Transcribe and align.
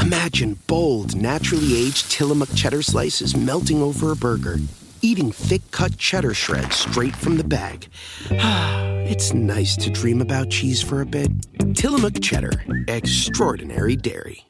Imagine 0.00 0.58
bold, 0.66 1.16
naturally 1.16 1.76
aged 1.76 2.10
Tillamook 2.10 2.54
cheddar 2.54 2.82
slices 2.82 3.36
melting 3.36 3.82
over 3.82 4.12
a 4.12 4.16
burger, 4.16 4.58
eating 5.02 5.32
thick 5.32 5.62
cut 5.70 5.96
cheddar 5.98 6.34
shreds 6.34 6.76
straight 6.76 7.14
from 7.16 7.36
the 7.36 7.44
bag. 7.44 7.88
it's 8.30 9.32
nice 9.34 9.76
to 9.76 9.90
dream 9.90 10.20
about 10.20 10.50
cheese 10.50 10.82
for 10.82 11.00
a 11.00 11.06
bit. 11.06 11.30
Tillamook 11.74 12.20
cheddar, 12.20 12.64
extraordinary 12.88 13.96
dairy. 13.96 14.49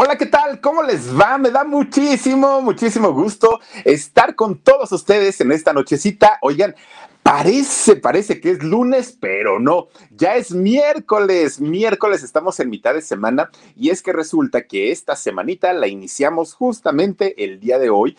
Hola, 0.00 0.16
¿qué 0.16 0.26
tal? 0.26 0.60
¿Cómo 0.60 0.84
les 0.84 1.12
va? 1.12 1.38
Me 1.38 1.50
da 1.50 1.64
muchísimo, 1.64 2.62
muchísimo 2.62 3.12
gusto 3.12 3.58
estar 3.84 4.36
con 4.36 4.56
todos 4.58 4.92
ustedes 4.92 5.40
en 5.40 5.50
esta 5.50 5.72
nochecita. 5.72 6.38
Oigan, 6.40 6.76
Parece, 7.24 7.96
parece 7.96 8.40
que 8.40 8.52
es 8.52 8.62
lunes, 8.62 9.18
pero 9.20 9.58
no, 9.58 9.88
ya 10.12 10.36
es 10.36 10.54
miércoles, 10.54 11.60
miércoles 11.60 12.22
estamos 12.22 12.60
en 12.60 12.70
mitad 12.70 12.94
de 12.94 13.02
semana 13.02 13.50
y 13.74 13.90
es 13.90 14.00
que 14.00 14.12
resulta 14.12 14.68
que 14.68 14.92
esta 14.92 15.16
semanita 15.16 15.72
la 15.72 15.88
iniciamos 15.88 16.54
justamente 16.54 17.44
el 17.44 17.58
día 17.58 17.80
de 17.80 17.90
hoy. 17.90 18.16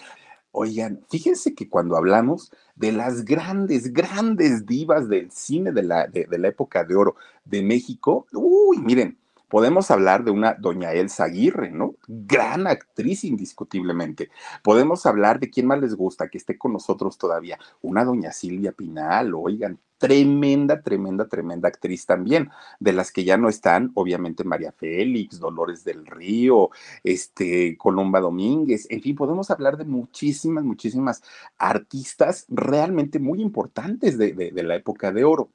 Oigan, 0.52 1.06
fíjense 1.10 1.56
que 1.56 1.70
cuando 1.70 1.96
hablamos 1.96 2.52
de 2.76 2.92
las 2.92 3.24
grandes, 3.24 3.94
grandes 3.94 4.66
divas 4.66 5.08
del 5.08 5.32
cine 5.32 5.72
de 5.72 5.84
la, 5.84 6.08
de, 6.08 6.28
la 6.38 6.48
época 6.50 6.84
de 6.84 6.96
oro 6.96 7.16
de 7.46 7.62
México, 7.62 8.28
uy, 8.34 8.80
miren, 8.80 9.18
Podemos 9.50 9.92
hablar 9.92 10.24
de 10.24 10.32
una 10.32 10.54
doña 10.54 10.94
Elsa 10.94 11.26
Aguirre, 11.26 11.72
¿no? 11.72 11.96
Gran 12.08 12.68
actriz 12.68 13.24
indiscutiblemente. 13.24 14.30
Podemos 14.64 15.06
hablar 15.06 15.40
de 15.40 15.50
quién 15.50 15.68
más 15.68 15.80
les 15.80 15.96
gusta 15.96 16.30
que 16.30 16.38
esté 16.38 16.58
con 16.58 16.74
nosotros 16.74 17.18
todavía. 17.18 17.58
Una 17.82 18.06
doña 18.06 18.32
Silvia 18.32 18.72
Pinal, 18.72 19.34
oigan, 19.34 19.80
tremenda, 20.00 20.82
tremenda, 20.82 21.28
tremenda 21.28 21.68
actriz 21.68 22.06
también. 22.08 22.50
De 22.80 22.94
las 22.94 23.12
que 23.12 23.24
ya 23.24 23.38
no 23.38 23.50
están, 23.50 23.92
obviamente 23.94 24.44
María 24.44 24.72
Félix, 24.72 25.40
Dolores 25.40 25.84
del 25.84 26.06
Río, 26.08 26.70
este, 27.04 27.78
Columba 27.78 28.20
Domínguez, 28.20 28.88
en 28.90 29.02
fin, 29.02 29.16
podemos 29.16 29.52
hablar 29.52 29.78
de 29.78 29.86
muchísimas, 29.86 30.64
muchísimas 30.64 31.22
artistas 31.58 32.46
realmente 32.50 33.20
muy 33.20 33.42
importantes 33.42 34.18
de, 34.18 34.34
de, 34.34 34.52
de 34.52 34.64
la 34.64 34.76
época 34.76 35.12
de 35.12 35.26
oro. 35.26 35.50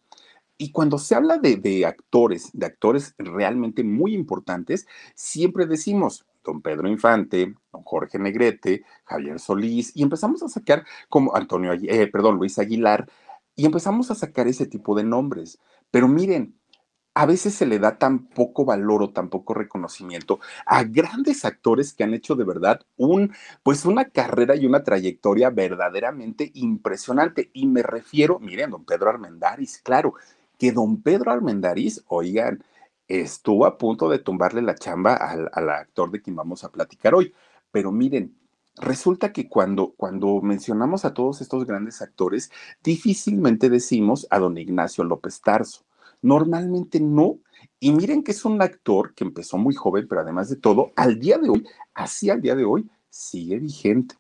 Y 0.57 0.71
cuando 0.71 0.99
se 0.99 1.15
habla 1.15 1.39
de, 1.39 1.85
actores, 1.87 2.51
de 2.53 2.67
actores 2.67 3.15
realmente 3.19 3.83
muy 3.83 4.15
importantes, 4.15 4.87
siempre 5.15 5.67
decimos 5.67 6.27
don 6.45 6.63
Pedro 6.63 6.89
Infante, 6.89 7.55
don 7.73 7.83
Jorge 7.83 8.19
Negrete, 8.19 8.85
Javier 9.05 9.41
Solís, 9.41 9.93
y 9.97 10.03
empezamos 10.03 10.43
a 10.43 10.49
sacar 10.49 10.85
como 11.09 11.35
Antonio, 11.35 11.73
eh, 11.73 12.07
perdón, 12.07 12.37
Luis 12.37 12.59
Aguilar, 12.59 13.09
y 13.57 13.67
empezamos 13.67 14.11
a 14.11 14.15
sacar 14.15 14.47
ese 14.47 14.67
tipo 14.67 14.95
de 14.95 15.05
nombres. 15.05 15.59
Pero 15.91 16.07
miren, 16.07 16.55
a 17.15 17.27
veces 17.27 17.55
se 17.55 17.67
le 17.67 17.79
da 17.79 17.97
tan 17.99 18.27
poco 18.27 18.65
valor 18.65 19.03
o 19.03 19.11
tan 19.13 19.31
poco 19.31 19.55
reconocimiento 19.55 20.41
a 20.67 20.83
grandes 20.85 21.45
actores 21.45 21.95
que 21.95 22.03
han 22.05 22.13
hecho 22.13 22.35
de 22.35 22.45
verdad 22.45 22.81
un, 22.97 23.33
pues 23.63 23.85
una 23.85 24.07
carrera 24.07 24.57
y 24.57 24.67
una 24.67 24.83
trayectoria 24.83 25.51
verdaderamente 25.51 26.51
impresionante. 26.55 27.51
Y 27.53 27.67
me 27.67 27.83
refiero, 27.83 28.41
miren, 28.41 28.71
don 28.71 28.85
Pedro 28.85 29.11
Armendáriz, 29.11 29.79
claro, 29.79 30.15
que 30.59 30.73
don 30.73 31.03
Pedro 31.03 31.31
Armendariz, 31.31 32.05
oigan, 32.09 32.63
estuvo 33.09 33.67
a 33.67 33.79
punto 33.79 34.09
de 34.09 34.19
tumbarle 34.19 34.63
la 34.63 34.75
chamba 34.75 35.15
al, 35.15 35.71
actor 35.71 36.11
de 36.11 36.23
quien 36.23 36.37
vamos 36.37 36.65
a 36.65 36.71
platicar 36.71 37.15
hoy. 37.15 37.33
Pero 37.71 37.93
miren, 37.93 38.37
resulta 38.77 39.33
que 39.33 39.49
cuando, 39.49 39.95
cuando 39.97 40.41
mencionamos 40.41 41.05
a 41.05 41.15
todos 41.15 41.41
estos 41.41 41.67
grandes 41.67 42.03
actores, 42.03 42.51
difícilmente 42.83 43.69
decimos 43.69 44.27
a 44.31 44.39
don 44.39 44.57
Ignacio 44.57 45.05
López 45.05 45.41
Tarso. 45.41 45.85
Normalmente 46.23 47.01
no. 47.01 47.39
Y 47.81 47.93
miren 47.93 48.23
que 48.23 48.33
es 48.33 48.45
un 48.45 48.63
actor 48.63 49.15
que 49.15 49.25
empezó 49.25 49.59
muy 49.59 49.75
joven, 49.75 50.07
pero 50.09 50.23
además 50.23 50.49
de 50.49 50.57
todo, 50.57 50.93
al 50.97 51.19
día 51.19 51.39
de 51.39 51.51
hoy, 51.51 51.67
así 51.95 52.31
al 52.31 52.41
día 52.41 52.55
de 52.55 52.65
hoy, 52.65 52.89
sigue 53.15 53.61
vigente. 53.61 54.17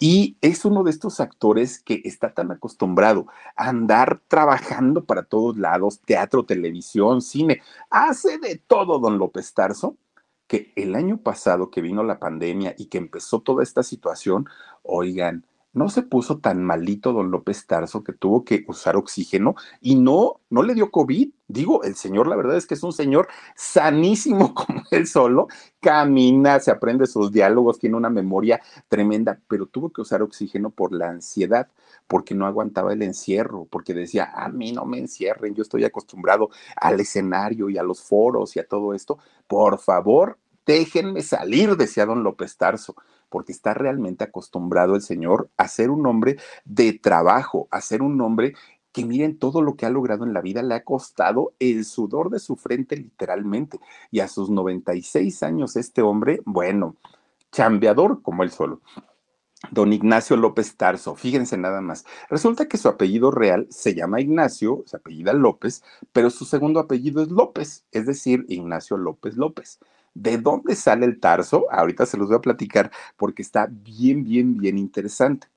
Y 0.00 0.38
es 0.40 0.64
uno 0.64 0.82
de 0.82 0.90
estos 0.90 1.20
actores 1.20 1.80
que 1.80 2.00
está 2.04 2.32
tan 2.32 2.50
acostumbrado 2.50 3.26
a 3.56 3.68
andar 3.68 4.22
trabajando 4.26 5.04
para 5.04 5.24
todos 5.24 5.58
lados, 5.58 6.00
teatro, 6.00 6.46
televisión, 6.46 7.20
cine, 7.20 7.60
hace 7.90 8.38
de 8.38 8.56
todo 8.56 8.98
don 9.00 9.18
López 9.18 9.52
Tarso, 9.52 9.98
que 10.46 10.72
el 10.76 10.94
año 10.94 11.18
pasado 11.18 11.70
que 11.70 11.82
vino 11.82 12.02
la 12.02 12.18
pandemia 12.18 12.74
y 12.78 12.86
que 12.86 12.96
empezó 12.96 13.40
toda 13.40 13.62
esta 13.62 13.82
situación, 13.82 14.46
oigan, 14.82 15.44
no 15.72 15.88
se 15.88 16.02
puso 16.02 16.38
tan 16.38 16.62
malito 16.62 17.12
don 17.12 17.30
López 17.30 17.66
Tarso 17.66 18.02
que 18.02 18.12
tuvo 18.12 18.44
que 18.44 18.64
usar 18.68 18.96
oxígeno 18.96 19.54
y 19.80 19.96
no, 19.96 20.40
no 20.50 20.62
le 20.62 20.74
dio 20.74 20.90
COVID. 20.90 21.30
Digo, 21.46 21.82
el 21.82 21.94
señor, 21.94 22.26
la 22.26 22.36
verdad 22.36 22.56
es 22.56 22.66
que 22.66 22.74
es 22.74 22.82
un 22.82 22.92
señor 22.92 23.28
sanísimo 23.54 24.54
como 24.54 24.82
él 24.90 25.06
solo, 25.06 25.48
camina, 25.80 26.60
se 26.60 26.70
aprende 26.70 27.06
sus 27.06 27.32
diálogos, 27.32 27.78
tiene 27.78 27.96
una 27.96 28.10
memoria 28.10 28.60
tremenda, 28.88 29.40
pero 29.48 29.66
tuvo 29.66 29.90
que 29.90 30.02
usar 30.02 30.22
oxígeno 30.22 30.70
por 30.70 30.92
la 30.92 31.08
ansiedad, 31.08 31.68
porque 32.06 32.34
no 32.34 32.46
aguantaba 32.46 32.92
el 32.92 33.02
encierro, 33.02 33.66
porque 33.70 33.94
decía, 33.94 34.30
a 34.34 34.48
mí 34.48 34.72
no 34.72 34.84
me 34.84 34.98
encierren, 34.98 35.54
yo 35.54 35.62
estoy 35.62 35.84
acostumbrado 35.84 36.50
al 36.76 37.00
escenario 37.00 37.70
y 37.70 37.78
a 37.78 37.82
los 37.82 38.02
foros 38.02 38.56
y 38.56 38.60
a 38.60 38.66
todo 38.66 38.94
esto, 38.94 39.18
por 39.46 39.78
favor, 39.78 40.38
déjenme 40.68 41.22
salir, 41.22 41.76
decía 41.76 42.04
don 42.04 42.22
López 42.22 42.58
Tarso 42.58 42.94
porque 43.30 43.52
está 43.52 43.72
realmente 43.72 44.24
acostumbrado 44.24 44.94
el 44.94 45.02
Señor 45.02 45.48
a 45.56 45.66
ser 45.66 45.90
un 45.90 46.06
hombre 46.06 46.36
de 46.66 46.92
trabajo, 46.92 47.68
a 47.70 47.80
ser 47.80 48.02
un 48.02 48.20
hombre 48.20 48.54
que 48.92 49.06
miren 49.06 49.38
todo 49.38 49.62
lo 49.62 49.76
que 49.76 49.86
ha 49.86 49.90
logrado 49.90 50.24
en 50.24 50.34
la 50.34 50.42
vida, 50.42 50.62
le 50.62 50.74
ha 50.74 50.84
costado 50.84 51.54
el 51.58 51.84
sudor 51.84 52.30
de 52.30 52.38
su 52.38 52.56
frente 52.56 52.96
literalmente. 52.96 53.80
Y 54.10 54.20
a 54.20 54.28
sus 54.28 54.50
96 54.50 55.42
años 55.42 55.76
este 55.76 56.02
hombre, 56.02 56.40
bueno, 56.44 56.96
chambeador 57.50 58.20
como 58.22 58.42
él 58.42 58.50
solo. 58.50 58.80
Don 59.70 59.92
Ignacio 59.92 60.36
López 60.36 60.76
Tarso, 60.76 61.16
fíjense 61.16 61.56
nada 61.56 61.80
más. 61.80 62.04
Resulta 62.28 62.68
que 62.68 62.76
su 62.76 62.88
apellido 62.88 63.30
real 63.30 63.66
se 63.70 63.94
llama 63.94 64.20
Ignacio, 64.20 64.84
se 64.86 64.98
apellida 64.98 65.32
López, 65.32 65.82
pero 66.12 66.30
su 66.30 66.44
segundo 66.44 66.78
apellido 66.78 67.22
es 67.22 67.28
López, 67.28 67.84
es 67.90 68.06
decir, 68.06 68.44
Ignacio 68.48 68.96
López 68.96 69.36
López. 69.36 69.80
¿De 70.14 70.38
dónde 70.38 70.74
sale 70.74 71.06
el 71.06 71.20
tarso? 71.20 71.66
Ahorita 71.70 72.06
se 72.06 72.16
los 72.16 72.28
voy 72.28 72.36
a 72.36 72.40
platicar 72.40 72.90
porque 73.16 73.42
está 73.42 73.68
bien, 73.70 74.24
bien, 74.24 74.56
bien 74.56 74.78
interesante. 74.78 75.48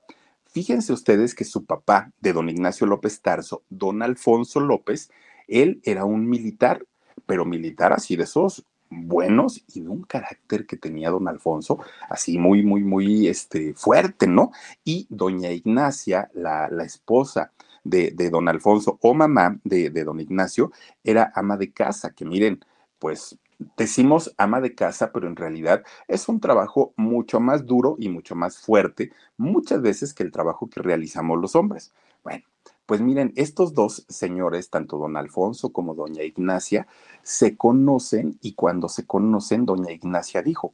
Fíjense 0.46 0.92
ustedes 0.92 1.34
que 1.34 1.44
su 1.44 1.64
papá 1.64 2.12
de 2.20 2.32
don 2.34 2.48
Ignacio 2.50 2.86
López 2.86 3.22
Tarso, 3.22 3.62
don 3.70 4.02
Alfonso 4.02 4.60
López, 4.60 5.10
él 5.48 5.80
era 5.82 6.04
un 6.04 6.28
militar, 6.28 6.86
pero 7.24 7.44
militar 7.46 7.92
así 7.92 8.16
de 8.16 8.24
esos 8.24 8.64
buenos 8.92 9.64
y 9.74 9.80
de 9.80 9.88
un 9.88 10.02
carácter 10.02 10.66
que 10.66 10.76
tenía 10.76 11.10
don 11.10 11.26
Alfonso, 11.26 11.78
así 12.08 12.38
muy, 12.38 12.62
muy, 12.62 12.82
muy 12.82 13.28
este, 13.28 13.74
fuerte, 13.74 14.26
¿no? 14.26 14.52
Y 14.84 15.06
doña 15.08 15.50
Ignacia, 15.50 16.30
la, 16.34 16.68
la 16.68 16.84
esposa 16.84 17.52
de, 17.84 18.10
de, 18.10 18.30
don 18.30 18.48
Alfonso 18.48 18.98
o 19.00 19.14
mamá 19.14 19.58
de, 19.64 19.90
de 19.90 20.04
don 20.04 20.20
Ignacio, 20.20 20.72
era 21.02 21.32
ama 21.34 21.56
de 21.56 21.72
casa, 21.72 22.12
que 22.12 22.24
miren, 22.24 22.64
pues 22.98 23.38
decimos 23.76 24.34
ama 24.38 24.60
de 24.60 24.74
casa, 24.74 25.12
pero 25.12 25.26
en 25.26 25.36
realidad 25.36 25.82
es 26.08 26.28
un 26.28 26.40
trabajo 26.40 26.92
mucho 26.96 27.40
más 27.40 27.66
duro 27.66 27.96
y 27.98 28.08
mucho 28.08 28.34
más 28.34 28.58
fuerte, 28.58 29.12
muchas 29.36 29.82
veces 29.82 30.14
que 30.14 30.22
el 30.22 30.32
trabajo 30.32 30.68
que 30.68 30.80
realizamos 30.80 31.40
los 31.40 31.56
hombres. 31.56 31.92
Bueno, 32.22 32.44
pues 32.86 33.00
miren, 33.00 33.32
estos 33.36 33.74
dos 33.74 34.04
señores, 34.08 34.70
tanto 34.70 34.98
don 34.98 35.16
Alfonso 35.16 35.72
como 35.72 35.94
doña 35.94 36.22
Ignacia, 36.22 36.86
se 37.22 37.56
conocen 37.56 38.38
y 38.40 38.54
cuando 38.54 38.88
se 38.88 39.06
conocen, 39.06 39.66
doña 39.66 39.92
Ignacia 39.92 40.42
dijo, 40.42 40.72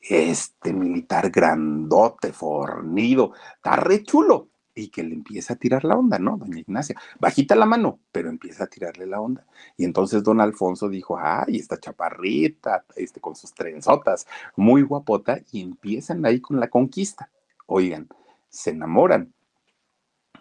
este 0.00 0.72
militar 0.72 1.30
grandote, 1.30 2.32
fornido, 2.32 3.32
está 3.56 3.76
re 3.76 4.02
chulo 4.02 4.51
y 4.74 4.88
que 4.88 5.02
le 5.02 5.14
empieza 5.14 5.54
a 5.54 5.56
tirar 5.56 5.84
la 5.84 5.96
onda, 5.96 6.18
¿no? 6.18 6.36
Doña 6.36 6.60
Ignacia, 6.60 6.96
bajita 7.20 7.54
la 7.54 7.66
mano, 7.66 7.98
pero 8.10 8.30
empieza 8.30 8.64
a 8.64 8.66
tirarle 8.66 9.06
la 9.06 9.20
onda. 9.20 9.46
Y 9.76 9.84
entonces 9.84 10.22
don 10.22 10.40
Alfonso 10.40 10.88
dijo, 10.88 11.18
ay, 11.18 11.56
esta 11.56 11.78
chaparrita, 11.78 12.84
este, 12.96 13.20
con 13.20 13.36
sus 13.36 13.52
trenzotas, 13.52 14.26
muy 14.56 14.82
guapota, 14.82 15.40
y 15.52 15.60
empiezan 15.60 16.24
ahí 16.24 16.40
con 16.40 16.58
la 16.58 16.68
conquista. 16.68 17.30
Oigan, 17.66 18.08
se 18.48 18.70
enamoran. 18.70 19.32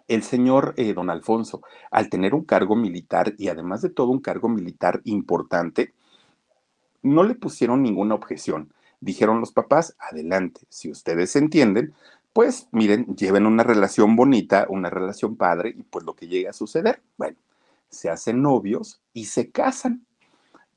El 0.07 0.23
señor 0.23 0.73
eh, 0.77 0.93
don 0.93 1.09
Alfonso, 1.09 1.61
al 1.89 2.09
tener 2.09 2.33
un 2.33 2.43
cargo 2.43 2.75
militar 2.75 3.33
y 3.37 3.47
además 3.47 3.81
de 3.81 3.89
todo 3.89 4.09
un 4.09 4.19
cargo 4.19 4.49
militar 4.49 5.01
importante, 5.05 5.93
no 7.01 7.23
le 7.23 7.35
pusieron 7.35 7.81
ninguna 7.81 8.15
objeción. 8.15 8.73
Dijeron 8.99 9.39
los 9.39 9.51
papás, 9.51 9.95
adelante, 9.97 10.61
si 10.69 10.91
ustedes 10.91 11.35
entienden, 11.35 11.93
pues 12.33 12.67
miren, 12.71 13.05
lleven 13.15 13.45
una 13.45 13.63
relación 13.63 14.15
bonita, 14.15 14.65
una 14.69 14.89
relación 14.89 15.35
padre 15.35 15.75
y 15.77 15.83
pues 15.83 16.05
lo 16.05 16.15
que 16.15 16.27
llegue 16.27 16.47
a 16.47 16.53
suceder, 16.53 17.01
bueno, 17.17 17.37
se 17.89 18.09
hacen 18.09 18.41
novios 18.41 19.01
y 19.13 19.25
se 19.25 19.51
casan. 19.51 20.05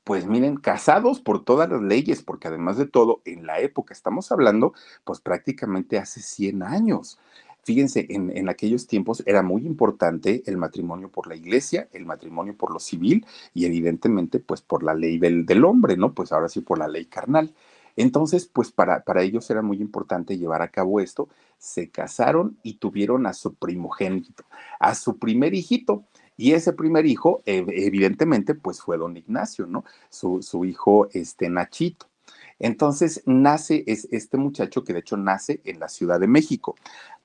Pues 0.03 0.27
miren, 0.27 0.57
casados 0.57 1.19
por 1.19 1.43
todas 1.43 1.67
las 1.67 1.81
leyes, 1.81 2.21
porque 2.21 2.47
además 2.47 2.77
de 2.77 2.85
todo, 2.85 3.21
en 3.25 3.47
la 3.47 3.59
época 3.59 3.93
estamos 3.93 4.31
hablando, 4.31 4.73
pues 5.03 5.19
prácticamente 5.19 5.97
hace 5.97 6.21
100 6.21 6.61
años. 6.61 7.17
Fíjense, 7.63 8.05
en, 8.09 8.47
aquellos 8.47 8.85
tiempos 8.85 9.23
era 9.25 9.41
muy 9.41 9.65
importante 9.65 10.43
el 10.45 10.57
matrimonio 10.57 11.09
por 11.09 11.25
la 11.25 11.35
iglesia, 11.35 11.89
el 11.93 12.05
matrimonio 12.05 12.55
por 12.55 12.71
lo 12.71 12.79
civil 12.79 13.25
y 13.55 13.65
evidentemente 13.65 14.39
pues 14.39 14.61
por 14.61 14.83
la 14.83 14.93
ley 14.93 15.17
del, 15.17 15.47
del 15.47 15.65
hombre, 15.65 15.97
¿no? 15.97 16.13
Pues 16.13 16.31
ahora 16.31 16.49
sí 16.49 16.61
por 16.61 16.77
la 16.77 16.87
ley 16.87 17.05
carnal. 17.05 17.55
Entonces, 17.95 18.45
pues 18.45 18.71
para, 18.71 19.03
para 19.03 19.23
ellos 19.23 19.49
era 19.49 19.61
muy 19.61 19.77
importante 19.77 20.37
llevar 20.37 20.61
a 20.61 20.69
cabo 20.69 20.99
esto. 20.99 21.29
Se 21.57 21.89
casaron 21.89 22.57
y 22.63 22.75
tuvieron 22.75 23.25
a 23.25 23.33
su 23.33 23.55
primogénito, 23.55 24.43
a 24.79 24.95
su 24.95 25.17
primer 25.17 25.53
hijito. 25.53 26.05
Y 26.37 26.51
ese 26.51 26.73
primer 26.73 27.05
hijo, 27.05 27.41
evidentemente, 27.45 28.55
pues 28.55 28.81
fue 28.81 28.97
don 28.97 29.15
Ignacio, 29.15 29.67
¿no? 29.67 29.85
Su, 30.09 30.41
su 30.41 30.65
hijo, 30.65 31.07
este 31.13 31.49
Nachito. 31.49 32.07
Entonces 32.59 33.21
nace 33.25 33.83
es 33.87 34.07
este 34.11 34.37
muchacho 34.37 34.83
que 34.83 34.93
de 34.93 34.99
hecho 34.99 35.17
nace 35.17 35.61
en 35.65 35.79
la 35.79 35.89
Ciudad 35.89 36.19
de 36.19 36.27
México. 36.27 36.75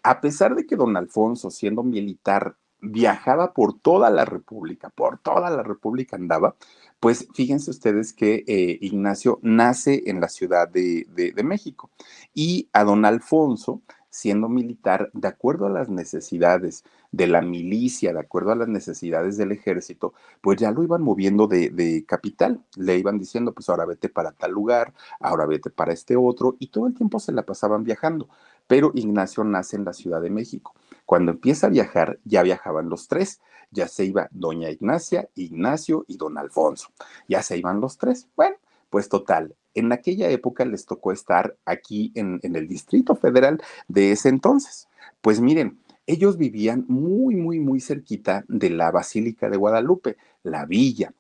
A 0.03 0.21
pesar 0.21 0.55
de 0.55 0.67
que 0.67 0.77
don 0.77 0.97
Alfonso, 0.97 1.51
siendo 1.51 1.83
militar, 1.83 2.57
viajaba 2.81 3.53
por 3.53 3.79
toda 3.79 4.11
la 4.11 4.25
República, 4.25 4.91
por 4.91 5.19
toda 5.19 5.51
la 5.51 5.63
República 5.63 6.17
andaba, 6.17 6.57
pues 7.01 7.27
fíjense 7.35 7.71
ustedes 7.71 8.13
que 8.13 8.45
eh, 8.47 8.79
Ignacio 8.81 9.41
nace 9.43 10.05
en 10.07 10.21
la 10.21 10.29
Ciudad 10.29 10.69
de, 10.69 11.07
de 11.15 11.43
México 11.43 11.91
y 12.35 12.69
a 12.73 12.85
don 12.85 13.05
Alfonso 13.05 13.83
siendo 14.11 14.49
militar, 14.49 15.11
de 15.15 15.29
acuerdo 15.29 15.67
a 15.67 15.71
las 15.71 15.89
necesidades 15.89 16.85
de 17.13 17.27
la 17.29 17.41
milicia, 17.41 18.13
de 18.13 18.21
acuerdo 18.21 18.53
a 18.53 18.57
las 18.57 18.69
necesidades 18.69 19.37
del 19.37 19.53
ejército, 19.53 20.13
pues 20.41 20.59
ya 20.59 20.71
lo 20.73 20.83
iban 20.83 21.03
moviendo 21.03 21.47
de, 21.47 22.05
capital. 22.07 22.61
Le 22.77 22.99
iban 22.99 23.19
diciendo, 23.19 23.53
pues 23.55 23.69
ahora 23.69 23.87
vete 23.87 24.09
para 24.09 24.33
tal 24.33 24.51
lugar, 24.53 24.93
ahora 25.21 25.47
vete 25.47 25.71
para 25.71 25.93
este 25.93 26.17
otro, 26.17 26.57
y 26.59 26.69
todo 26.69 26.87
el 26.87 26.95
tiempo 26.95 27.21
se 27.21 27.33
la 27.33 27.43
pasaban 27.43 27.85
viajando. 27.85 28.29
Pero 28.67 28.93
Ignacio 28.95 29.45
nace 29.45 29.77
en 29.77 29.85
la 29.85 29.93
Ciudad 29.93 30.21
de 30.21 30.31
México. 30.31 30.75
Cuando 31.11 31.33
empieza 31.33 31.67
a 31.67 31.71
viajar, 31.71 32.21
ya 32.25 32.45
viajaban 32.45 32.89
los 32.89 33.09
tres. 33.09 33.41
Ya 33.73 33.89
se 33.89 34.05
iba 34.05 34.29
doña 34.31 34.71
Ignacia, 34.71 35.29
Ignacio 35.35 36.05
y 36.07 36.17
don 36.17 36.39
Alfonso. 36.39 36.91
Ya 37.27 37.43
se 37.43 37.59
iban 37.59 37.81
los 37.81 37.99
tres. 37.99 38.29
Bueno, 38.37 38.55
pues 38.91 39.09
total, 39.09 39.57
en 39.75 39.91
aquella 39.91 40.31
época 40.31 40.65
les 40.65 40.87
tocó 40.87 41.11
estar 41.11 41.57
aquí 41.65 42.13
en, 42.15 42.39
el 42.45 42.69
Distrito 42.69 43.17
Federal 43.17 43.61
de 43.89 44.13
ese 44.13 44.29
entonces. 44.29 44.87
Pues 45.21 45.41
miren, 45.41 45.81
ellos 46.07 46.37
vivían 46.37 46.85
muy, 46.87 47.35
muy, 47.35 47.59
muy 47.59 47.81
cerquita 47.81 48.45
de 48.47 48.71
la 48.71 48.93
Basílica 48.93 49.51
de 49.51 49.57
Guadalupe, 49.57 50.17
la 50.45 50.65
villa. 50.65 51.13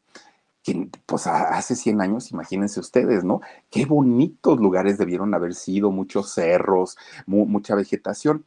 Que, 0.62 0.88
pues 1.04 1.26
hace 1.26 1.74
100 1.74 2.00
años, 2.00 2.30
imagínense 2.30 2.78
ustedes, 2.78 3.24
¿no? 3.24 3.40
Qué 3.70 3.86
bonitos 3.86 4.60
lugares 4.60 4.98
debieron 4.98 5.34
haber 5.34 5.56
sido, 5.56 5.90
muchos 5.90 6.32
cerros, 6.32 6.96
mucha 7.26 7.74
vegetación. 7.74 8.44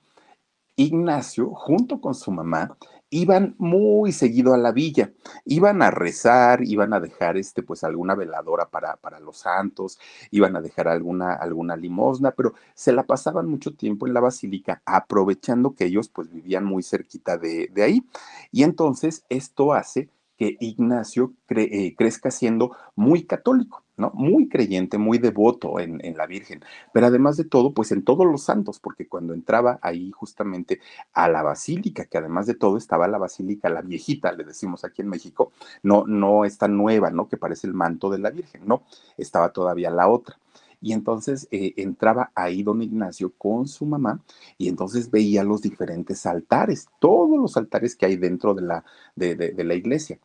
Ignacio, 0.76 1.52
junto 1.54 2.02
con 2.02 2.16
su 2.16 2.32
mamá, 2.32 2.78
iban 3.10 3.56
muy 3.60 4.12
seguido 4.12 4.56
a 4.56 4.58
la 4.58 4.72
villa, 4.72 5.14
iban 5.46 5.84
a 5.84 5.92
rezar, 5.92 6.64
iban 6.64 6.94
a 6.94 7.00
dejar 7.00 7.38
este, 7.38 7.62
pues 7.62 7.84
alguna 7.84 8.16
veladora 8.16 8.70
para, 8.70 8.98
para 8.98 9.20
los 9.20 9.38
santos, 9.38 10.00
iban 10.32 10.56
a 10.56 10.62
dejar 10.62 10.88
alguna, 10.88 11.34
alguna 11.34 11.76
limosna, 11.76 12.32
pero 12.32 12.54
se 12.74 12.92
la 12.92 13.04
pasaban 13.04 13.48
mucho 13.48 13.76
tiempo 13.76 14.08
en 14.08 14.16
la 14.16 14.20
basílica, 14.20 14.82
aprovechando 14.86 15.76
que 15.76 15.86
ellos 15.86 16.10
pues 16.10 16.32
vivían 16.32 16.66
muy 16.66 16.82
cerquita 16.82 17.38
de, 17.38 17.70
de 17.72 17.84
ahí. 17.84 18.04
Y 18.52 18.64
entonces 18.64 19.26
esto 19.30 19.74
hace 19.74 20.10
que 20.38 20.58
Ignacio 20.60 21.34
eh, 21.50 21.96
crezca 21.96 22.32
siendo 22.32 22.76
muy 22.96 23.24
católico, 23.24 23.84
¿no? 23.98 24.12
Muy 24.14 24.50
creyente, 24.50 24.98
muy 24.98 25.18
devoto 25.18 25.80
en, 25.80 26.02
la 26.18 26.26
Virgen, 26.26 26.64
pero 26.94 27.08
además 27.08 27.38
de 27.38 27.46
todo, 27.46 27.74
pues 27.74 27.92
en 27.92 28.04
todos 28.04 28.26
los 28.26 28.44
santos, 28.44 28.80
porque 28.80 29.08
cuando 29.08 29.34
entraba 29.34 29.80
ahí 29.82 30.12
justamente 30.12 30.80
a 31.14 31.30
la 31.30 31.44
basílica, 31.44 32.06
que 32.06 32.18
además 32.18 32.48
de 32.48 32.56
todo 32.56 32.78
estaba 32.78 33.08
la 33.08 33.18
basílica, 33.18 33.70
la 33.70 33.82
viejita, 33.82 34.32
le 34.32 34.44
decimos 34.44 34.84
aquí 34.84 35.02
en 35.02 35.10
México, 35.10 35.52
no, 35.84 36.06
no 36.08 36.46
esta 36.46 36.68
nueva, 36.68 37.12
¿no? 37.12 37.28
Que 37.28 37.38
parece 37.38 37.68
el 37.68 37.74
manto 37.74 38.10
de 38.10 38.20
la 38.20 38.32
Virgen, 38.32 38.62
no, 38.66 38.84
estaba 39.18 39.50
todavía 39.50 39.90
la 39.90 40.08
otra. 40.08 40.38
Y 40.84 40.92
entonces 40.92 41.48
eh, 41.50 41.74
entraba 41.78 42.32
ahí 42.36 42.62
don 42.62 42.82
Ignacio 42.82 43.32
con 43.38 43.68
su 43.68 43.86
mamá 43.86 44.20
y 44.58 44.68
entonces 44.68 45.10
veía 45.10 45.44
los 45.46 45.62
diferentes 45.62 46.26
altares, 46.26 46.90
todos 47.00 47.40
los 47.40 47.56
altares 47.56 47.96
que 47.96 48.06
hay 48.06 48.18
dentro 48.18 48.54
de 48.54 48.64
la, 48.64 48.84
de, 49.16 49.64
la 49.64 49.74
iglesia 49.76 50.20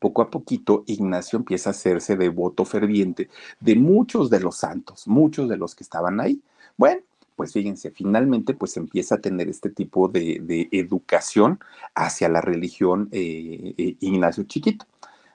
poco 0.00 0.22
a 0.22 0.30
poquito 0.30 0.84
Ignacio 0.86 1.38
empieza 1.38 1.70
a 1.70 1.72
hacerse 1.72 2.16
devoto 2.16 2.64
ferviente 2.64 3.28
de 3.58 3.74
muchos 3.74 4.30
de 4.30 4.38
los 4.38 4.56
santos, 4.56 5.08
muchos 5.08 5.48
de 5.48 5.56
los 5.56 5.74
que 5.74 5.82
estaban 5.82 6.20
ahí. 6.20 6.40
Bueno, 6.76 7.00
pues 7.34 7.52
fíjense, 7.52 7.90
finalmente 7.90 8.54
pues 8.54 8.76
empieza 8.76 9.16
a 9.16 9.20
tener 9.20 9.48
este 9.48 9.70
tipo 9.70 10.06
de, 10.06 10.68
educación 10.70 11.58
hacia 11.96 12.28
la 12.28 12.40
religión 12.40 13.08
eh, 13.10 13.74
eh, 13.76 13.96
Ignacio 13.98 14.44
Chiquito. 14.44 14.86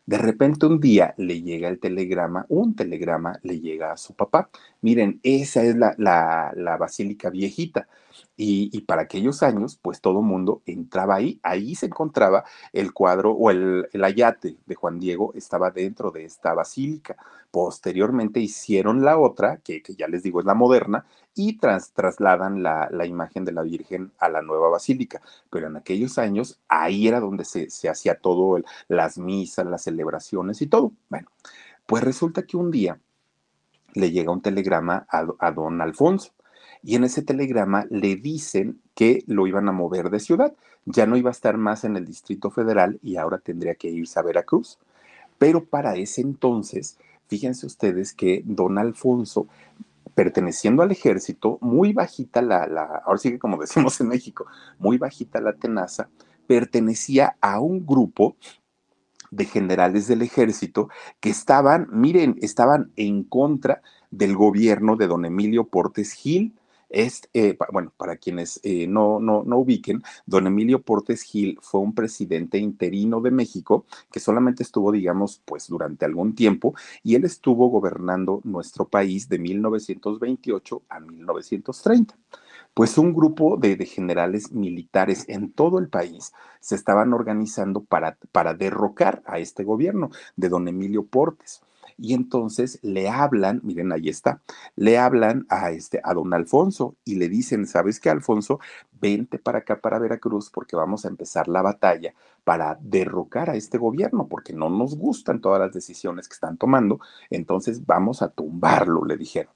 De 0.05 0.17
repente 0.17 0.65
un 0.65 0.79
día 0.81 1.13
le 1.17 1.41
llega 1.41 1.69
el 1.69 1.79
telegrama, 1.79 2.45
un 2.49 2.75
telegrama 2.75 3.39
le 3.43 3.59
llega 3.61 3.93
a 3.93 3.97
su 3.97 4.13
papá. 4.15 4.49
Miren, 4.81 5.19
esa 5.23 5.63
es 5.63 5.75
la, 5.77 5.95
la, 5.97 6.77
basílica 6.77 7.29
viejita. 7.29 7.87
Y, 8.35 8.81
para 8.81 9.03
aquellos 9.03 9.43
años, 9.43 9.79
pues 9.81 10.01
todo 10.01 10.21
mundo 10.21 10.61
entraba 10.65 11.15
ahí. 11.15 11.39
Ahí 11.43 11.75
se 11.75 11.85
encontraba 11.85 12.43
el 12.73 12.93
cuadro 12.93 13.31
o 13.31 13.51
el, 13.51 13.87
el 13.93 14.03
ayate 14.03 14.57
de 14.65 14.75
Juan 14.75 14.99
Diego, 14.99 15.33
estaba 15.35 15.71
dentro 15.71 16.11
de 16.11 16.25
esta 16.25 16.53
basílica. 16.53 17.15
Posteriormente 17.51 18.39
hicieron 18.39 19.03
la 19.05 19.19
otra, 19.19 19.57
que, 19.57 19.83
ya 19.95 20.07
les 20.07 20.23
digo 20.23 20.39
es 20.39 20.45
la 20.45 20.55
moderna, 20.55 21.05
y 21.35 21.57
trasladan 21.57 22.63
la, 22.63 23.05
imagen 23.05 23.45
de 23.45 23.51
la 23.51 23.61
Virgen 23.61 24.11
a 24.17 24.27
la 24.29 24.41
nueva 24.41 24.69
basílica. 24.69 25.21
Pero 25.51 25.67
en 25.67 25.77
aquellos 25.77 26.17
años, 26.17 26.59
ahí 26.67 27.07
era 27.07 27.19
donde 27.19 27.45
se, 27.45 27.67
hacía 27.87 28.15
todo, 28.15 28.59
las 28.87 29.19
misas, 29.19 29.67
las 29.67 29.83
celebraciones 29.83 30.61
y 30.63 30.67
todo. 30.67 30.93
Bueno, 31.09 31.27
pues 31.85 32.03
resulta 32.03 32.43
que 32.43 32.57
un 32.57 32.71
día 32.71 32.99
le 33.93 34.11
llega 34.11 34.31
un 34.31 34.41
telegrama 34.41 35.05
a 35.07 35.51
don 35.51 35.79
Alfonso. 35.81 36.33
Y 36.83 36.95
en 36.95 37.05
ese 37.05 37.21
telegrama 37.21 37.85
le 37.89 38.15
dicen 38.15 38.81
que 38.93 39.23
lo 39.27 39.47
iban 39.47 39.69
a 39.69 39.71
mover 39.71 40.09
de 40.09 40.19
ciudad. 40.19 40.53
Ya 40.85 41.05
no 41.05 41.15
iba 41.15 41.29
a 41.29 41.31
estar 41.31 41.57
más 41.57 41.85
en 41.85 41.95
el 41.95 42.05
Distrito 42.05 42.51
Federal 42.51 42.99
y 43.01 43.15
ahora 43.15 43.37
tendría 43.37 43.75
que 43.75 43.89
irse 43.89 44.19
a 44.19 44.23
Veracruz. 44.23 44.79
Pero 45.37 45.63
para 45.63 45.95
ese 45.95 46.21
entonces, 46.21 46.97
fíjense 47.27 47.65
ustedes 47.65 48.13
que 48.13 48.43
don 48.45 48.77
Alfonso 48.77 49.47
perteneciendo 50.13 50.83
al 50.83 50.91
ejército, 50.91 51.57
muy 51.61 51.93
bajita 51.93 52.41
la, 52.41 52.67
la, 52.67 52.83
ahora 53.05 53.17
sí 53.17 53.31
que 53.31 53.39
como 53.39 53.57
decimos 53.61 53.99
en 54.01 54.09
México, 54.09 54.45
muy 54.77 54.97
bajita 54.97 55.41
la 55.41 55.53
tenaza, 55.53 56.09
pertenecía 56.47 57.37
a 57.41 57.59
un 57.59 57.85
grupo 57.85 58.35
de 59.31 59.45
generales 59.45 60.07
del 60.07 60.21
ejército 60.21 60.89
que 61.19 61.29
estaban, 61.29 61.87
miren, 61.91 62.37
estaban 62.41 62.91
en 62.95 63.23
contra 63.23 63.81
del 64.11 64.35
gobierno 64.35 64.95
de 64.95 65.07
don 65.07 65.25
Emilio 65.25 65.65
Portes 65.65 66.13
Gil, 66.13 66.53
eh, 66.93 67.57
bueno, 67.71 67.91
para 67.97 68.17
quienes 68.17 68.59
eh, 68.63 68.87
no, 68.87 69.19
no, 69.19 69.43
no 69.43 69.57
ubiquen, 69.57 70.03
don 70.25 70.45
Emilio 70.47 70.81
Portes 70.81 71.23
Gil 71.23 71.57
fue 71.61 71.81
un 71.81 71.95
presidente 71.95 72.59
interino 72.59 73.19
de 73.19 73.31
México 73.31 73.85
que 74.11 74.19
solamente 74.19 74.61
estuvo, 74.63 74.91
digamos, 74.91 75.41
pues 75.43 75.67
durante 75.67 76.05
algún 76.05 76.35
tiempo 76.35 76.75
y 77.01 77.15
él 77.15 77.25
estuvo 77.25 77.67
gobernando 77.69 78.41
nuestro 78.43 78.87
país 78.87 79.27
de 79.27 79.39
1928 79.39 80.83
a 80.89 80.99
1930 80.99 82.15
pues 82.73 82.97
un 82.97 83.13
grupo 83.13 83.57
de, 83.57 83.75
de, 83.75 83.85
generales 83.85 84.51
militares 84.51 85.25
en 85.27 85.51
todo 85.51 85.77
el 85.79 85.89
país 85.89 86.33
se 86.59 86.75
estaban 86.75 87.13
organizando 87.13 87.83
para, 87.83 88.17
para 88.31 88.53
derrocar 88.53 89.21
a 89.25 89.39
este 89.39 89.63
gobierno 89.63 90.09
de 90.35 90.49
don 90.49 90.67
Emilio 90.67 91.05
Portes 91.05 91.61
y 91.97 92.13
entonces 92.13 92.79
le 92.81 93.09
hablan, 93.09 93.61
miren, 93.63 93.91
ahí 93.91 94.09
está, 94.09 94.41
le 94.75 94.97
hablan 94.97 95.45
a 95.49 95.71
este 95.71 96.01
a 96.03 96.13
don 96.13 96.33
Alfonso 96.33 96.95
y 97.05 97.15
le 97.15 97.29
dicen, 97.29 97.67
"¿Sabes 97.67 97.99
qué, 97.99 98.09
Alfonso? 98.09 98.59
Vente 98.99 99.39
para 99.39 99.59
acá 99.59 99.79
para 99.81 99.99
Veracruz 99.99 100.49
porque 100.49 100.75
vamos 100.75 101.05
a 101.05 101.09
empezar 101.09 101.47
la 101.47 101.61
batalla 101.61 102.13
para 102.43 102.77
derrocar 102.81 103.49
a 103.49 103.55
este 103.55 103.77
gobierno 103.77 104.27
porque 104.27 104.53
no 104.53 104.69
nos 104.69 104.97
gustan 104.97 105.41
todas 105.41 105.59
las 105.59 105.73
decisiones 105.73 106.27
que 106.27 106.33
están 106.33 106.57
tomando, 106.57 106.99
entonces 107.29 107.85
vamos 107.85 108.21
a 108.21 108.29
tumbarlo", 108.29 109.05
le 109.05 109.17
dijeron. 109.17 109.53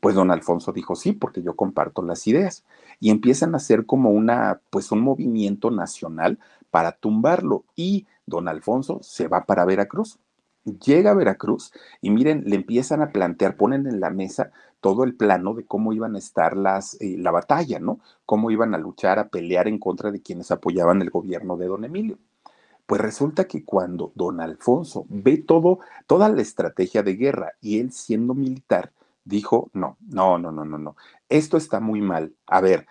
Pues 0.00 0.14
don 0.14 0.30
Alfonso 0.30 0.72
dijo, 0.72 0.94
"Sí, 0.94 1.12
porque 1.12 1.42
yo 1.42 1.56
comparto 1.56 2.02
las 2.02 2.26
ideas." 2.26 2.64
Y 3.00 3.10
empiezan 3.10 3.54
a 3.54 3.58
hacer 3.58 3.86
como 3.86 4.10
una 4.10 4.60
pues 4.70 4.92
un 4.92 5.00
movimiento 5.00 5.70
nacional 5.70 6.38
para 6.70 6.92
tumbarlo 6.92 7.64
y 7.76 8.06
don 8.26 8.48
Alfonso 8.48 9.00
se 9.02 9.28
va 9.28 9.44
para 9.46 9.64
Veracruz 9.64 10.18
llega 10.64 11.10
a 11.10 11.14
Veracruz 11.14 11.72
y 12.00 12.10
miren, 12.10 12.44
le 12.46 12.56
empiezan 12.56 13.02
a 13.02 13.12
plantear, 13.12 13.56
ponen 13.56 13.86
en 13.86 14.00
la 14.00 14.10
mesa 14.10 14.50
todo 14.80 15.04
el 15.04 15.14
plano 15.14 15.54
de 15.54 15.64
cómo 15.64 15.92
iban 15.92 16.14
a 16.14 16.18
estar 16.18 16.56
las, 16.56 17.00
eh, 17.00 17.16
la 17.18 17.30
batalla, 17.30 17.80
¿no? 17.80 18.00
Cómo 18.26 18.50
iban 18.50 18.74
a 18.74 18.78
luchar, 18.78 19.18
a 19.18 19.28
pelear 19.28 19.68
en 19.68 19.78
contra 19.78 20.10
de 20.10 20.20
quienes 20.20 20.50
apoyaban 20.50 21.00
el 21.02 21.10
gobierno 21.10 21.56
de 21.56 21.66
don 21.66 21.84
Emilio. 21.84 22.18
Pues 22.86 23.00
resulta 23.00 23.44
que 23.44 23.64
cuando 23.64 24.12
don 24.14 24.40
Alfonso 24.40 25.06
ve 25.08 25.38
todo, 25.38 25.78
toda 26.06 26.28
la 26.28 26.42
estrategia 26.42 27.02
de 27.02 27.16
guerra 27.16 27.52
y 27.62 27.80
él 27.80 27.92
siendo 27.92 28.34
militar, 28.34 28.92
dijo, 29.24 29.70
no, 29.72 29.96
no, 30.00 30.38
no, 30.38 30.52
no, 30.52 30.66
no, 30.66 30.76
no, 30.76 30.96
esto 31.30 31.56
está 31.56 31.80
muy 31.80 32.02
mal. 32.02 32.34
A 32.46 32.60
ver, 32.60 32.86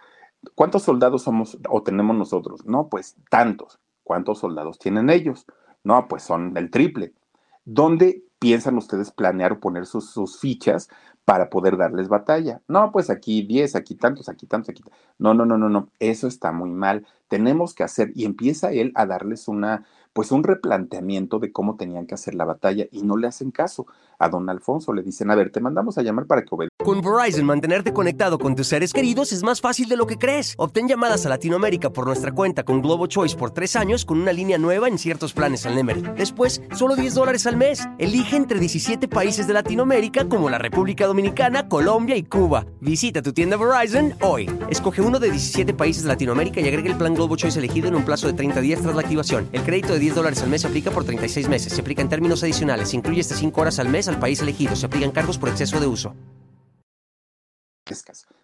¿cuántos 0.55 0.81
soldados 0.83 1.21
somos 1.21 1.59
o 1.69 1.83
tenemos 1.83 2.15
nosotros? 2.15 2.65
No, 2.65 2.89
pues 2.89 3.15
tantos. 3.29 3.79
¿Cuántos 4.03 4.39
soldados 4.39 4.79
tienen 4.79 5.09
ellos? 5.09 5.45
No, 5.83 6.07
pues 6.07 6.23
son 6.23 6.57
el 6.57 6.69
triple. 6.71 7.13
¿Dónde 7.65 8.23
piensan 8.39 8.77
ustedes 8.77 9.11
planear 9.11 9.53
o 9.53 9.59
poner 9.59 9.85
sus, 9.85 10.39
fichas 10.39 10.89
para 11.25 11.49
poder 11.49 11.77
darles 11.77 12.09
batalla? 12.09 12.61
No, 12.67 12.91
pues 12.91 13.09
aquí 13.09 13.43
10, 13.43 13.75
aquí 13.75 13.95
tantos, 13.95 14.29
aquí 14.29 14.47
tantos, 14.47 14.69
aquí. 14.69 14.83
No, 15.17 15.33
no, 15.33 15.45
no, 15.45 15.57
no, 15.57 15.69
no. 15.69 15.89
Eso 15.99 16.27
está 16.27 16.51
muy 16.51 16.71
mal. 16.71 17.07
Tenemos 17.27 17.73
que 17.73 17.83
hacer, 17.83 18.11
y 18.15 18.25
empieza 18.25 18.71
él 18.71 18.91
a 18.95 19.05
darles 19.05 19.47
una, 19.47 19.85
pues 20.13 20.31
un 20.31 20.43
replanteamiento 20.43 21.39
de 21.39 21.51
cómo 21.51 21.75
tenían 21.75 22.05
que 22.05 22.13
hacer 22.13 22.35
la 22.35 22.45
batalla 22.45 22.85
y 22.91 23.01
no 23.01 23.17
le 23.17 23.27
hacen 23.27 23.51
caso. 23.51 23.87
A 24.19 24.29
don 24.29 24.49
Alfonso 24.49 24.93
le 24.93 25.01
dicen, 25.01 25.31
a 25.31 25.35
ver, 25.35 25.51
te 25.51 25.59
mandamos 25.59 25.97
a 25.97 26.03
llamar 26.03 26.27
para 26.27 26.43
que 26.43 26.49
obedezca. 26.51 26.83
Con 26.83 27.01
Verizon, 27.01 27.45
mantenerte 27.45 27.93
conectado 27.93 28.37
con 28.37 28.55
tus 28.55 28.67
seres 28.67 28.93
queridos 28.93 29.31
es 29.31 29.43
más 29.43 29.59
fácil 29.59 29.89
de 29.89 29.97
lo 29.97 30.05
que 30.05 30.17
crees. 30.17 30.53
Obtén 30.57 30.87
llamadas 30.87 31.25
a 31.25 31.29
Latinoamérica 31.29 31.89
por 31.91 32.05
nuestra 32.05 32.31
cuenta 32.31 32.63
con 32.63 32.81
Globo 32.81 33.07
Choice 33.07 33.35
por 33.35 33.51
tres 33.51 33.75
años 33.75 34.05
con 34.05 34.21
una 34.21 34.31
línea 34.31 34.57
nueva 34.57 34.87
en 34.87 34.97
ciertos 34.97 35.33
planes 35.33 35.65
al 35.65 35.75
Nemery. 35.75 36.03
Después, 36.15 36.61
solo 36.75 36.95
10 36.95 37.15
dólares 37.15 37.47
al 37.47 37.57
mes. 37.57 37.87
Elige 37.97 38.35
entre 38.35 38.59
17 38.59 39.07
países 39.07 39.47
de 39.47 39.53
Latinoamérica 39.53 40.29
como 40.29 40.49
la 40.49 40.57
República 40.57 41.07
Dominicana, 41.07 41.67
Colombia 41.67 42.15
y 42.15 42.23
Cuba. 42.23 42.65
Visita 42.81 43.21
tu 43.21 43.33
tienda 43.33 43.57
Verizon 43.57 44.13
hoy. 44.21 44.49
Escoge 44.69 45.01
uno 45.01 45.19
de 45.19 45.31
17 45.31 45.73
países 45.73 46.03
de 46.03 46.09
Latinoamérica 46.09 46.61
y 46.61 46.67
agrega 46.67 46.89
el 46.89 46.97
plan 46.97 47.12
Globo 47.15 47.35
Choice 47.35 47.59
elegido 47.59 47.87
en 47.87 47.95
un 47.95 48.05
plazo 48.05 48.27
de 48.27 48.33
30 48.33 48.61
días 48.61 48.81
tras 48.81 48.95
la 48.95 49.01
activación. 49.01 49.49
El 49.51 49.63
crédito 49.63 49.93
de 49.93 49.99
10 49.99 50.15
dólares 50.15 50.41
al 50.43 50.49
mes 50.49 50.61
se 50.61 50.67
aplica 50.67 50.91
por 50.91 51.03
36 51.03 51.49
meses. 51.49 51.73
Se 51.73 51.81
aplica 51.81 52.01
en 52.01 52.09
términos 52.09 52.43
adicionales. 52.43 52.89
Se 52.89 52.97
incluye 52.97 53.21
hasta 53.21 53.35
5 53.35 53.61
horas 53.61 53.79
al 53.79 53.89
mes 53.89 54.07
al 54.07 54.19
país 54.19 54.41
elegido. 54.41 54.75
Se 54.75 54.85
aplican 54.85 55.11
cargos 55.11 55.37
por 55.37 55.49
exceso 55.49 55.79
de 55.79 55.87
uso 55.87 56.13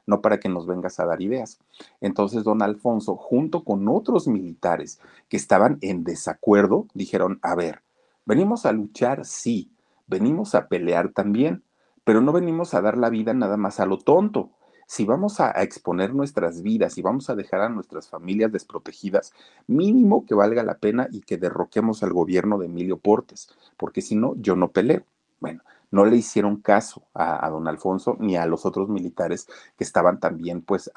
no 0.05 0.21
para 0.21 0.39
que 0.39 0.49
nos 0.49 0.65
vengas 0.65 0.99
a 0.99 1.05
dar 1.05 1.21
ideas. 1.21 1.59
Entonces, 2.01 2.43
don 2.43 2.61
Alfonso, 2.61 3.15
junto 3.15 3.63
con 3.63 3.87
otros 3.87 4.27
militares 4.27 4.99
que 5.29 5.37
estaban 5.37 5.77
en 5.81 6.03
desacuerdo, 6.03 6.87
dijeron, 6.93 7.39
a 7.41 7.55
ver, 7.55 7.81
venimos 8.25 8.65
a 8.65 8.71
luchar, 8.71 9.25
sí, 9.25 9.71
venimos 10.07 10.55
a 10.55 10.67
pelear 10.67 11.09
también, 11.13 11.63
pero 12.03 12.21
no 12.21 12.31
venimos 12.31 12.73
a 12.73 12.81
dar 12.81 12.97
la 12.97 13.09
vida 13.09 13.33
nada 13.33 13.57
más 13.57 13.79
a 13.79 13.85
lo 13.85 13.99
tonto. 13.99 14.51
Si 14.89 15.05
vamos 15.05 15.39
a, 15.39 15.51
exponer 15.51 16.15
nuestras 16.15 16.63
vidas 16.63 16.97
y 16.97 17.03
vamos 17.03 17.29
a 17.29 17.35
dejar 17.35 17.61
a 17.61 17.69
nuestras 17.69 18.09
familias 18.09 18.51
desprotegidas, 18.51 19.33
mínimo 19.67 20.25
que 20.25 20.33
valga 20.33 20.63
la 20.63 20.79
pena 20.79 21.07
y 21.11 21.21
que 21.21 21.37
derroquemos 21.37 22.01
al 22.01 22.11
gobierno 22.11 22.57
de 22.57 22.65
Emilio 22.65 22.97
Portes, 22.97 23.49
porque 23.77 24.01
si 24.01 24.15
no, 24.15 24.33
yo 24.37 24.55
no 24.55 24.71
peleo. 24.71 25.03
Bueno, 25.39 25.61
no 25.91 26.05
le 26.05 26.15
hicieron 26.15 26.59
caso 26.59 27.03
a, 27.13 27.47
don 27.51 27.67
Alfonso 27.67 28.17
ni 28.19 28.35
a 28.35 28.47
los 28.47 28.65
otros 28.65 28.89
militares 28.89 29.47
que 29.77 29.83
estaban 29.83 30.19
también 30.19 30.63
pues, 30.63 30.89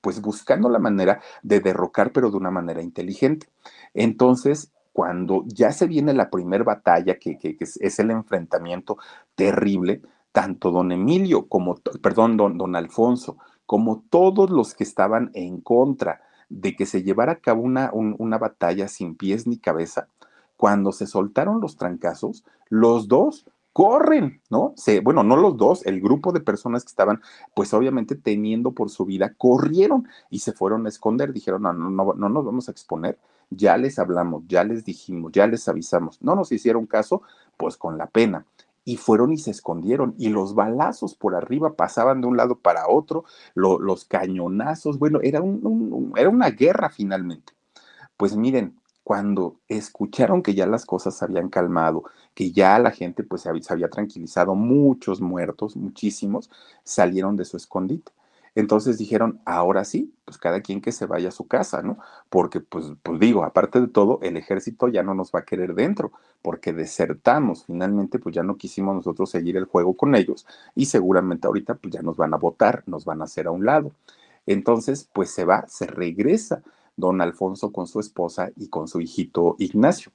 pues 0.00 0.20
buscando 0.20 0.68
la 0.68 0.80
manera 0.80 1.20
de 1.44 1.60
derrocar, 1.60 2.10
pero 2.10 2.28
de 2.28 2.38
una 2.38 2.50
manera 2.50 2.82
inteligente. 2.82 3.46
Entonces, 3.94 4.72
cuando 4.92 5.44
ya 5.46 5.70
se 5.70 5.86
viene 5.86 6.12
la 6.12 6.28
primera 6.28 6.64
batalla, 6.64 7.20
que, 7.20 7.38
que, 7.38 7.56
que 7.56 7.64
es, 7.64 7.98
el 8.00 8.10
enfrentamiento 8.10 8.98
terrible, 9.36 10.02
tanto 10.32 10.70
don 10.70 10.92
Emilio 10.92 11.46
como, 11.46 11.76
perdón, 12.02 12.36
don, 12.36 12.58
don 12.58 12.74
Alfonso, 12.74 13.36
como 13.66 14.02
todos 14.10 14.50
los 14.50 14.74
que 14.74 14.84
estaban 14.84 15.30
en 15.34 15.60
contra 15.60 16.22
de 16.48 16.74
que 16.74 16.86
se 16.86 17.02
llevara 17.02 17.32
a 17.32 17.40
cabo 17.40 17.62
una, 17.62 17.90
un, 17.92 18.14
una 18.18 18.38
batalla 18.38 18.88
sin 18.88 19.14
pies 19.14 19.46
ni 19.46 19.58
cabeza, 19.58 20.08
cuando 20.56 20.92
se 20.92 21.06
soltaron 21.06 21.60
los 21.60 21.76
trancazos, 21.76 22.44
los 22.68 23.08
dos 23.08 23.46
corren, 23.72 24.40
¿no? 24.50 24.74
Se, 24.76 25.00
bueno, 25.00 25.22
no 25.22 25.36
los 25.36 25.56
dos, 25.56 25.86
el 25.86 26.00
grupo 26.00 26.32
de 26.32 26.40
personas 26.40 26.84
que 26.84 26.90
estaban, 26.90 27.20
pues 27.54 27.72
obviamente 27.72 28.14
teniendo 28.14 28.72
por 28.72 28.90
su 28.90 29.06
vida, 29.06 29.34
corrieron 29.36 30.06
y 30.30 30.40
se 30.40 30.52
fueron 30.52 30.84
a 30.86 30.90
esconder, 30.90 31.32
dijeron, 31.32 31.62
no, 31.62 31.72
no, 31.72 31.90
no, 31.90 32.12
no 32.12 32.28
nos 32.28 32.44
vamos 32.44 32.68
a 32.68 32.72
exponer, 32.72 33.18
ya 33.50 33.76
les 33.76 33.98
hablamos, 33.98 34.42
ya 34.46 34.64
les 34.64 34.84
dijimos, 34.84 35.32
ya 35.32 35.46
les 35.46 35.68
avisamos, 35.68 36.20
no 36.20 36.34
nos 36.34 36.52
hicieron 36.52 36.86
caso, 36.86 37.22
pues 37.56 37.76
con 37.76 37.98
la 37.98 38.06
pena. 38.06 38.44
Y 38.84 38.96
fueron 38.96 39.32
y 39.32 39.38
se 39.38 39.52
escondieron, 39.52 40.14
y 40.18 40.28
los 40.30 40.54
balazos 40.54 41.14
por 41.14 41.34
arriba 41.36 41.74
pasaban 41.76 42.20
de 42.20 42.26
un 42.26 42.36
lado 42.36 42.58
para 42.58 42.88
otro, 42.88 43.24
lo, 43.54 43.78
los 43.78 44.04
cañonazos, 44.04 44.98
bueno, 44.98 45.20
era, 45.22 45.40
un, 45.40 45.64
un, 45.64 46.12
era 46.16 46.28
una 46.28 46.50
guerra 46.50 46.90
finalmente. 46.90 47.52
Pues 48.16 48.36
miren, 48.36 48.76
cuando 49.04 49.60
escucharon 49.68 50.42
que 50.42 50.54
ya 50.54 50.66
las 50.66 50.86
cosas 50.86 51.16
se 51.16 51.24
habían 51.24 51.48
calmado, 51.48 52.04
que 52.34 52.52
ya 52.52 52.78
la 52.78 52.90
gente 52.92 53.24
pues 53.24 53.42
se 53.42 53.48
había, 53.48 53.90
tranquilizado, 53.90 54.54
muchos 54.54 55.20
muertos, 55.20 55.76
muchísimos, 55.76 56.50
salieron 56.84 57.36
de 57.36 57.44
su 57.44 57.56
escondite. 57.56 58.12
Entonces 58.54 58.98
dijeron, 58.98 59.40
ahora 59.46 59.84
sí, 59.84 60.14
pues 60.24 60.36
cada 60.38 60.60
quien 60.60 60.80
que 60.80 60.92
se 60.92 61.06
vaya 61.06 61.28
a 61.28 61.32
su 61.32 61.46
casa, 61.46 61.82
¿no? 61.82 61.98
Porque 62.28 62.60
pues, 62.60 62.92
pues 63.02 63.18
digo, 63.18 63.44
aparte 63.44 63.80
de 63.80 63.88
todo, 63.88 64.18
el 64.22 64.36
ejército 64.36 64.88
ya 64.88 65.02
no 65.02 65.14
nos 65.14 65.32
va 65.32 65.40
a 65.40 65.44
querer 65.44 65.74
dentro, 65.74 66.12
porque 66.42 66.72
desertamos, 66.72 67.64
finalmente 67.64 68.18
pues 68.18 68.34
ya 68.34 68.42
no 68.42 68.56
quisimos 68.56 68.94
nosotros 68.94 69.30
seguir 69.30 69.56
el 69.56 69.64
juego 69.64 69.96
con 69.96 70.14
ellos 70.14 70.46
y 70.74 70.86
seguramente 70.86 71.46
ahorita 71.46 71.76
pues 71.76 71.94
ya 71.94 72.02
nos 72.02 72.16
van 72.16 72.34
a 72.34 72.38
votar, 72.38 72.82
nos 72.86 73.04
van 73.04 73.22
a 73.22 73.24
hacer 73.24 73.46
a 73.46 73.50
un 73.52 73.64
lado. 73.64 73.92
Entonces 74.46 75.08
pues 75.12 75.30
se 75.30 75.44
va, 75.44 75.64
se 75.68 75.86
regresa 75.86 76.62
don 76.96 77.20
Alfonso 77.20 77.72
con 77.72 77.86
su 77.86 78.00
esposa 78.00 78.50
y 78.56 78.68
con 78.68 78.88
su 78.88 79.00
hijito 79.00 79.56
Ignacio. 79.58 80.12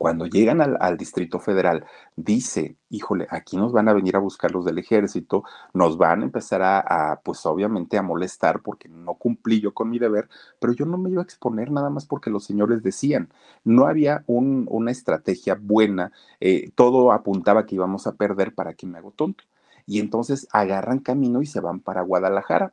Cuando 0.00 0.24
llegan 0.24 0.62
al, 0.62 0.96
Distrito 0.96 1.40
Federal, 1.40 1.84
dice, 2.16 2.74
híjole, 2.88 3.26
aquí 3.28 3.58
nos 3.58 3.70
van 3.70 3.86
a 3.86 3.92
venir 3.92 4.16
a 4.16 4.18
buscar 4.18 4.50
los 4.50 4.64
del 4.64 4.78
ejército, 4.78 5.44
nos 5.74 5.98
van 5.98 6.22
a 6.22 6.24
empezar 6.24 6.62
a, 6.62 7.20
pues 7.22 7.44
obviamente 7.44 7.98
a 7.98 8.02
molestar 8.02 8.62
porque 8.62 8.88
no 8.88 9.16
cumplí 9.16 9.60
yo 9.60 9.74
con 9.74 9.90
mi 9.90 9.98
deber, 9.98 10.30
pero 10.58 10.72
yo 10.72 10.86
no 10.86 10.96
me 10.96 11.10
iba 11.10 11.20
a 11.20 11.24
exponer 11.24 11.70
nada 11.70 11.90
más 11.90 12.06
porque 12.06 12.30
los 12.30 12.44
señores 12.44 12.82
decían, 12.82 13.28
no 13.62 13.86
había 13.86 14.24
un, 14.26 14.66
una 14.70 14.90
estrategia 14.90 15.54
buena, 15.60 16.12
eh, 16.40 16.70
todo 16.74 17.12
apuntaba 17.12 17.66
que 17.66 17.74
íbamos 17.74 18.06
a 18.06 18.14
perder 18.14 18.54
para 18.54 18.72
que 18.72 18.86
me 18.86 18.96
hago 18.96 19.10
tonto. 19.10 19.44
Y 19.84 20.00
entonces 20.00 20.48
agarran 20.50 21.00
camino 21.00 21.42
y 21.42 21.46
se 21.46 21.60
van 21.60 21.80
para 21.80 22.00
Guadalajara 22.00 22.72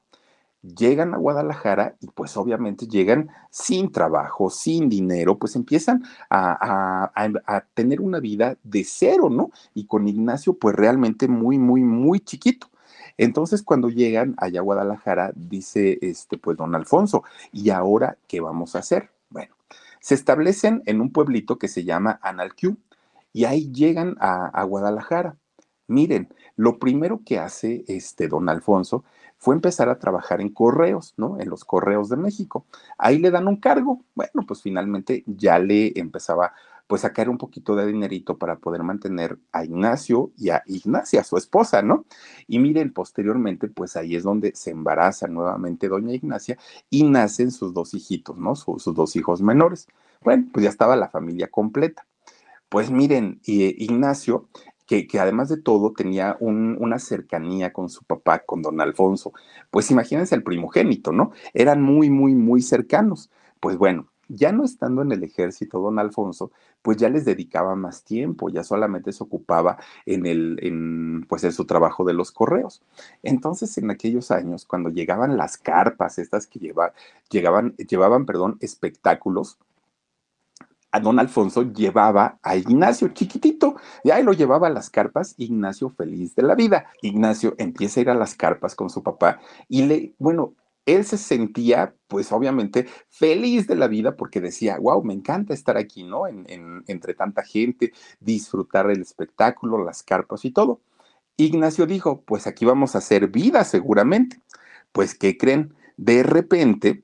llegan 0.76 1.14
a 1.14 1.18
Guadalajara 1.18 1.96
y 2.00 2.08
pues 2.08 2.36
obviamente 2.38 2.88
llegan 2.88 3.30
sin 3.50 3.92
trabajo, 3.92 4.50
sin 4.50 4.90
dinero, 4.90 5.38
pues 5.38 5.56
empiezan 5.56 6.04
a, 6.30 7.12
a, 7.16 7.32
a, 7.46 7.62
tener 7.74 8.02
una 8.02 8.20
vida 8.20 8.58
de 8.64 8.84
cero, 8.84 9.30
¿no? 9.30 9.52
Y 9.74 9.86
con 9.86 10.08
Ignacio 10.08 10.54
pues 10.54 10.76
realmente 10.76 11.28
muy, 11.28 11.58
muy, 11.58 11.82
muy 11.84 12.20
chiquito. 12.20 12.70
Entonces 13.18 13.64
cuando 13.64 13.90
llegan 13.90 14.36
allá 14.38 14.60
a 14.60 14.64
Guadalajara, 14.64 15.32
dice 15.36 15.98
este 16.02 16.38
pues 16.38 16.58
don 16.58 16.76
Alfonso, 16.76 17.24
¿y 17.52 17.70
ahora 17.70 18.18
qué 18.28 18.42
vamos 18.42 18.76
a 18.76 18.80
hacer? 18.80 19.10
Bueno, 19.30 19.56
se 20.00 20.16
establecen 20.16 20.84
en 20.86 21.02
un 21.02 21.12
pueblito 21.12 21.58
que 21.58 21.68
se 21.68 21.84
llama 21.84 22.20
Analquiu 22.22 22.78
y 23.34 23.46
ahí 23.46 23.72
llegan 23.72 24.16
a, 24.20 24.48
a 24.48 24.64
Guadalajara. 24.64 25.38
Miren, 25.88 26.34
lo 26.56 26.80
primero 26.80 27.22
que 27.26 27.40
hace 27.40 27.86
este 27.88 28.28
don 28.28 28.50
Alfonso 28.50 29.06
fue 29.38 29.56
empezar 29.56 29.90
a 29.90 30.00
trabajar 30.00 30.42
en 30.42 30.50
correos, 30.50 31.14
¿no? 31.18 31.40
En 31.40 31.50
los 31.50 31.64
correos 31.64 32.10
de 32.10 32.18
México. 32.18 32.66
Ahí 32.98 33.20
le 33.20 33.32
dan 33.32 33.48
un 33.48 33.58
cargo. 33.58 34.04
Bueno, 34.16 34.46
pues 34.48 34.62
finalmente 34.62 35.24
ya 35.28 35.60
le 35.60 35.94
empezaba 36.00 36.54
pues 36.88 37.04
a 37.04 37.12
caer 37.12 37.30
un 37.30 37.38
poquito 37.38 37.76
de 37.76 37.86
dinerito 37.86 38.38
para 38.38 38.58
poder 38.58 38.82
mantener 38.82 39.38
a 39.52 39.66
Ignacio 39.66 40.32
y 40.38 40.50
a 40.50 40.64
Ignacia, 40.66 41.24
su 41.24 41.38
esposa, 41.38 41.82
¿no? 41.82 42.06
Y 42.48 42.60
miren, 42.60 42.94
posteriormente, 42.94 43.68
pues 43.68 43.98
ahí 43.98 44.16
es 44.16 44.24
donde 44.24 44.56
se 44.56 44.72
embaraza 44.72 45.28
nuevamente 45.28 45.90
doña 45.90 46.14
Ignacia 46.14 46.58
y 46.90 47.04
nacen 47.04 47.52
sus 47.52 47.74
dos 47.74 47.94
hijitos, 47.94 48.38
¿no? 48.38 48.56
Sus, 48.56 48.82
sus 48.82 48.96
dos 48.96 49.16
hijos 49.18 49.42
menores. 49.42 49.88
Bueno, 50.24 50.48
pues 50.54 50.64
ya 50.64 50.70
estaba 50.70 50.96
la 50.96 51.10
familia 51.10 51.50
completa. 51.50 52.08
Pues 52.70 52.92
miren, 52.92 53.40
Ignacio 53.46 54.50
que, 54.88 55.08
además 55.20 55.50
de 55.50 55.58
todo 55.58 55.92
tenía 55.92 56.38
un, 56.40 56.78
una 56.80 56.98
cercanía 56.98 57.74
con 57.74 57.90
su 57.90 58.04
papá, 58.04 58.40
con 58.40 58.62
don 58.62 58.80
Alfonso. 58.82 59.34
Pues 59.70 59.92
imagínense 59.92 60.34
el 60.34 60.44
primogénito, 60.44 61.12
¿no? 61.12 61.32
Eran 61.54 61.82
muy, 61.82 62.10
muy, 62.10 62.34
muy 62.34 62.62
cercanos. 62.62 63.30
Pues 63.60 63.78
bueno, 63.78 64.08
ya 64.30 64.52
no 64.52 64.64
estando 64.64 65.02
en 65.02 65.12
el 65.12 65.24
ejército 65.24 65.80
don 65.80 66.00
Alfonso, 66.00 66.52
pues 66.82 66.98
ya 66.98 67.10
les 67.10 67.26
dedicaba 67.26 67.76
más 67.76 68.04
tiempo, 68.04 68.50
ya 68.50 68.64
solamente 68.64 69.12
se 69.12 69.24
ocupaba 69.24 69.78
en 70.06 70.26
el, 70.26 70.58
en, 70.62 71.26
pues 71.28 71.44
en 71.44 71.52
su 71.52 71.66
trabajo 71.66 72.06
de 72.06 72.14
los 72.14 72.32
correos. 72.32 72.82
Entonces, 73.24 73.78
en 73.78 73.92
aquellos 73.92 74.32
años, 74.32 74.66
cuando 74.66 74.90
llegaban 74.90 75.38
las 75.38 75.58
carpas, 75.58 76.18
estas 76.18 76.48
que 76.48 76.60
lleva, 76.60 76.94
llegaban, 77.30 77.76
llevaban, 77.76 78.26
perdón, 78.26 78.58
espectáculos, 78.62 79.58
a 80.92 81.00
don 81.00 81.20
Alfonso 81.20 81.64
llevaba 81.74 82.40
a 82.42 82.56
Ignacio 82.56 83.10
chiquitito, 83.10 83.76
y 84.04 84.12
ahí 84.12 84.24
lo 84.24 84.34
llevaba 84.34 84.68
a 84.68 84.72
las 84.72 84.90
carpas, 84.90 85.36
Ignacio 85.38 85.90
feliz 85.90 86.36
de 86.36 86.44
la 86.44 86.56
vida. 86.56 86.88
Ignacio 87.02 87.56
empieza 87.58 88.00
a 88.00 88.02
ir 88.02 88.10
a 88.10 88.16
las 88.16 88.36
carpas 88.36 88.76
con 88.76 88.90
su 88.90 89.04
papá 89.04 89.40
y 89.68 89.84
le, 89.84 90.14
bueno, 90.18 90.56
él 90.88 91.04
se 91.04 91.18
sentía, 91.18 91.94
pues 92.08 92.32
obviamente, 92.32 92.88
feliz 93.10 93.68
de 93.68 93.76
la 93.76 93.88
vida 93.88 94.16
porque 94.16 94.40
decía, 94.40 94.78
wow, 94.80 95.04
me 95.04 95.14
encanta 95.14 95.54
estar 95.54 95.76
aquí, 95.78 96.04
¿no? 96.04 96.28
En, 96.28 96.46
entre 96.88 97.14
tanta 97.14 97.44
gente, 97.44 97.92
disfrutar 98.22 98.90
el 98.90 99.02
espectáculo, 99.02 99.84
las 99.84 100.02
carpas 100.02 100.46
y 100.46 100.52
todo. 100.52 100.80
Ignacio 101.36 101.86
dijo, 101.86 102.22
pues 102.22 102.48
aquí 102.48 102.64
vamos 102.64 102.96
a 102.96 103.00
hacer 103.00 103.28
vida 103.28 103.66
seguramente. 103.66 104.40
Pues, 104.94 105.14
¿qué 105.14 105.38
creen? 105.38 105.76
De 105.98 106.24
repente, 106.24 107.04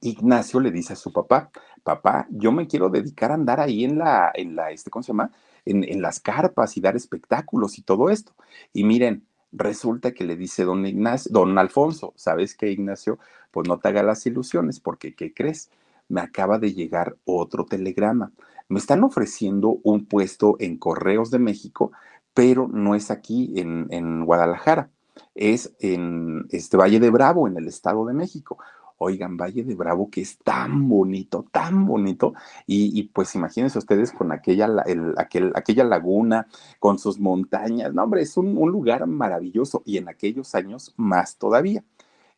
Ignacio 0.00 0.58
le 0.58 0.72
dice 0.72 0.94
a 0.94 0.96
su 0.96 1.12
papá, 1.12 1.52
papá, 1.82 2.26
yo 2.30 2.52
me 2.52 2.66
quiero 2.66 2.88
dedicar 2.88 3.30
a 3.30 3.34
andar 3.34 3.60
ahí 3.60 3.84
en 3.84 3.98
la, 3.98 4.30
en 4.34 4.56
la, 4.56 4.70
este, 4.70 4.90
¿cómo 4.90 5.02
se 5.02 5.08
llama? 5.08 5.32
En, 5.64 5.84
en 5.84 6.02
las 6.02 6.20
carpas 6.20 6.76
y 6.76 6.80
dar 6.80 6.96
espectáculos 6.96 7.78
y 7.78 7.82
todo 7.82 8.10
esto. 8.10 8.32
Y 8.72 8.84
miren, 8.84 9.24
resulta 9.52 10.12
que 10.12 10.24
le 10.24 10.36
dice 10.36 10.64
don 10.64 10.86
Ignacio, 10.86 11.30
don 11.32 11.58
Alfonso, 11.58 12.12
¿sabes 12.16 12.54
qué, 12.54 12.70
Ignacio? 12.70 13.18
Pues 13.50 13.68
no 13.68 13.78
te 13.78 13.88
hagas 13.88 14.04
las 14.04 14.26
ilusiones, 14.26 14.80
porque 14.80 15.14
¿qué 15.14 15.32
crees? 15.34 15.70
Me 16.08 16.20
acaba 16.20 16.58
de 16.58 16.72
llegar 16.72 17.16
otro 17.24 17.64
telegrama. 17.64 18.32
Me 18.68 18.78
están 18.78 19.02
ofreciendo 19.02 19.78
un 19.82 20.06
puesto 20.06 20.56
en 20.60 20.76
Correos 20.76 21.30
de 21.30 21.40
México, 21.40 21.92
pero 22.34 22.68
no 22.68 22.94
es 22.94 23.10
aquí 23.10 23.52
en, 23.56 23.88
en 23.90 24.24
Guadalajara, 24.24 24.90
es 25.34 25.72
en 25.80 26.46
este 26.50 26.76
Valle 26.76 27.00
de 27.00 27.10
Bravo, 27.10 27.48
en 27.48 27.56
el 27.56 27.66
Estado 27.66 28.06
de 28.06 28.14
México. 28.14 28.58
Oigan, 29.02 29.38
Valle 29.38 29.64
de 29.64 29.74
Bravo, 29.74 30.10
que 30.10 30.20
es 30.20 30.36
tan 30.38 30.86
bonito, 30.86 31.46
tan 31.50 31.86
bonito. 31.86 32.34
Y, 32.66 33.04
pues 33.04 33.34
imagínense 33.34 33.78
ustedes 33.78 34.12
con 34.12 34.30
aquella, 34.30 34.68
aquel, 35.16 35.52
aquella 35.54 35.84
laguna, 35.84 36.46
con 36.78 36.98
sus 36.98 37.18
montañas. 37.18 37.94
No, 37.94 38.04
hombre, 38.04 38.20
es 38.20 38.36
un, 38.36 38.54
lugar 38.70 39.06
maravilloso. 39.06 39.82
Y 39.86 39.96
en 39.96 40.10
aquellos 40.10 40.54
años 40.54 40.92
más 40.98 41.38
todavía. 41.38 41.82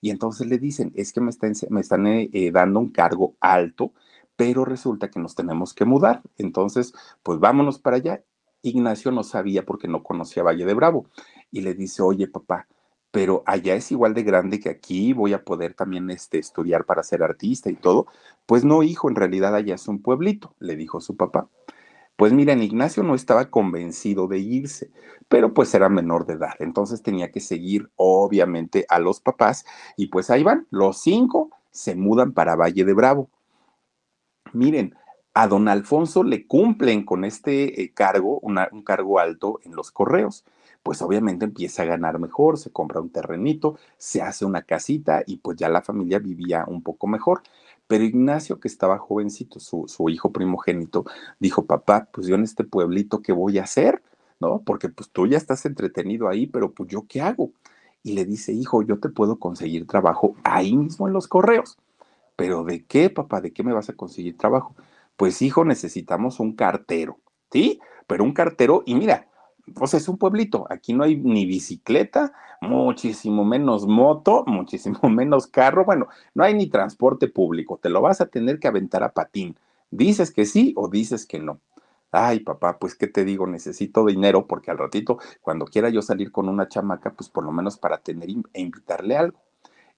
Y 0.00 0.10
entonces 0.10 0.46
le 0.46 0.58
dicen, 0.58 0.92
es 0.94 1.12
que 1.12 1.20
me 1.20 1.30
están, 1.30 1.52
me 1.70 1.80
están 1.80 2.06
eh, 2.06 2.30
eh, 2.32 2.52
dando 2.52 2.78
un 2.78 2.90
cargo 2.90 3.34
alto, 3.40 3.92
pero 4.36 4.64
resulta 4.64 5.10
que 5.10 5.18
nos 5.18 5.34
tenemos 5.34 5.74
que 5.74 5.84
mudar. 5.84 6.22
Entonces, 6.38 6.94
pues 7.24 7.40
vámonos 7.40 7.80
para 7.80 7.96
allá. 7.96 8.22
Ignacio 8.62 9.10
no 9.10 9.24
sabía 9.24 9.66
porque 9.66 9.88
no 9.88 10.04
conocía 10.04 10.44
Valle 10.44 10.64
de 10.64 10.74
Bravo. 10.74 11.06
Y 11.50 11.62
le 11.62 11.74
dice, 11.74 12.02
oye, 12.02 12.28
papá, 12.28 12.68
pero 13.12 13.44
allá 13.46 13.74
es 13.76 13.92
igual 13.92 14.14
de 14.14 14.24
grande 14.24 14.58
que 14.58 14.70
aquí, 14.70 15.12
voy 15.12 15.34
a 15.34 15.44
poder 15.44 15.74
también 15.74 16.10
este, 16.10 16.38
estudiar 16.38 16.86
para 16.86 17.04
ser 17.04 17.22
artista 17.22 17.70
y 17.70 17.74
todo. 17.74 18.06
Pues 18.46 18.64
no, 18.64 18.82
hijo, 18.82 19.08
en 19.08 19.16
realidad 19.16 19.54
allá 19.54 19.74
es 19.76 19.86
un 19.86 20.02
pueblito, 20.02 20.54
le 20.58 20.76
dijo 20.76 21.00
su 21.00 21.16
papá. 21.16 21.48
Pues 22.16 22.32
miren, 22.32 22.62
Ignacio 22.62 23.02
no 23.02 23.14
estaba 23.14 23.50
convencido 23.50 24.28
de 24.28 24.38
irse, 24.38 24.90
pero 25.28 25.52
pues 25.54 25.74
era 25.74 25.88
menor 25.88 26.26
de 26.26 26.34
edad, 26.34 26.54
entonces 26.58 27.02
tenía 27.02 27.30
que 27.30 27.40
seguir 27.40 27.90
obviamente 27.96 28.86
a 28.88 28.98
los 28.98 29.20
papás 29.20 29.64
y 29.96 30.06
pues 30.06 30.30
ahí 30.30 30.42
van, 30.42 30.66
los 30.70 31.00
cinco 31.00 31.50
se 31.70 31.94
mudan 31.94 32.32
para 32.32 32.56
Valle 32.56 32.84
de 32.84 32.94
Bravo. 32.94 33.30
Miren, 34.52 34.94
a 35.34 35.46
don 35.48 35.68
Alfonso 35.68 36.22
le 36.24 36.46
cumplen 36.46 37.04
con 37.04 37.24
este 37.24 37.82
eh, 37.82 37.92
cargo, 37.92 38.40
un 38.40 38.82
cargo 38.82 39.18
alto 39.18 39.60
en 39.64 39.74
los 39.74 39.90
correos 39.90 40.44
pues 40.82 41.00
obviamente 41.02 41.44
empieza 41.44 41.82
a 41.82 41.86
ganar 41.86 42.18
mejor, 42.18 42.58
se 42.58 42.70
compra 42.70 43.00
un 43.00 43.10
terrenito, 43.10 43.78
se 43.98 44.22
hace 44.22 44.44
una 44.44 44.62
casita 44.62 45.22
y 45.26 45.36
pues 45.36 45.56
ya 45.56 45.68
la 45.68 45.82
familia 45.82 46.18
vivía 46.18 46.64
un 46.66 46.82
poco 46.82 47.06
mejor. 47.06 47.42
Pero 47.86 48.04
Ignacio, 48.04 48.58
que 48.58 48.68
estaba 48.68 48.98
jovencito, 48.98 49.60
su, 49.60 50.08
hijo 50.08 50.32
primogénito, 50.32 51.04
dijo, 51.38 51.66
papá, 51.66 52.08
pues 52.12 52.26
yo 52.26 52.34
en 52.34 52.42
este 52.44 52.64
pueblito, 52.64 53.22
¿qué 53.22 53.32
voy 53.32 53.58
a 53.58 53.64
hacer? 53.64 54.02
¿No? 54.40 54.62
Porque 54.64 54.88
pues 54.88 55.10
tú 55.10 55.26
ya 55.26 55.36
estás 55.36 55.66
entretenido 55.66 56.28
ahí, 56.28 56.46
pero 56.46 56.72
pues 56.72 56.88
yo, 56.88 57.04
¿qué 57.08 57.20
hago? 57.20 57.52
Y 58.02 58.14
le 58.14 58.24
dice, 58.24 58.52
hijo, 58.52 58.82
yo 58.82 58.98
te 58.98 59.08
puedo 59.08 59.38
conseguir 59.38 59.86
trabajo 59.86 60.34
ahí 60.42 60.76
mismo 60.76 61.06
en 61.06 61.12
los 61.12 61.28
correos. 61.28 61.78
¿Pero 62.36 62.64
de 62.64 62.84
qué, 62.84 63.10
papá? 63.10 63.40
¿De 63.40 63.52
qué 63.52 63.62
me 63.62 63.72
vas 63.72 63.88
a 63.88 63.94
conseguir 63.94 64.36
trabajo? 64.36 64.74
Pues, 65.16 65.42
hijo, 65.42 65.64
necesitamos 65.64 66.40
un 66.40 66.54
cartero, 66.54 67.18
¿sí? 67.50 67.80
Pero 68.06 68.24
un 68.24 68.32
cartero, 68.32 68.82
y 68.86 68.94
mira, 68.94 69.28
sea, 69.86 69.98
es 70.00 70.08
un 70.08 70.18
pueblito, 70.18 70.66
aquí 70.70 70.92
no 70.94 71.04
hay 71.04 71.16
ni 71.16 71.46
bicicleta, 71.46 72.32
muchísimo 72.60 73.44
menos 73.44 73.86
moto, 73.86 74.44
muchísimo 74.46 75.08
menos 75.08 75.46
carro, 75.46 75.84
bueno, 75.84 76.08
no 76.34 76.44
hay 76.44 76.54
ni 76.54 76.66
transporte 76.68 77.28
público, 77.28 77.78
te 77.80 77.88
lo 77.90 78.00
vas 78.00 78.20
a 78.20 78.26
tener 78.26 78.58
que 78.58 78.68
aventar 78.68 79.02
a 79.02 79.12
patín. 79.12 79.56
Dices 79.90 80.30
que 80.32 80.46
sí 80.46 80.72
o 80.76 80.88
dices 80.88 81.26
que 81.26 81.38
no. 81.38 81.60
Ay, 82.10 82.40
papá, 82.40 82.78
pues 82.78 82.94
qué 82.94 83.06
te 83.06 83.24
digo, 83.24 83.46
necesito 83.46 84.04
dinero 84.06 84.46
porque 84.46 84.70
al 84.70 84.78
ratito, 84.78 85.18
cuando 85.40 85.64
quiera 85.66 85.88
yo 85.90 86.02
salir 86.02 86.30
con 86.32 86.48
una 86.48 86.68
chamaca, 86.68 87.12
pues 87.12 87.28
por 87.30 87.44
lo 87.44 87.52
menos 87.52 87.78
para 87.78 87.98
tener 87.98 88.28
e 88.52 88.60
invitarle 88.60 89.16
algo. 89.16 89.38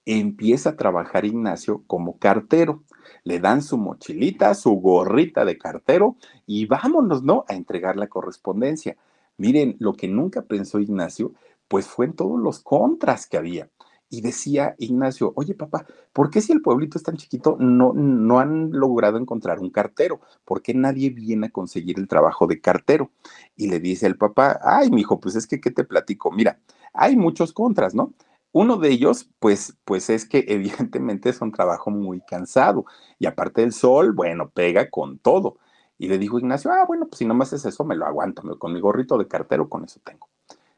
Empieza 0.06 0.70
a 0.70 0.76
trabajar 0.76 1.24
Ignacio 1.24 1.82
como 1.86 2.18
cartero. 2.18 2.84
Le 3.22 3.40
dan 3.40 3.62
su 3.62 3.78
mochilita, 3.78 4.54
su 4.54 4.72
gorrita 4.72 5.44
de 5.44 5.58
cartero 5.58 6.16
y 6.46 6.66
vámonos, 6.66 7.22
¿no? 7.22 7.44
A 7.48 7.54
entregar 7.54 7.96
la 7.96 8.08
correspondencia 8.08 8.96
Miren, 9.36 9.76
lo 9.80 9.94
que 9.94 10.08
nunca 10.08 10.42
pensó 10.42 10.78
Ignacio, 10.78 11.32
pues 11.68 11.86
fue 11.86 12.06
en 12.06 12.12
todos 12.14 12.38
los 12.38 12.60
contras 12.60 13.26
que 13.26 13.36
había. 13.36 13.68
Y 14.08 14.20
decía 14.20 14.76
Ignacio, 14.78 15.32
oye 15.34 15.54
papá, 15.54 15.86
¿por 16.12 16.30
qué 16.30 16.40
si 16.40 16.52
el 16.52 16.62
pueblito 16.62 16.98
es 16.98 17.04
tan 17.04 17.16
chiquito 17.16 17.56
no, 17.58 17.92
no 17.94 18.38
han 18.38 18.70
logrado 18.70 19.18
encontrar 19.18 19.58
un 19.58 19.70
cartero? 19.70 20.20
¿Por 20.44 20.62
qué 20.62 20.72
nadie 20.72 21.10
viene 21.10 21.48
a 21.48 21.50
conseguir 21.50 21.98
el 21.98 22.06
trabajo 22.06 22.46
de 22.46 22.60
cartero? 22.60 23.10
Y 23.56 23.68
le 23.68 23.80
dice 23.80 24.06
el 24.06 24.16
papá, 24.16 24.60
ay, 24.62 24.90
mi 24.90 25.00
hijo, 25.00 25.18
pues 25.18 25.34
es 25.34 25.46
que, 25.48 25.60
¿qué 25.60 25.70
te 25.72 25.84
platico? 25.84 26.30
Mira, 26.30 26.60
hay 26.92 27.16
muchos 27.16 27.52
contras, 27.52 27.94
¿no? 27.94 28.12
Uno 28.54 28.76
de 28.76 28.88
ellos, 28.90 29.28
pues, 29.40 29.76
pues 29.84 30.08
es 30.10 30.28
que 30.28 30.44
evidentemente 30.48 31.28
es 31.28 31.40
un 31.40 31.50
trabajo 31.50 31.90
muy 31.90 32.20
cansado 32.20 32.86
y 33.18 33.26
aparte 33.26 33.62
del 33.62 33.72
sol, 33.72 34.12
bueno, 34.12 34.48
pega 34.48 34.90
con 34.90 35.18
todo. 35.18 35.58
Y 35.98 36.06
le 36.06 36.18
dijo 36.18 36.38
Ignacio, 36.38 36.70
ah, 36.70 36.84
bueno, 36.86 37.06
pues 37.06 37.18
si 37.18 37.24
no 37.24 37.34
me 37.34 37.42
haces 37.42 37.64
eso, 37.64 37.84
me 37.84 37.96
lo 37.96 38.06
aguanto, 38.06 38.42
con 38.58 38.72
mi 38.72 38.80
gorrito 38.80 39.18
de 39.18 39.26
cartero, 39.26 39.68
con 39.68 39.84
eso 39.84 40.00
tengo. 40.04 40.28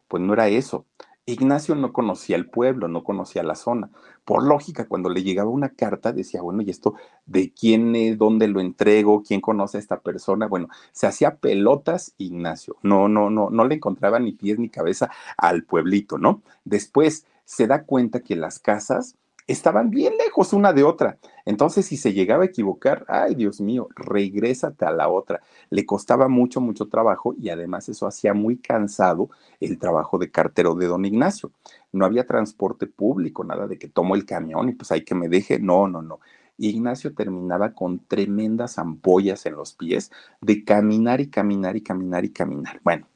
Pues 0.08 0.22
no 0.22 0.32
era 0.32 0.48
eso. 0.48 0.86
Ignacio 1.26 1.74
no 1.74 1.92
conocía 1.92 2.36
el 2.36 2.48
pueblo, 2.48 2.88
no 2.88 3.04
conocía 3.04 3.42
la 3.42 3.56
zona. 3.56 3.90
Por 4.24 4.44
lógica, 4.44 4.88
cuando 4.88 5.10
le 5.10 5.22
llegaba 5.22 5.50
una 5.50 5.70
carta, 5.70 6.12
decía, 6.12 6.40
bueno, 6.40 6.62
¿y 6.62 6.70
esto 6.70 6.94
de 7.26 7.52
quién 7.52 7.94
es, 7.94 8.16
dónde 8.16 8.48
lo 8.48 8.60
entrego, 8.60 9.22
quién 9.22 9.42
conoce 9.42 9.76
a 9.76 9.80
esta 9.80 10.00
persona? 10.00 10.46
Bueno, 10.46 10.68
se 10.92 11.06
hacía 11.06 11.36
pelotas 11.36 12.14
Ignacio. 12.16 12.76
No, 12.82 13.08
no, 13.08 13.28
no, 13.28 13.50
no 13.50 13.64
le 13.66 13.74
encontraba 13.74 14.18
ni 14.18 14.32
pies 14.32 14.58
ni 14.58 14.70
cabeza 14.70 15.10
al 15.36 15.64
pueblito, 15.64 16.16
¿no? 16.16 16.42
Después 16.64 17.26
se 17.46 17.66
da 17.66 17.84
cuenta 17.84 18.20
que 18.20 18.36
las 18.36 18.58
casas 18.58 19.16
estaban 19.46 19.90
bien 19.90 20.14
lejos 20.18 20.52
una 20.52 20.72
de 20.72 20.82
otra. 20.82 21.18
Entonces, 21.44 21.86
si 21.86 21.96
se 21.96 22.12
llegaba 22.12 22.42
a 22.42 22.46
equivocar, 22.46 23.04
ay 23.08 23.34
Dios 23.36 23.60
mío, 23.60 23.88
regrésate 23.94 24.84
a 24.84 24.90
la 24.90 25.08
otra. 25.08 25.40
Le 25.70 25.86
costaba 25.86 26.28
mucho, 26.28 26.60
mucho 26.60 26.88
trabajo 26.88 27.34
y 27.40 27.48
además 27.50 27.88
eso 27.88 28.06
hacía 28.06 28.34
muy 28.34 28.58
cansado 28.58 29.30
el 29.60 29.78
trabajo 29.78 30.18
de 30.18 30.30
cartero 30.30 30.74
de 30.74 30.86
don 30.86 31.04
Ignacio. 31.04 31.52
No 31.92 32.04
había 32.04 32.26
transporte 32.26 32.86
público, 32.86 33.44
nada 33.44 33.66
de 33.68 33.78
que 33.78 33.88
tomo 33.88 34.16
el 34.16 34.26
camión 34.26 34.68
y 34.68 34.72
pues 34.74 34.90
hay 34.90 35.04
que 35.04 35.14
me 35.14 35.28
deje. 35.28 35.60
No, 35.60 35.86
no, 35.88 36.02
no. 36.02 36.18
Ignacio 36.58 37.14
terminaba 37.14 37.72
con 37.72 38.00
tremendas 38.00 38.78
ampollas 38.78 39.46
en 39.46 39.54
los 39.54 39.74
pies 39.74 40.10
de 40.40 40.64
caminar 40.64 41.20
y 41.20 41.28
caminar 41.28 41.76
y 41.76 41.82
caminar 41.82 42.24
y 42.24 42.30
caminar. 42.30 42.80
Bueno, 42.82 43.06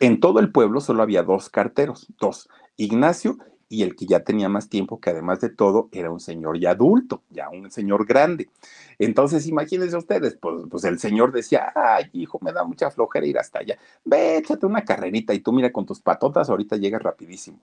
en 0.00 0.20
todo 0.20 0.40
el 0.40 0.52
pueblo 0.52 0.80
solo 0.80 1.02
había 1.02 1.22
dos 1.22 1.48
carteros, 1.48 2.06
dos, 2.18 2.48
Ignacio 2.76 3.38
y 3.68 3.82
el 3.82 3.96
que 3.96 4.06
ya 4.06 4.20
tenía 4.20 4.48
más 4.48 4.68
tiempo, 4.68 5.00
que 5.00 5.10
además 5.10 5.40
de 5.40 5.50
todo 5.50 5.88
era 5.92 6.10
un 6.10 6.20
señor 6.20 6.58
ya 6.60 6.70
adulto, 6.72 7.22
ya 7.30 7.48
un 7.48 7.70
señor 7.70 8.06
grande. 8.06 8.50
Entonces, 8.98 9.46
imagínense 9.46 9.96
ustedes, 9.96 10.36
pues, 10.36 10.64
pues 10.70 10.84
el 10.84 10.98
señor 10.98 11.32
decía, 11.32 11.72
ay, 11.74 12.10
hijo, 12.12 12.38
me 12.42 12.52
da 12.52 12.64
mucha 12.64 12.90
flojera 12.90 13.26
ir 13.26 13.38
hasta 13.38 13.60
allá, 13.60 13.78
ve, 14.04 14.36
échate 14.38 14.66
una 14.66 14.84
carrerita 14.84 15.34
y 15.34 15.40
tú 15.40 15.52
mira 15.52 15.72
con 15.72 15.86
tus 15.86 16.00
patotas, 16.00 16.50
ahorita 16.50 16.76
llegas 16.76 17.02
rapidísimo. 17.02 17.58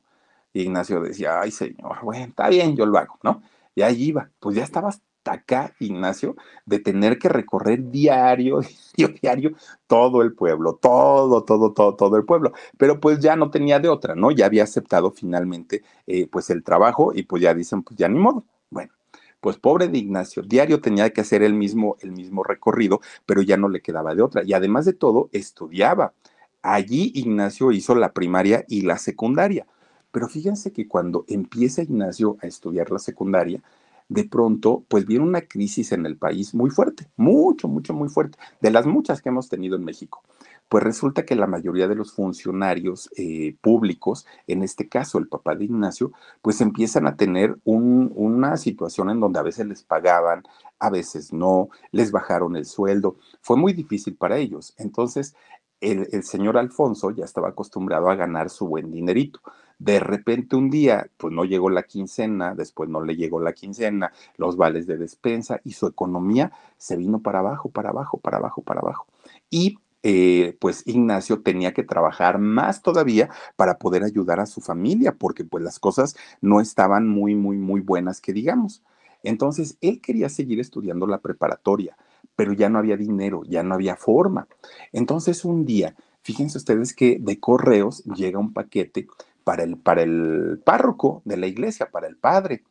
Ignacio 0.54 1.02
decía, 1.02 1.40
ay, 1.42 1.52
señor, 1.52 2.00
bueno, 2.04 2.26
está 2.26 2.50
bien, 2.50 2.76
yo 2.76 2.86
lo 2.86 2.98
hago, 2.98 3.18
¿no? 3.24 3.42
Y 3.76 3.84
ahí 3.84 4.04
iba, 4.04 4.30
pues 4.40 4.56
ya 4.56 4.64
estabas 4.64 5.02
acá, 5.26 5.76
Ignacio, 5.80 6.36
de 6.66 6.80
tener 6.80 7.20
que 7.20 7.30
recorrer 7.30 7.90
diario, 7.90 8.60
diario, 8.96 9.16
diario, 9.22 9.52
todo 9.88 10.22
el 10.22 10.34
pueblo, 10.34 10.80
todo, 10.82 11.44
todo, 11.44 11.74
todo, 11.74 11.96
todo 11.96 12.18
el 12.18 12.26
pueblo. 12.26 12.54
Pero 12.78 13.00
pues 13.00 13.20
ya 13.20 13.36
no 13.36 13.52
tenía 13.52 13.80
de 13.80 13.90
otra, 13.90 14.16
¿no? 14.16 14.32
Ya 14.32 14.46
había 14.48 14.64
aceptado 14.64 15.12
finalmente 15.12 15.84
eh, 16.08 16.28
pues 16.28 16.50
el 16.50 16.64
trabajo 16.64 17.12
y 17.14 17.24
pues 17.24 17.42
ya 17.42 17.54
dicen, 17.54 17.84
pues 17.84 17.98
ya 17.98 18.08
ni 18.08 18.20
modo. 18.20 18.46
Bueno, 18.70 18.92
pues 19.40 19.58
pobre 19.58 19.88
de 19.88 19.98
Ignacio, 19.98 20.44
diario 20.44 20.82
tenía 20.82 21.10
que 21.12 21.22
hacer 21.22 21.44
el 21.44 21.54
mismo, 21.54 21.98
el 22.02 22.12
mismo 22.12 22.44
recorrido, 22.44 23.02
pero 23.26 23.42
ya 23.42 23.58
no 23.58 23.70
le 23.70 23.82
quedaba 23.82 24.16
de 24.16 24.22
otra. 24.22 24.44
Y 24.44 24.54
además 24.54 24.86
de 24.86 24.94
todo, 24.94 25.30
estudiaba. 25.34 26.14
Allí 26.62 27.12
Ignacio 27.16 27.72
hizo 27.72 27.96
la 27.96 28.14
primaria 28.14 28.66
y 28.68 28.82
la 28.82 28.98
secundaria. 28.98 29.66
Pero 30.12 30.28
fíjense 30.28 30.72
que 30.74 30.88
cuando 30.88 31.26
empieza 31.28 31.82
Ignacio 31.82 32.38
a 32.42 32.48
estudiar 32.48 32.92
la 32.92 33.00
secundaria, 33.00 33.64
de 34.12 34.26
pronto, 34.26 34.84
pues 34.90 35.06
viene 35.06 35.24
una 35.24 35.40
crisis 35.40 35.94
en 35.94 36.06
el 36.06 36.18
país 36.18 36.54
muy 36.54 36.70
fuerte, 36.70 37.08
mucho, 37.16 37.70
mucho, 37.70 37.94
muy 37.94 38.10
fuerte, 38.10 38.38
de 38.60 38.70
las 38.70 38.86
muchas 38.86 39.22
que 39.22 39.30
hemos 39.30 39.48
tenido 39.48 39.78
en 39.78 39.86
México. 39.86 40.22
Pues 40.68 40.84
resulta 40.84 41.24
que 41.24 41.34
la 41.34 41.48
mayoría 41.48 41.88
de 41.88 41.96
los 41.96 42.12
funcionarios 42.12 43.10
eh, 43.16 43.56
públicos, 43.62 44.26
en 44.48 44.64
este 44.64 44.90
caso 44.90 45.18
el 45.18 45.30
papá 45.30 45.56
de 45.56 45.64
Ignacio, 45.64 46.12
pues 46.42 46.60
empiezan 46.60 47.08
a 47.08 47.16
tener 47.16 47.58
una 47.64 48.58
situación 48.58 49.12
en 49.12 49.22
donde 49.22 49.40
a 49.40 49.44
veces 49.44 49.66
les 49.66 49.82
pagaban, 49.82 50.44
a 50.80 50.90
veces 50.90 51.32
no, 51.32 51.70
les 51.94 52.12
bajaron 52.12 52.58
el 52.58 52.66
sueldo. 52.66 53.16
Fue 53.40 53.56
muy 53.56 53.72
difícil 53.72 54.18
para 54.18 54.38
ellos. 54.38 54.74
Entonces, 54.78 55.36
el, 55.80 56.10
el 56.12 56.24
señor 56.24 56.58
Alfonso 56.58 57.12
ya 57.12 57.24
estaba 57.24 57.50
acostumbrado 57.50 58.10
a 58.10 58.16
ganar 58.16 58.50
su 58.50 58.68
buen 58.68 58.92
dinerito. 58.92 59.40
De 59.82 60.00
repente 60.00 60.56
un 60.56 60.70
día, 60.70 61.10
pues 61.18 61.34
no 61.34 61.44
llegó 61.44 61.72
la 61.72 61.82
quincena, 61.82 62.54
después 62.54 62.88
no 62.88 63.02
le 63.02 63.16
llegó 63.16 63.40
la 63.40 63.54
quincena, 63.54 64.14
los 64.38 64.56
vales 64.56 64.86
de 64.86 64.96
despensa 64.96 65.60
y 65.64 65.72
su 65.72 65.88
economía 65.88 66.52
se 66.78 66.98
vino 66.98 67.20
para 67.24 67.40
abajo, 67.40 67.70
para 67.70 67.90
abajo, 67.90 68.20
para 68.20 68.38
abajo, 68.38 68.62
para 68.62 68.82
abajo. 68.82 69.08
Y 69.50 69.80
eh, 70.04 70.56
pues 70.60 70.84
Ignacio 70.86 71.42
tenía 71.42 71.74
que 71.74 71.82
trabajar 71.82 72.38
más 72.38 72.84
todavía 72.84 73.32
para 73.56 73.80
poder 73.80 74.04
ayudar 74.04 74.40
a 74.40 74.46
su 74.46 74.62
familia, 74.62 75.16
porque 75.16 75.46
pues 75.46 75.64
las 75.64 75.80
cosas 75.80 76.16
no 76.42 76.62
estaban 76.62 77.08
muy, 77.08 77.34
muy, 77.34 77.58
muy 77.58 77.82
buenas, 77.82 78.22
que 78.22 78.34
digamos. 78.34 78.84
Entonces, 79.24 79.80
él 79.82 80.00
quería 80.00 80.30
seguir 80.30 80.60
estudiando 80.60 81.08
la 81.08 81.22
preparatoria, 81.22 81.98
pero 82.36 82.54
ya 82.54 82.70
no 82.70 82.78
había 82.78 82.98
dinero, 82.98 83.42
ya 83.48 83.64
no 83.64 83.74
había 83.74 83.96
forma. 83.96 84.48
Entonces, 84.92 85.44
un 85.44 85.66
día, 85.66 85.96
fíjense 86.22 86.60
ustedes 86.60 86.94
que 86.94 87.18
de 87.20 87.40
correos 87.40 88.04
llega 88.04 88.38
un 88.38 88.54
paquete 88.54 89.08
para 89.44 89.64
el, 89.64 89.78
para 89.78 90.04
el 90.04 90.62
párroco 90.64 91.22
de 91.26 91.38
la 91.38 91.48
iglesia, 91.48 91.90
para 91.92 92.08
el 92.08 92.18
padre. 92.18 92.64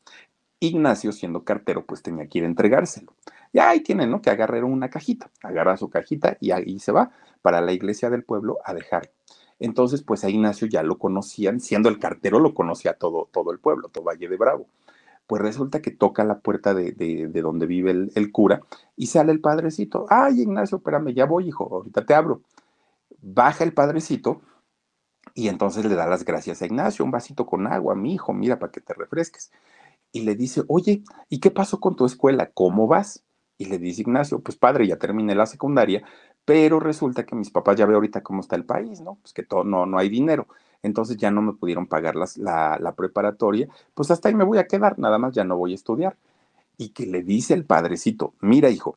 Ignacio, 0.60 1.12
siendo 1.12 1.44
cartero, 1.44 1.86
pues 1.86 2.02
tenía 2.02 2.26
que 2.26 2.38
ir 2.38 2.44
a 2.44 2.48
entregárselo. 2.48 3.14
Y 3.52 3.58
ahí 3.58 3.80
tiene, 3.80 4.06
¿no? 4.06 4.20
Que 4.20 4.30
agarrar 4.30 4.64
una 4.64 4.90
cajita, 4.90 5.30
agarra 5.42 5.76
su 5.76 5.88
cajita 5.88 6.36
y 6.40 6.50
ahí 6.52 6.78
se 6.78 6.92
va 6.92 7.10
para 7.42 7.60
la 7.60 7.72
iglesia 7.72 8.10
del 8.10 8.24
pueblo 8.24 8.58
a 8.64 8.74
dejar. 8.74 9.10
Entonces, 9.58 10.02
pues 10.02 10.24
a 10.24 10.30
Ignacio 10.30 10.66
ya 10.66 10.82
lo 10.82 10.98
conocían, 10.98 11.60
siendo 11.60 11.88
el 11.88 11.98
cartero 11.98 12.40
lo 12.40 12.54
conocía 12.54 12.94
todo, 12.94 13.28
todo 13.32 13.52
el 13.52 13.58
pueblo, 13.58 13.88
todo 13.88 14.04
Valle 14.04 14.28
de 14.28 14.36
Bravo. 14.36 14.66
Pues 15.26 15.42
resulta 15.42 15.80
que 15.80 15.90
toca 15.90 16.24
la 16.24 16.40
puerta 16.40 16.74
de, 16.74 16.92
de, 16.92 17.42
donde 17.42 17.66
vive 17.66 17.90
el, 17.92 18.12
el, 18.14 18.32
cura 18.32 18.62
y 18.96 19.06
sale 19.06 19.32
el 19.32 19.40
padrecito. 19.40 20.06
Ay, 20.08 20.40
Ignacio, 20.42 20.78
espérame, 20.78 21.12
ya 21.14 21.26
voy, 21.26 21.48
hijo, 21.48 21.68
ahorita 21.70 22.04
te 22.04 22.14
abro. 22.14 22.42
Baja 23.22 23.64
el 23.64 23.72
padrecito 23.72 24.40
y 25.34 25.48
entonces 25.48 25.84
le 25.84 25.94
da 25.94 26.06
las 26.06 26.24
gracias 26.24 26.62
a 26.62 26.66
Ignacio, 26.66 27.04
un 27.04 27.10
vasito 27.10 27.46
con 27.46 27.66
agua, 27.66 27.94
mi 27.94 28.14
hijo, 28.14 28.32
mira, 28.32 28.58
para 28.58 28.72
que 28.72 28.80
te 28.80 28.94
refresques. 28.94 29.50
Y 30.12 30.22
le 30.22 30.34
dice, 30.34 30.62
oye, 30.68 31.02
¿y 31.28 31.40
qué 31.40 31.50
pasó 31.50 31.80
con 31.80 31.96
tu 31.96 32.04
escuela? 32.04 32.50
¿Cómo 32.52 32.86
vas? 32.86 33.22
Y 33.58 33.66
le 33.66 33.78
dice 33.78 34.02
Ignacio, 34.02 34.40
pues 34.40 34.56
padre, 34.56 34.86
ya 34.86 34.96
terminé 34.96 35.34
la 35.34 35.46
secundaria, 35.46 36.02
pero 36.44 36.80
resulta 36.80 37.24
que 37.24 37.36
mis 37.36 37.50
papás 37.50 37.76
ya 37.76 37.86
ve 37.86 37.94
ahorita 37.94 38.22
cómo 38.22 38.40
está 38.40 38.56
el 38.56 38.64
país, 38.64 39.00
¿no? 39.00 39.16
Pues 39.22 39.32
que 39.32 39.42
todo, 39.42 39.64
no, 39.64 39.86
no 39.86 39.98
hay 39.98 40.08
dinero. 40.08 40.48
Entonces 40.82 41.16
ya 41.16 41.30
no 41.30 41.42
me 41.42 41.52
pudieron 41.52 41.86
pagar 41.86 42.16
las, 42.16 42.38
la, 42.38 42.78
la 42.80 42.94
preparatoria, 42.94 43.68
pues 43.94 44.10
hasta 44.10 44.28
ahí 44.28 44.34
me 44.34 44.44
voy 44.44 44.58
a 44.58 44.66
quedar, 44.66 44.98
nada 44.98 45.18
más 45.18 45.34
ya 45.34 45.44
no 45.44 45.56
voy 45.56 45.72
a 45.72 45.74
estudiar. 45.74 46.16
Y 46.78 46.90
que 46.90 47.06
le 47.06 47.22
dice 47.22 47.54
el 47.54 47.66
padrecito, 47.66 48.34
mira 48.40 48.70
hijo, 48.70 48.96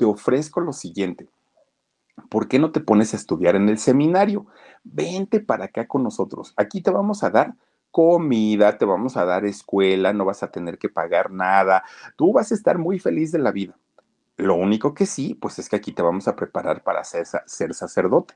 te 0.00 0.06
ofrezco 0.06 0.62
lo 0.62 0.72
siguiente. 0.72 1.28
¿Por 2.30 2.48
qué 2.48 2.58
no 2.58 2.72
te 2.72 2.80
pones 2.80 3.12
a 3.12 3.18
estudiar 3.18 3.54
en 3.54 3.68
el 3.68 3.76
seminario? 3.76 4.46
Vente 4.82 5.40
para 5.40 5.66
acá 5.66 5.86
con 5.86 6.02
nosotros. 6.02 6.54
Aquí 6.56 6.80
te 6.80 6.90
vamos 6.90 7.22
a 7.22 7.28
dar 7.28 7.54
comida, 7.90 8.78
te 8.78 8.86
vamos 8.86 9.18
a 9.18 9.26
dar 9.26 9.44
escuela, 9.44 10.14
no 10.14 10.24
vas 10.24 10.42
a 10.42 10.50
tener 10.50 10.78
que 10.78 10.88
pagar 10.88 11.30
nada. 11.30 11.84
Tú 12.16 12.32
vas 12.32 12.50
a 12.50 12.54
estar 12.54 12.78
muy 12.78 12.98
feliz 12.98 13.30
de 13.30 13.40
la 13.40 13.52
vida. 13.52 13.76
Lo 14.38 14.54
único 14.54 14.94
que 14.94 15.04
sí, 15.04 15.34
pues 15.34 15.58
es 15.58 15.68
que 15.68 15.76
aquí 15.76 15.92
te 15.92 16.00
vamos 16.00 16.28
a 16.28 16.34
preparar 16.34 16.82
para 16.82 17.04
ser, 17.04 17.26
sacerdote. 17.74 18.32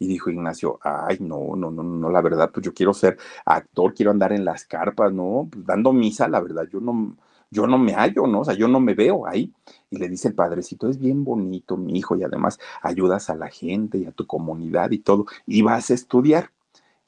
Y 0.00 0.08
dijo 0.08 0.28
Ignacio, 0.28 0.80
ay, 0.82 1.18
no, 1.20 1.54
no, 1.54 1.70
no, 1.70 1.84
no, 1.84 2.10
la 2.10 2.20
verdad, 2.20 2.50
pues 2.52 2.66
yo 2.66 2.74
quiero 2.74 2.92
ser 2.92 3.16
actor, 3.44 3.94
quiero 3.94 4.10
andar 4.10 4.32
en 4.32 4.44
las 4.44 4.64
carpas, 4.64 5.12
¿no? 5.12 5.46
Pues 5.48 5.64
dando 5.64 5.92
misa, 5.92 6.26
la 6.26 6.40
verdad, 6.40 6.64
yo 6.68 6.80
no, 6.80 7.16
yo 7.50 7.66
no 7.66 7.78
me 7.78 7.94
hallo, 7.94 8.26
¿no? 8.26 8.40
O 8.40 8.44
sea, 8.44 8.54
yo 8.54 8.68
no 8.68 8.80
me 8.80 8.94
veo 8.94 9.26
ahí. 9.26 9.52
Y 9.90 9.98
le 9.98 10.08
dice 10.08 10.28
el 10.28 10.34
padrecito, 10.34 10.88
es 10.88 10.98
bien 10.98 11.24
bonito, 11.24 11.76
mi 11.76 11.98
hijo, 11.98 12.16
y 12.16 12.24
además 12.24 12.58
ayudas 12.82 13.30
a 13.30 13.36
la 13.36 13.48
gente 13.48 13.98
y 13.98 14.06
a 14.06 14.12
tu 14.12 14.26
comunidad 14.26 14.90
y 14.90 14.98
todo, 14.98 15.26
y 15.46 15.62
vas 15.62 15.90
a 15.90 15.94
estudiar. 15.94 16.50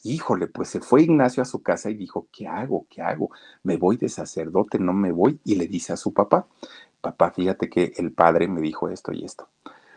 Híjole, 0.04 0.46
pues 0.46 0.68
se 0.68 0.80
fue 0.80 1.02
Ignacio 1.02 1.42
a 1.42 1.46
su 1.46 1.62
casa 1.62 1.90
y 1.90 1.94
dijo, 1.94 2.28
¿qué 2.32 2.46
hago? 2.46 2.86
¿Qué 2.88 3.02
hago? 3.02 3.30
Me 3.64 3.76
voy 3.76 3.96
de 3.96 4.08
sacerdote, 4.08 4.78
no 4.78 4.92
me 4.92 5.10
voy. 5.12 5.40
Y 5.44 5.56
le 5.56 5.66
dice 5.66 5.92
a 5.92 5.96
su 5.96 6.12
papá, 6.14 6.46
papá, 7.00 7.32
fíjate 7.32 7.68
que 7.68 7.92
el 7.96 8.12
padre 8.12 8.48
me 8.48 8.60
dijo 8.60 8.88
esto 8.88 9.12
y 9.12 9.24
esto. 9.24 9.48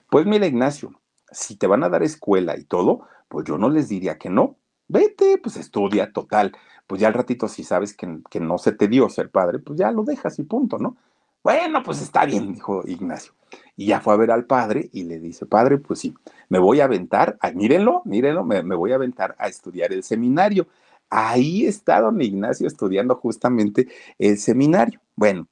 Pues 0.09 0.25
mira, 0.25 0.47
Ignacio, 0.47 0.93
si 1.31 1.55
te 1.55 1.67
van 1.67 1.83
a 1.83 1.89
dar 1.89 2.03
escuela 2.03 2.57
y 2.57 2.63
todo, 2.63 3.07
pues 3.29 3.45
yo 3.45 3.57
no 3.57 3.69
les 3.69 3.89
diría 3.89 4.17
que 4.17 4.29
no. 4.29 4.57
Vete, 4.91 5.37
pues 5.37 5.57
estudia 5.57 6.11
total 6.11 6.51
pues 6.91 6.99
ya 6.99 7.07
al 7.07 7.13
ratito 7.13 7.47
si 7.47 7.63
sabes 7.63 7.93
que, 7.93 8.19
que, 8.29 8.41
no 8.41 8.57
se 8.57 8.73
te 8.73 8.89
dio 8.89 9.07
ser 9.07 9.29
padre, 9.29 9.59
pues 9.59 9.79
ya 9.79 9.91
lo 9.91 10.03
dejas 10.03 10.37
y 10.39 10.43
punto, 10.43 10.77
¿no? 10.77 10.97
Bueno, 11.41 11.81
pues 11.83 12.01
está 12.01 12.25
bien, 12.25 12.51
dijo 12.51 12.83
Ignacio. 12.85 13.31
Y 13.77 13.85
ya 13.85 14.01
fue 14.01 14.13
a 14.13 14.17
ver 14.17 14.29
al 14.29 14.43
padre 14.43 14.89
y 14.91 15.03
le 15.03 15.17
dice, 15.17 15.45
padre, 15.45 15.77
pues 15.77 15.99
sí, 15.99 16.13
me 16.49 16.59
voy 16.59 16.81
a 16.81 16.83
aventar, 16.83 17.37
mírenlo, 17.55 18.01
mírenlo, 18.03 18.43
me, 18.43 18.61
me 18.61 18.75
voy 18.75 18.91
a 18.91 18.95
aventar 18.95 19.37
a 19.39 19.47
estudiar 19.47 19.93
el 19.93 20.03
seminario. 20.03 20.67
Ahí 21.09 21.65
está 21.65 22.01
don 22.01 22.21
Ignacio 22.21 22.67
estudiando 22.67 23.15
justamente 23.15 23.87
el 24.19 24.37
seminario. 24.37 24.99
Bueno, 25.15 25.47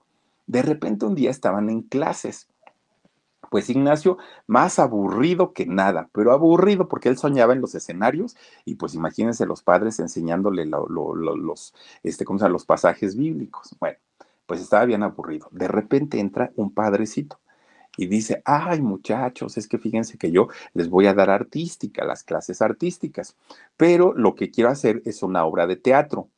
de 0.45 0.61
repente 0.61 1.05
un 1.05 1.15
día 1.15 1.31
estaban 1.31 1.69
en 1.69 1.83
clases 1.83 2.49
pues 3.49 3.69
Ignacio, 3.69 4.17
más 4.47 4.79
aburrido 4.79 5.53
que 5.53 5.65
nada, 5.65 6.09
pero 6.13 6.31
aburrido 6.31 6.87
porque 6.87 7.09
él 7.09 7.17
soñaba 7.17 7.53
en 7.53 7.61
los 7.61 7.75
escenarios 7.75 8.35
y 8.65 8.75
pues 8.75 8.93
imagínense 8.93 9.45
los 9.45 9.63
padres 9.63 9.99
enseñándole 9.99 10.65
los, 10.65 11.73
este, 12.03 12.25
¿cómo 12.25 12.39
se 12.39 12.49
los 12.49 12.65
pasajes 12.65 13.15
bíblicos. 13.15 13.75
Bueno, 13.79 13.97
pues 14.45 14.61
estaba 14.61 14.85
bien 14.85 15.03
aburrido. 15.03 15.47
De 15.51 15.67
repente 15.67 16.19
entra 16.19 16.51
un 16.55 16.73
padrecito 16.73 17.39
y 17.97 18.07
dice, 18.07 18.41
ay 18.45 18.81
muchachos, 18.81 19.57
es 19.57 19.67
que 19.67 19.77
fíjense 19.77 20.17
que 20.17 20.31
yo 20.31 20.47
les 20.73 20.89
voy 20.89 21.07
a 21.07 21.13
dar 21.13 21.29
artística, 21.29 22.05
las 22.05 22.23
clases 22.23 22.61
artísticas, 22.61 23.35
pero 23.77 24.13
lo 24.13 24.35
que 24.35 24.51
quiero 24.51 24.69
hacer 24.69 25.01
es 25.05 25.21
una 25.21 25.43
obra 25.45 25.67
de 25.67 25.75
teatro 25.75 26.29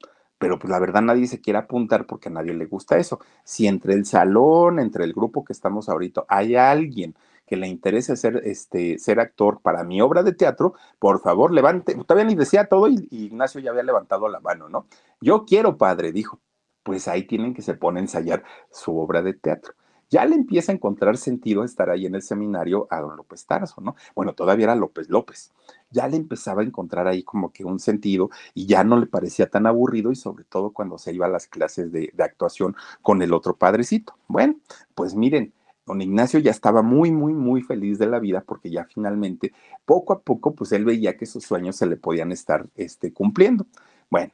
pero 0.41 0.57
pues 0.57 0.71
la 0.71 0.79
verdad 0.79 1.03
nadie 1.03 1.27
se 1.27 1.39
quiere 1.39 1.59
apuntar 1.59 2.07
porque 2.07 2.29
a 2.29 2.31
nadie 2.31 2.55
le 2.55 2.65
gusta 2.65 2.97
eso. 2.97 3.19
Si 3.43 3.67
entre 3.67 3.93
el 3.93 4.07
salón, 4.07 4.79
entre 4.79 5.03
el 5.03 5.13
grupo 5.13 5.45
que 5.45 5.53
estamos 5.53 5.87
ahorita, 5.87 6.25
hay 6.27 6.55
alguien 6.55 7.15
que 7.45 7.57
le 7.57 7.67
interese 7.67 8.17
ser, 8.17 8.41
este, 8.43 8.97
ser 8.97 9.19
actor 9.19 9.61
para 9.61 9.83
mi 9.83 10.01
obra 10.01 10.23
de 10.23 10.33
teatro, 10.33 10.73
por 10.97 11.21
favor, 11.21 11.53
levante. 11.53 11.93
Todavía 11.93 12.25
ni 12.25 12.33
decía 12.33 12.65
todo 12.65 12.87
y, 12.87 13.07
y 13.11 13.25
Ignacio 13.25 13.61
ya 13.61 13.69
había 13.69 13.83
levantado 13.83 14.27
la 14.29 14.39
mano, 14.39 14.67
¿no? 14.67 14.87
Yo 15.21 15.45
quiero, 15.45 15.77
padre, 15.77 16.11
dijo. 16.11 16.39
Pues 16.81 17.07
ahí 17.07 17.27
tienen 17.27 17.53
que 17.53 17.61
se 17.61 17.75
pone 17.75 17.99
a 17.99 18.01
ensayar 18.01 18.43
su 18.71 18.97
obra 18.97 19.21
de 19.21 19.35
teatro 19.35 19.75
ya 20.11 20.25
le 20.25 20.35
empieza 20.35 20.71
a 20.71 20.75
encontrar 20.75 21.17
sentido 21.17 21.63
estar 21.63 21.89
ahí 21.89 22.05
en 22.05 22.15
el 22.15 22.21
seminario 22.21 22.85
a 22.91 22.99
don 22.99 23.15
López 23.15 23.45
Tarso, 23.45 23.79
¿no? 23.79 23.95
Bueno, 24.13 24.33
todavía 24.33 24.65
era 24.65 24.75
López 24.75 25.09
López. 25.09 25.53
Ya 25.89 26.07
le 26.09 26.17
empezaba 26.17 26.61
a 26.61 26.65
encontrar 26.65 27.07
ahí 27.07 27.23
como 27.23 27.51
que 27.53 27.63
un 27.63 27.79
sentido 27.79 28.29
y 28.53 28.65
ya 28.65 28.83
no 28.83 28.99
le 28.99 29.07
parecía 29.07 29.49
tan 29.49 29.65
aburrido 29.65 30.11
y 30.11 30.17
sobre 30.17 30.43
todo 30.43 30.71
cuando 30.71 30.97
se 30.97 31.13
iba 31.13 31.27
a 31.27 31.29
las 31.29 31.47
clases 31.47 31.93
de, 31.93 32.13
actuación 32.19 32.75
con 33.01 33.21
el 33.21 33.33
otro 33.33 33.55
padrecito. 33.55 34.15
Bueno, 34.27 34.55
pues 34.95 35.15
miren, 35.15 35.53
don 35.85 36.01
Ignacio 36.01 36.39
ya 36.41 36.51
estaba 36.51 36.81
muy, 36.81 37.09
muy, 37.09 37.33
muy 37.33 37.61
feliz 37.61 37.97
de 37.97 38.07
la 38.07 38.19
vida 38.19 38.43
porque 38.45 38.69
ya 38.69 38.83
finalmente, 38.83 39.53
poco 39.85 40.11
a 40.11 40.19
poco, 40.19 40.53
pues 40.53 40.73
él 40.73 40.83
veía 40.83 41.15
que 41.15 41.25
sus 41.25 41.45
sueños 41.45 41.77
se 41.77 41.85
le 41.85 41.95
podían 41.95 42.33
estar 42.33 42.67
este, 42.75 43.13
cumpliendo. 43.13 43.65
Bueno, 44.09 44.33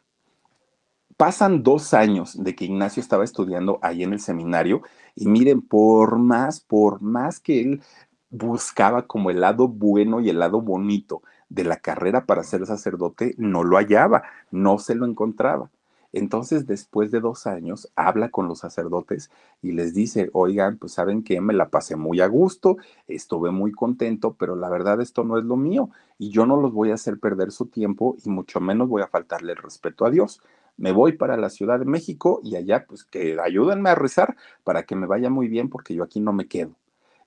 pasan 1.18 1.64
dos 1.64 1.94
años 1.94 2.42
de 2.44 2.56
que 2.56 2.66
Ignacio 2.66 3.02
estaba 3.02 3.24
estudiando 3.24 3.80
ahí 3.82 4.04
en 4.04 4.14
el 4.14 4.20
seminario 4.20 4.84
y 5.16 5.28
miren, 5.28 5.62
por 5.62 6.20
más, 6.20 6.60
por 6.60 7.02
más 7.02 7.40
que 7.40 7.60
él 7.62 7.82
buscaba 8.30 9.08
como 9.08 9.32
el 9.32 9.42
lado 9.42 9.68
bueno 9.68 10.20
y 10.20 10.30
el 10.30 10.40
lado 10.40 10.62
bonito 10.62 11.24
de 11.50 11.64
la 11.64 11.78
carrera 11.78 12.26
para 12.26 12.44
ser 12.44 12.66
sacerdote, 12.66 13.34
no 13.38 13.64
lo 13.64 13.78
hallaba, 13.78 14.24
no 14.52 14.80
se 14.80 14.96
lo 14.96 15.06
encontraba. 15.06 15.70
Entonces, 16.14 16.66
después 16.66 17.12
de 17.12 17.20
dos 17.20 17.48
años, 17.48 17.92
habla 17.96 18.30
con 18.30 18.48
los 18.48 18.60
sacerdotes 18.60 19.30
y 19.62 19.74
les 19.74 19.94
dice, 19.94 20.30
oigan, 20.34 20.78
pues 20.78 20.94
saben 20.94 21.24
que 21.24 21.42
me 21.42 21.54
la 21.54 21.70
pasé 21.70 21.96
muy 21.96 22.22
a 22.22 22.28
gusto, 22.28 22.78
estuve 23.08 23.52
muy 23.52 23.72
contento, 23.72 24.34
pero 24.34 24.56
la 24.56 24.70
verdad 24.70 25.02
esto 25.02 25.24
no 25.24 25.38
es 25.38 25.44
lo 25.46 25.58
mío 25.58 25.90
y 26.18 26.30
yo 26.30 26.46
no 26.46 26.58
los 26.58 26.74
voy 26.74 26.92
a 26.92 26.96
hacer 26.96 27.20
perder 27.20 27.52
su 27.52 27.68
tiempo 27.68 28.16
y 28.24 28.30
mucho 28.30 28.60
menos 28.62 28.88
voy 28.88 29.02
a 29.02 29.08
faltarle 29.08 29.52
el 29.54 29.58
respeto 29.58 30.06
a 30.06 30.10
Dios. 30.10 30.42
Me 30.78 30.92
voy 30.92 31.14
para 31.14 31.38
la 31.38 31.50
Ciudad 31.50 31.80
de 31.80 31.86
México 31.86 32.40
y 32.44 32.56
allá, 32.56 32.86
pues 32.88 33.04
que 33.04 33.38
ayúdenme 33.44 33.90
a 33.90 33.96
rezar 33.96 34.36
para 34.64 34.84
que 34.84 34.96
me 34.96 35.08
vaya 35.08 35.30
muy 35.30 35.48
bien 35.48 35.70
porque 35.70 35.94
yo 35.94 36.04
aquí 36.04 36.20
no 36.20 36.34
me 36.34 36.48
quedo. 36.48 36.76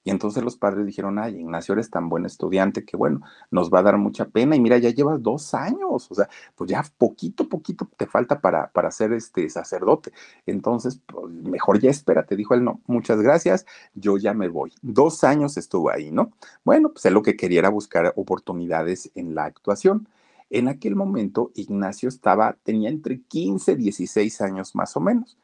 Y 0.03 0.11
entonces 0.11 0.43
los 0.43 0.57
padres 0.57 0.87
dijeron, 0.87 1.19
ay, 1.19 1.37
Ignacio, 1.37 1.75
eres 1.75 1.91
tan 1.91 2.09
buen 2.09 2.25
estudiante 2.25 2.85
que 2.85 2.97
bueno, 2.97 3.21
nos 3.51 3.71
va 3.71 3.81
a 3.81 3.83
dar 3.83 3.99
mucha 3.99 4.25
pena. 4.25 4.57
Y 4.57 4.61
mira, 4.61 4.79
ya 4.79 4.91
llevas 4.91 5.23
dos 5.23 5.53
años, 5.53 6.11
o 6.11 6.15
sea, 6.15 6.29
pues 6.55 6.71
ya 6.71 6.83
poquito, 6.97 7.49
poquito 7.49 7.89
te 7.97 8.07
falta 8.07 8.41
para, 8.41 8.71
para 8.71 8.91
ser 8.91 9.13
este 9.13 9.49
sacerdote. 9.51 10.13
Entonces, 10.47 11.01
pues 11.07 11.31
mejor 11.31 11.81
ya 11.81 11.91
espérate, 11.91 12.35
dijo 12.35 12.55
él, 12.55 12.65
no, 12.65 12.81
muchas 12.87 13.21
gracias, 13.21 13.67
yo 13.95 14.17
ya 14.17 14.33
me 14.33 14.49
voy. 14.49 14.73
Dos 14.81 15.23
años 15.23 15.59
estuvo 15.59 15.91
ahí, 15.91 16.11
¿no? 16.11 16.33
Bueno, 16.65 16.93
pues 16.93 17.05
él 17.05 17.15
lo 17.15 17.23
que 17.23 17.37
quería 17.37 17.61
era 17.61 17.69
buscar 17.69 18.13
oportunidades 18.17 19.11
en 19.15 19.35
la 19.35 19.45
actuación. 19.45 20.09
En 20.51 20.69
aquel 20.69 20.97
momento, 20.97 21.53
Ignacio 21.55 22.09
estaba, 22.09 22.57
tenía 22.63 22.91
entre 22.91 23.21
15 23.21 23.73
y 23.73 23.77
16 23.77 24.41
años 24.41 24.75
más 24.75 24.97
o 24.97 25.01
menos. 25.01 25.39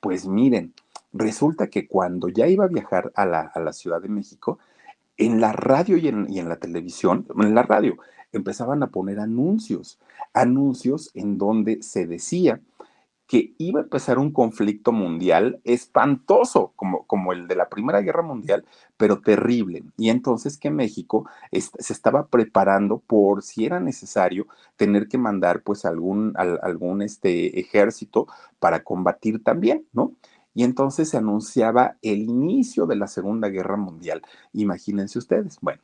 Pues 0.00 0.26
miren, 0.26 0.74
Resulta 1.18 1.68
que 1.68 1.86
cuando 1.86 2.28
ya 2.28 2.46
iba 2.46 2.64
a 2.64 2.68
viajar 2.68 3.10
a 3.14 3.24
la, 3.24 3.72
Ciudad 3.72 4.02
de 4.02 4.08
México, 4.08 4.58
en 5.16 5.40
la 5.40 5.52
radio 5.52 5.96
y 5.96 6.08
en, 6.08 6.26
y 6.28 6.40
en, 6.40 6.48
la 6.48 6.56
televisión, 6.56 7.26
en 7.38 7.54
la 7.54 7.62
radio, 7.62 7.96
empezaban 8.32 8.82
a 8.82 8.88
poner 8.88 9.18
anuncios, 9.18 9.98
anuncios 10.34 11.10
en 11.14 11.38
donde 11.38 11.82
se 11.82 12.06
decía 12.06 12.60
que 13.26 13.54
iba 13.58 13.80
a 13.80 13.82
empezar 13.84 14.18
un 14.18 14.32
conflicto 14.32 14.92
mundial 14.92 15.60
espantoso, 15.64 16.72
como, 16.76 17.04
como 17.06 17.32
el 17.32 17.48
de 17.48 17.56
la 17.56 17.68
Primera 17.68 18.00
Guerra 18.00 18.22
Mundial, 18.22 18.64
pero 18.96 19.20
terrible. 19.20 19.84
Y 19.96 20.10
entonces 20.10 20.58
que 20.58 20.70
México 20.70 21.28
se 21.52 21.92
estaba 21.92 22.26
preparando 22.28 22.98
por 22.98 23.42
si 23.42 23.66
era 23.66 23.80
necesario 23.80 24.46
tener 24.76 25.08
que 25.08 25.18
mandar 25.18 25.62
pues 25.62 25.84
algún, 25.84 26.34
algún 26.36 27.02
este, 27.02 27.58
ejército 27.58 28.26
para 28.60 28.84
combatir 28.84 29.42
también, 29.42 29.86
¿no? 29.92 30.12
y 30.56 30.64
entonces 30.64 31.10
se 31.10 31.18
anunciaba 31.18 31.98
el 32.00 32.22
inicio 32.22 32.86
de 32.86 32.96
la 32.96 33.08
Segunda 33.08 33.48
Guerra 33.48 33.76
Mundial. 33.76 34.22
Imagínense 34.54 35.18
ustedes. 35.18 35.58
Bueno, 35.60 35.82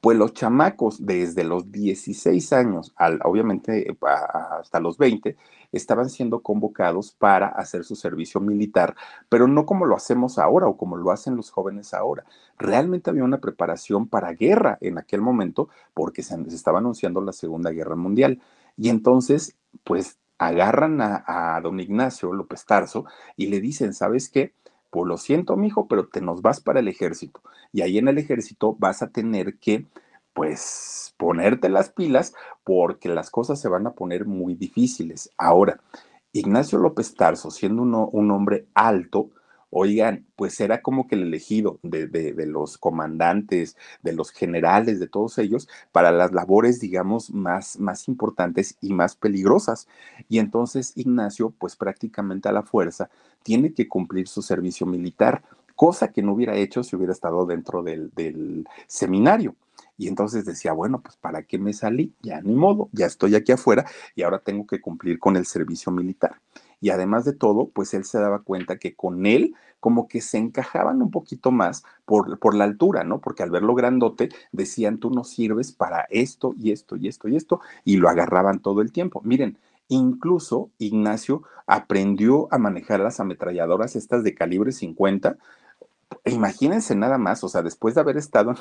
pues 0.00 0.18
los 0.18 0.32
chamacos 0.32 1.06
desde 1.06 1.44
los 1.44 1.70
16 1.70 2.52
años, 2.52 2.92
al, 2.96 3.20
obviamente 3.22 3.96
hasta 4.00 4.80
los 4.80 4.98
20, 4.98 5.36
estaban 5.72 6.08
siendo 6.10 6.40
convocados 6.40 7.12
para 7.12 7.48
hacer 7.48 7.84
su 7.84 7.96
servicio 7.96 8.40
militar, 8.40 8.96
pero 9.28 9.46
no 9.46 9.66
como 9.66 9.84
lo 9.84 9.96
hacemos 9.96 10.38
ahora 10.38 10.66
o 10.66 10.76
como 10.76 10.96
lo 10.96 11.10
hacen 11.10 11.36
los 11.36 11.50
jóvenes 11.50 11.94
ahora. 11.94 12.24
Realmente 12.58 13.10
había 13.10 13.24
una 13.24 13.38
preparación 13.38 14.08
para 14.08 14.32
guerra 14.32 14.78
en 14.80 14.98
aquel 14.98 15.20
momento 15.20 15.68
porque 15.94 16.22
se, 16.22 16.36
estaba 16.48 16.78
anunciando 16.78 17.20
la 17.20 17.32
Segunda 17.32 17.70
Guerra 17.70 17.96
Mundial. 17.96 18.40
Y 18.76 18.88
entonces, 18.88 19.56
pues 19.84 20.18
agarran 20.38 21.00
a, 21.00 21.60
don 21.62 21.80
Ignacio 21.80 22.32
López 22.32 22.64
Tarso 22.64 23.04
y 23.36 23.48
le 23.48 23.60
dicen, 23.60 23.92
¿sabes 23.92 24.28
qué? 24.28 24.52
Pues 24.90 25.06
lo 25.06 25.18
siento, 25.18 25.56
mijo, 25.56 25.88
pero 25.88 26.06
te 26.06 26.20
nos 26.20 26.42
vas 26.42 26.60
para 26.60 26.80
el 26.80 26.88
ejército. 26.88 27.42
Y 27.72 27.82
ahí 27.82 27.98
en 27.98 28.08
el 28.08 28.18
ejército 28.18 28.76
vas 28.78 29.02
a 29.02 29.08
tener 29.08 29.58
que, 29.58 29.84
pues, 30.38 31.14
ponerte 31.16 31.68
las 31.68 31.90
pilas 31.90 32.32
porque 32.62 33.08
las 33.08 33.28
cosas 33.28 33.60
se 33.60 33.68
van 33.68 33.86
a 33.88 33.92
poner 33.92 34.24
muy 34.24 34.54
difíciles. 34.54 35.30
Ahora, 35.36 35.80
Ignacio 36.32 36.78
López 36.78 37.14
Tarso, 37.14 37.50
siendo 37.50 37.82
un 37.82 38.30
hombre 38.30 38.66
alto, 38.72 39.30
Oigan, 39.70 40.24
pues 40.34 40.58
era 40.60 40.80
como 40.80 41.06
que 41.06 41.14
el 41.14 41.24
elegido 41.24 41.78
de, 41.82 42.32
los 42.46 42.78
comandantes, 42.78 43.76
de 44.02 44.14
los 44.14 44.30
generales, 44.30 44.98
de 44.98 45.08
todos 45.08 45.36
ellos, 45.36 45.68
para 45.92 46.10
las 46.10 46.32
labores, 46.32 46.80
digamos, 46.80 47.30
más, 47.30 47.78
más 47.78 48.08
importantes 48.08 48.78
y 48.80 48.94
más 48.94 49.14
peligrosas. 49.14 49.86
Y 50.28 50.38
entonces 50.38 50.94
Ignacio, 50.96 51.52
pues 51.58 51.76
prácticamente 51.76 52.48
a 52.48 52.52
la 52.52 52.62
fuerza, 52.62 53.10
tiene 53.42 53.74
que 53.74 53.88
cumplir 53.88 54.26
su 54.26 54.40
servicio 54.40 54.86
militar, 54.86 55.42
cosa 55.76 56.12
que 56.12 56.22
no 56.22 56.32
hubiera 56.32 56.56
hecho 56.56 56.82
si 56.82 56.96
hubiera 56.96 57.12
estado 57.12 57.44
dentro 57.44 57.82
del, 57.82 58.10
del 58.14 58.66
seminario. 58.86 59.54
Y 59.98 60.08
entonces 60.08 60.46
decía, 60.46 60.72
bueno, 60.72 61.02
pues 61.02 61.16
¿para 61.16 61.42
qué 61.42 61.58
me 61.58 61.74
salí? 61.74 62.14
Ya 62.22 62.40
ni 62.40 62.54
modo, 62.54 62.88
ya 62.92 63.06
estoy 63.06 63.34
aquí 63.34 63.52
afuera 63.52 63.84
y 64.14 64.22
ahora 64.22 64.38
tengo 64.38 64.66
que 64.66 64.80
cumplir 64.80 65.18
con 65.18 65.36
el 65.36 65.44
servicio 65.44 65.92
militar 65.92 66.40
y 66.80 66.90
además 66.90 67.24
de 67.24 67.32
todo, 67.32 67.68
pues 67.68 67.94
él 67.94 68.04
se 68.04 68.18
daba 68.18 68.42
cuenta 68.42 68.78
que 68.78 68.94
con 68.94 69.26
él 69.26 69.54
como 69.80 70.08
que 70.08 70.20
se 70.20 70.38
encajaban 70.38 71.02
un 71.02 71.10
poquito 71.10 71.50
más 71.50 71.84
por, 72.04 72.38
por 72.38 72.54
la 72.54 72.64
altura, 72.64 73.04
¿no? 73.04 73.20
Porque 73.20 73.42
al 73.42 73.50
verlo 73.50 73.74
grandote 73.74 74.28
decían, 74.52 74.98
tú 74.98 75.10
no 75.10 75.24
sirves 75.24 75.72
para 75.72 76.06
esto 76.10 76.54
y 76.58 76.72
esto 76.72 76.96
y 76.96 77.08
esto 77.08 77.28
y 77.28 77.36
esto, 77.36 77.60
y 77.84 77.96
lo 77.96 78.08
agarraban 78.08 78.60
todo 78.60 78.80
el 78.80 78.92
tiempo. 78.92 79.20
Miren, 79.24 79.58
Incluso 79.90 80.70
Ignacio 80.76 81.44
aprendió 81.66 82.46
a 82.50 82.58
manejar 82.58 83.00
las 83.00 83.20
ametralladoras 83.20 83.96
estas 83.96 84.22
de 84.22 84.34
calibre 84.34 84.70
50 84.70 85.38
imagínense 86.24 86.94
nada 86.94 87.18
más, 87.18 87.44
o 87.44 87.48
sea, 87.48 87.62
después 87.62 87.94
de 87.94 88.00
haber 88.00 88.16
estado 88.16 88.54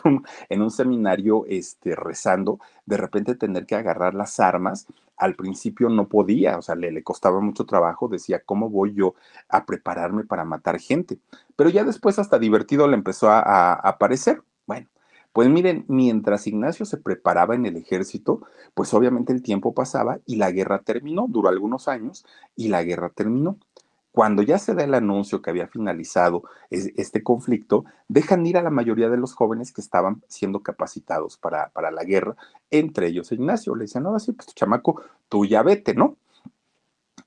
en 0.49 0.61
un, 0.61 0.71
seminario 0.71 1.45
este, 1.47 1.95
rezando, 1.95 2.59
de 2.85 2.97
repente 2.97 3.35
tener 3.35 3.65
que 3.65 3.75
agarrar 3.75 4.13
las 4.13 4.39
armas, 4.39 4.87
al 5.15 5.35
principio 5.35 5.89
no 5.89 6.07
podía, 6.07 6.57
o 6.57 6.61
sea, 6.61 6.75
le, 6.75 7.03
costaba 7.03 7.39
mucho 7.39 7.65
trabajo, 7.65 8.07
decía, 8.07 8.41
¿cómo 8.45 8.69
voy 8.69 8.93
yo 8.93 9.15
a 9.49 9.65
prepararme 9.65 10.23
para 10.23 10.45
matar 10.45 10.79
gente? 10.79 11.19
Pero 11.55 11.69
ya 11.69 11.83
después 11.83 12.19
hasta 12.19 12.39
divertido 12.39 12.87
le 12.87 12.95
empezó 12.95 13.29
a, 13.29 13.39
a 13.39 13.73
aparecer. 13.73 14.43
Bueno, 14.67 14.87
pues 15.33 15.49
miren, 15.49 15.85
mientras 15.87 16.47
Ignacio 16.47 16.85
se 16.85 16.97
preparaba 16.97 17.55
en 17.55 17.65
el 17.65 17.77
ejército, 17.77 18.41
pues 18.73 18.93
obviamente 18.93 19.33
el 19.33 19.41
tiempo 19.41 19.73
pasaba 19.73 20.19
y 20.25 20.35
la 20.35 20.51
guerra 20.51 20.79
terminó, 20.81 21.27
duró 21.29 21.49
algunos 21.49 21.87
años 21.87 22.25
y 22.55 22.67
la 22.69 22.83
guerra 22.83 23.09
terminó. 23.09 23.57
Cuando 24.17 24.41
ya 24.41 24.57
se 24.57 24.73
da 24.73 24.83
el 24.83 24.95
anuncio 24.95 25.43
que 25.43 25.51
había 25.51 25.67
finalizado 25.67 26.41
este 26.71 27.21
conflicto, 27.21 27.85
dejan 28.07 28.47
ir 28.47 28.57
a 28.57 28.63
la 28.63 28.71
mayoría 28.71 29.09
de 29.09 29.17
los 29.17 29.35
jóvenes 29.35 29.71
que 29.71 29.79
estaban 29.79 30.23
siendo 30.27 30.63
capacitados 30.63 31.37
para, 31.37 31.69
para 31.69 31.91
la 31.91 32.03
guerra, 32.03 32.35
entre 32.71 33.09
ellos 33.09 33.31
Ignacio. 33.31 33.75
Le 33.75 33.83
decían, 33.83 34.05
no, 34.05 34.15
así, 34.15 34.31
pues 34.31 34.55
chamaco, 34.55 35.03
tú 35.29 35.45
ya 35.45 35.61
vete, 35.61 35.93
¿no? 35.93 36.17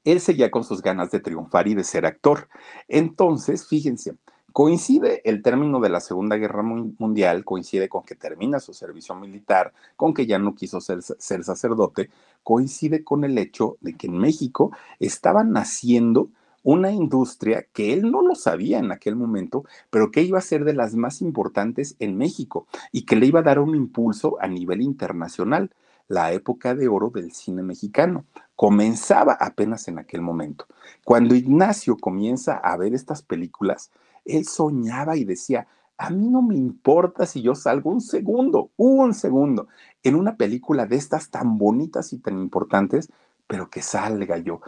Él 0.02 0.20
seguía 0.20 0.50
con 0.50 0.64
sus 0.64 0.82
ganas 0.82 1.12
de 1.12 1.20
triunfar 1.20 1.68
y 1.68 1.76
de 1.76 1.84
ser 1.84 2.06
actor. 2.06 2.48
Entonces, 2.88 3.68
fíjense, 3.68 4.16
coincide 4.52 5.22
el 5.24 5.42
término 5.42 5.78
de 5.78 5.90
la 5.90 6.00
Segunda 6.00 6.38
Guerra 6.38 6.64
Mundial, 6.64 7.44
coincide 7.44 7.88
con 7.88 8.02
que 8.02 8.16
termina 8.16 8.58
su 8.58 8.74
servicio 8.74 9.14
militar, 9.14 9.72
con 9.94 10.12
que 10.12 10.26
ya 10.26 10.40
no 10.40 10.56
quiso 10.56 10.80
ser, 10.80 11.02
ser 11.02 11.44
sacerdote, 11.44 12.10
coincide 12.42 13.04
con 13.04 13.22
el 13.22 13.38
hecho 13.38 13.76
de 13.80 13.94
que 13.94 14.08
en 14.08 14.18
México 14.18 14.72
estaban 14.98 15.52
naciendo 15.52 16.30
una 16.62 16.92
industria 16.92 17.66
que 17.72 17.92
él 17.92 18.10
no 18.10 18.22
lo 18.22 18.34
sabía 18.34 18.78
en 18.78 18.92
aquel 18.92 19.16
momento, 19.16 19.64
pero 19.90 20.10
que 20.10 20.22
iba 20.22 20.38
a 20.38 20.42
ser 20.42 20.64
de 20.64 20.74
las 20.74 20.94
más 20.94 21.22
importantes 21.22 21.96
en 21.98 22.16
México 22.16 22.66
y 22.92 23.04
que 23.04 23.16
le 23.16 23.26
iba 23.26 23.40
a 23.40 23.44
dar 23.44 23.58
un 23.58 23.74
impulso 23.74 24.36
a 24.40 24.46
nivel 24.46 24.82
internacional, 24.82 25.70
la 26.08 26.32
época 26.32 26.74
de 26.74 26.88
oro 26.88 27.10
del 27.10 27.32
cine 27.32 27.62
mexicano. 27.62 28.24
Comenzaba 28.56 29.34
apenas 29.34 29.88
en 29.88 29.98
aquel 29.98 30.22
momento. 30.22 30.66
Cuando 31.04 31.34
Ignacio 31.34 31.96
comienza 31.96 32.56
a 32.56 32.76
ver 32.76 32.94
estas 32.94 33.22
películas, 33.22 33.90
él 34.24 34.44
soñaba 34.44 35.16
y 35.16 35.24
decía, 35.24 35.66
a 35.96 36.10
mí 36.10 36.28
no 36.28 36.42
me 36.42 36.56
importa 36.56 37.26
si 37.26 37.42
yo 37.42 37.54
salgo 37.54 37.90
un 37.90 38.00
segundo, 38.00 38.70
un 38.76 39.14
segundo, 39.14 39.68
en 40.02 40.14
una 40.14 40.36
película 40.36 40.86
de 40.86 40.96
estas 40.96 41.30
tan 41.30 41.58
bonitas 41.58 42.12
y 42.12 42.18
tan 42.18 42.38
importantes, 42.38 43.10
pero 43.46 43.68
que 43.68 43.82
salga 43.82 44.38
yo 44.38 44.60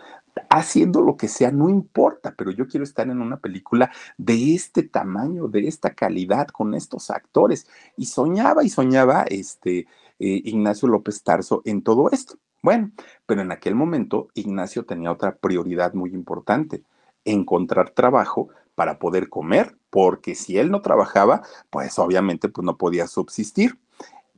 haciendo 0.48 1.02
lo 1.02 1.16
que 1.16 1.28
sea, 1.28 1.50
no 1.50 1.68
importa, 1.68 2.34
pero 2.36 2.50
yo 2.50 2.66
quiero 2.66 2.84
estar 2.84 3.08
en 3.08 3.20
una 3.20 3.38
película 3.38 3.90
de 4.18 4.54
este 4.54 4.82
tamaño, 4.82 5.48
de 5.48 5.66
esta 5.66 5.94
calidad, 5.94 6.48
con 6.48 6.74
estos 6.74 7.10
actores. 7.10 7.66
Y 7.96 8.06
soñaba 8.06 8.64
y 8.64 8.68
soñaba 8.68 9.22
este 9.22 9.86
eh, 10.18 10.42
Ignacio 10.44 10.88
López 10.88 11.22
Tarso 11.22 11.62
en 11.64 11.82
todo 11.82 12.10
esto. 12.10 12.36
Bueno, 12.62 12.92
pero 13.26 13.42
en 13.42 13.50
aquel 13.50 13.74
momento 13.74 14.28
Ignacio 14.34 14.84
tenía 14.84 15.10
otra 15.10 15.36
prioridad 15.36 15.94
muy 15.94 16.10
importante, 16.10 16.84
encontrar 17.24 17.90
trabajo 17.90 18.48
para 18.74 18.98
poder 18.98 19.28
comer, 19.28 19.76
porque 19.90 20.34
si 20.34 20.58
él 20.58 20.70
no 20.70 20.80
trabajaba, 20.80 21.42
pues 21.70 21.98
obviamente 21.98 22.48
pues 22.48 22.64
no 22.64 22.78
podía 22.78 23.06
subsistir. 23.06 23.78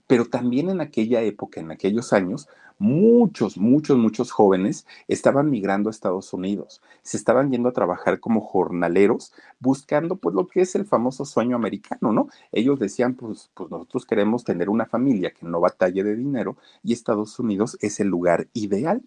Pero 0.07 0.27
también 0.27 0.71
en 0.71 0.81
aquella 0.81 1.23
época, 1.23 1.61
en 1.61 1.71
aquellos 1.71 2.13
años, 2.13 2.49
muchos, 2.79 3.57
muchos, 3.57 3.97
muchos 3.97 4.31
jóvenes 4.31 4.87
estaban 5.09 5.51
migrando 5.51 5.89
a 5.89 5.93
Estados 5.93 6.33
Unidos, 6.33 6.83
se 7.03 7.17
estaban 7.17 7.51
yendo 7.51 7.69
a 7.69 7.73
trabajar 7.73 8.21
como 8.21 8.41
jornaleros, 8.41 9.33
buscando 9.61 10.17
pues 10.17 10.35
lo 10.35 10.47
que 10.47 10.63
es 10.63 10.75
el 10.75 10.85
famoso 10.85 11.25
sueño 11.25 11.57
americano, 11.57 12.13
¿no? 12.13 12.29
Ellos 12.53 12.79
decían, 12.79 13.15
pues, 13.15 13.51
pues 13.55 13.71
nosotros 13.71 14.07
queremos 14.07 14.45
tener 14.45 14.69
una 14.69 14.87
familia 14.87 15.33
que 15.33 15.47
no 15.47 15.61
batalle 15.61 16.03
de 16.05 16.17
dinero 16.17 16.57
y 16.83 16.93
Estados 16.93 17.39
Unidos 17.39 17.79
es 17.81 18.01
el 18.01 18.09
lugar 18.09 18.49
ideal. 18.53 19.03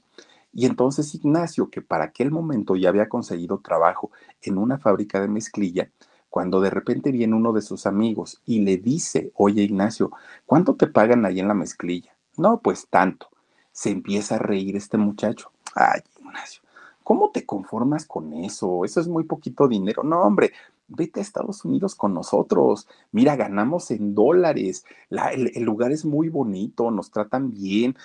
Y 0.53 0.65
entonces 0.65 1.13
Ignacio, 1.13 1.69
que 1.69 1.81
para 1.81 2.05
aquel 2.05 2.31
momento 2.31 2.75
ya 2.75 2.89
había 2.89 3.09
conseguido 3.09 3.59
trabajo 3.59 4.11
en 4.41 4.57
una 4.57 4.79
fábrica 4.79 5.21
de 5.21 5.27
mezclilla, 5.27 5.91
cuando 6.29 6.61
de 6.61 6.69
repente 6.69 7.11
viene 7.11 7.35
uno 7.35 7.53
de 7.53 7.61
sus 7.61 7.85
amigos 7.85 8.41
y 8.45 8.59
le 8.61 8.77
dice, 8.77 9.31
oye 9.35 9.63
Ignacio, 9.63 10.11
¿cuánto 10.45 10.75
te 10.75 10.87
pagan 10.87 11.25
ahí 11.25 11.39
en 11.39 11.47
la 11.47 11.53
mezclilla? 11.53 12.17
No, 12.37 12.59
pues 12.61 12.87
tanto. 12.89 13.29
Se 13.77 13.91
empieza 13.91 14.35
a 14.35 14.39
reír 14.39 14.75
este 14.75 14.97
muchacho. 14.97 15.51
Ay, 15.75 16.01
Ignacio, 16.19 16.63
¿cómo 17.03 17.29
te 17.29 17.45
conformas 17.45 18.07
con 18.07 18.33
eso? 18.33 18.83
Eso 18.83 18.99
es 18.99 19.07
muy 19.07 19.25
poquito 19.25 19.67
dinero. 19.67 20.01
No, 20.01 20.23
hombre, 20.23 20.51
vete 20.87 21.19
a 21.19 21.21
Estados 21.21 21.63
Unidos 21.63 21.93
con 21.93 22.11
nosotros. 22.15 22.87
Mira, 23.11 23.35
ganamos 23.35 23.91
en 23.91 24.15
dólares. 24.15 24.83
el, 25.11 25.51
el 25.53 25.63
lugar 25.63 25.91
es 25.91 26.05
muy 26.05 26.27
bonito, 26.27 26.89
nos 26.89 27.11
tratan 27.11 27.51
bien. 27.51 27.95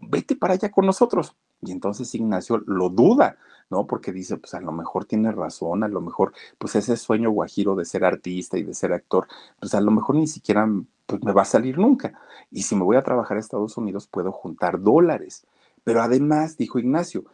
Vete 0.00 0.36
para 0.36 0.54
allá 0.54 0.70
con 0.70 0.86
nosotros. 0.86 1.36
Y 1.60 1.70
entonces 1.70 2.14
Ignacio 2.14 2.62
lo 2.64 2.88
duda, 2.88 3.36
¿no? 3.68 3.86
Porque 3.86 4.12
dice, 4.12 4.38
pues 4.38 4.54
a 4.54 4.62
lo 4.62 4.72
mejor 4.72 5.04
tiene 5.04 5.32
razón, 5.32 5.84
a 5.84 5.88
lo 5.88 6.00
mejor, 6.00 6.32
pues 6.56 6.76
ese 6.76 6.96
sueño 6.96 7.30
guajiro 7.30 7.76
de 7.76 7.84
ser 7.84 8.06
artista 8.06 8.56
y 8.56 8.62
de 8.62 8.72
ser 8.72 8.94
actor, 8.94 9.28
pues 9.58 9.74
a 9.74 9.82
lo 9.82 9.90
mejor 9.90 10.16
ni 10.16 10.26
siquiera 10.26 10.66
pues, 11.10 11.24
me 11.24 11.32
va 11.32 11.42
a 11.42 11.46
salir 11.46 11.78
nunca. 11.78 12.12
Y 12.50 12.62
si 12.62 12.76
me 12.76 12.84
voy 12.84 12.96
a 12.96 13.02
trabajar 13.02 13.36
a 13.36 13.40
Estados 13.40 13.76
Unidos, 13.76 14.06
puedo 14.06 14.32
juntar 14.32 14.80
dólares. 14.80 15.44
Pero 15.84 16.02
además, 16.02 16.56
dijo 16.56 16.78
Ignacio, 16.78 17.24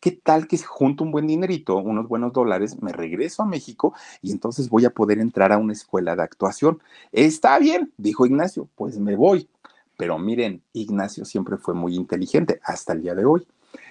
¿qué 0.00 0.12
tal 0.12 0.46
que 0.46 0.58
junto 0.58 1.04
un 1.04 1.12
buen 1.12 1.26
dinerito, 1.26 1.76
unos 1.78 2.08
buenos 2.08 2.32
dólares, 2.32 2.80
me 2.82 2.92
regreso 2.92 3.42
a 3.42 3.46
México 3.46 3.94
y 4.22 4.32
entonces 4.32 4.68
voy 4.68 4.84
a 4.84 4.90
poder 4.90 5.18
entrar 5.18 5.52
a 5.52 5.58
una 5.58 5.72
escuela 5.72 6.14
de 6.14 6.22
actuación? 6.22 6.80
Está 7.12 7.58
bien, 7.58 7.92
dijo 7.96 8.26
Ignacio, 8.26 8.68
pues 8.74 8.98
me 8.98 9.16
voy. 9.16 9.48
Pero 9.96 10.18
miren, 10.18 10.62
Ignacio 10.72 11.24
siempre 11.24 11.56
fue 11.56 11.74
muy 11.74 11.94
inteligente 11.94 12.60
hasta 12.62 12.92
el 12.92 13.02
día 13.02 13.14
de 13.14 13.24
hoy. 13.24 13.46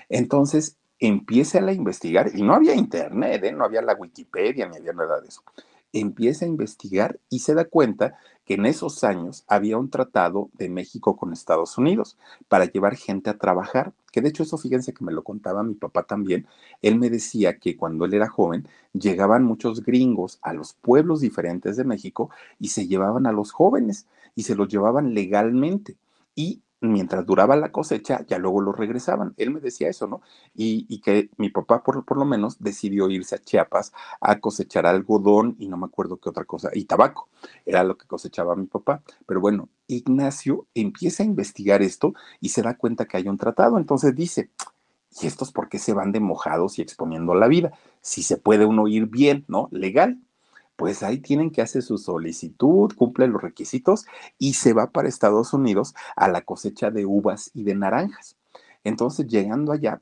Entonces 0.10 0.78
empieza 1.00 1.60
a 1.60 1.74
investigar, 1.74 2.32
y 2.34 2.44
no 2.44 2.54
había 2.54 2.76
internet, 2.76 3.44
¿eh? 3.44 3.52
no 3.52 3.66
había 3.66 3.82
la 3.82 3.96
Wikipedia, 3.96 4.68
ni 4.68 4.78
había 4.78 4.94
nada 4.94 5.20
de 5.20 5.28
eso. 5.28 5.42
Empieza 5.92 6.46
a 6.46 6.48
investigar 6.48 7.20
y 7.30 7.40
se 7.40 7.54
da 7.54 7.66
cuenta 7.66 8.18
que 8.46 8.54
en 8.54 8.66
esos 8.66 9.04
años 9.04 9.44
había 9.48 9.78
un 9.78 9.90
tratado 9.90 10.50
de 10.54 10.70
México 10.70 11.18
con 11.18 11.34
Estados 11.34 11.78
Unidos 11.78 12.18
para 12.48 12.66
llevar 12.66 12.96
gente 12.96 13.30
a 13.30 13.38
trabajar, 13.38 13.94
que 14.12 14.22
de 14.22 14.30
hecho 14.30 14.44
eso 14.44 14.58
fíjense 14.58 14.94
que 14.94 15.04
me 15.04 15.12
lo 15.12 15.24
contaba 15.24 15.64
mi 15.64 15.74
papá 15.74 16.04
también, 16.04 16.48
él 16.82 16.98
me 17.00 17.10
decía 17.10 17.58
que 17.58 17.76
cuando 17.76 18.06
él 18.06 18.14
era 18.14 18.30
joven 18.30 18.68
llegaban 18.94 19.44
muchos 19.44 19.84
gringos 19.84 20.40
a 20.42 20.54
los 20.54 20.74
pueblos 20.74 21.22
diferentes 21.22 21.76
de 21.76 21.84
México 21.84 22.30
y 22.60 22.70
se 22.70 22.88
llevaban 22.88 23.26
a 23.26 23.32
los 23.32 23.52
jóvenes 23.52 24.08
y 24.36 24.44
se 24.44 24.56
los 24.56 24.68
llevaban 24.68 25.14
legalmente. 25.14 25.98
Y 26.36 26.62
mientras 26.92 27.26
duraba 27.26 27.56
la 27.56 27.72
cosecha, 27.72 28.26
ya 28.28 28.38
luego 28.38 28.62
lo 28.62 28.72
regresaban. 28.72 29.34
Él 29.38 29.52
me 29.52 29.60
decía 29.60 29.90
eso, 29.90 30.08
¿no? 30.08 30.22
Y, 30.54 31.00
que 31.00 31.30
mi 31.38 31.50
papá, 31.50 31.84
por, 31.84 32.04
por, 32.06 32.18
lo 32.18 32.26
menos, 32.26 32.58
decidió 32.60 33.10
irse 33.10 33.36
a 33.36 33.40
Chiapas 33.40 33.94
a 34.22 34.40
cosechar 34.40 34.86
algodón 34.86 35.56
y 35.60 35.68
no 35.68 35.78
me 35.78 35.86
acuerdo 35.86 36.18
qué 36.18 36.30
otra 36.30 36.46
cosa, 36.46 36.70
y 36.74 36.86
tabaco, 36.86 37.30
era 37.66 37.84
lo 37.84 37.98
que 37.98 38.08
cosechaba 38.08 38.56
mi 38.56 38.66
papá. 38.66 39.04
Pero 39.26 39.42
bueno, 39.42 39.70
Ignacio 39.88 40.68
empieza 40.74 41.24
a 41.24 41.26
investigar 41.26 41.82
esto 41.82 42.14
y 42.40 42.50
se 42.50 42.62
da 42.62 42.78
cuenta 42.78 43.06
que 43.06 43.18
hay 43.18 43.28
un 43.28 43.38
tratado. 43.38 43.78
Entonces 43.78 44.16
dice, 44.16 44.50
¿y 45.22 45.28
estos 45.28 45.52
por 45.52 45.70
qué 45.70 45.80
se 45.80 45.94
van 45.94 46.12
de 46.12 46.20
mojados 46.20 46.80
y 46.80 46.82
exponiendo 46.82 47.36
la 47.36 47.48
vida? 47.48 47.74
Si 48.02 48.24
se 48.24 48.38
puede 48.38 48.66
uno 48.66 48.88
ir 48.88 49.08
bien, 49.08 49.46
¿no? 49.48 49.68
Legal 49.72 50.20
pues 50.76 51.04
ahí 51.04 51.20
tienen 51.20 51.52
que 51.52 51.62
hacer 51.62 51.82
su 51.82 51.98
solicitud, 51.98 52.94
cumple 52.96 53.28
los 53.28 53.42
requisitos 53.42 54.06
y 54.38 54.54
se 54.54 54.74
va 54.74 54.88
para 54.92 55.08
Estados 55.08 55.54
Unidos 55.54 55.96
a 56.16 56.28
la 56.28 56.42
cosecha 56.42 56.92
de 56.92 57.06
uvas 57.06 57.52
y 57.54 57.64
de 57.64 57.76
naranjas. 57.76 58.38
Entonces, 58.84 59.28
llegando 59.28 59.72
allá, 59.72 60.02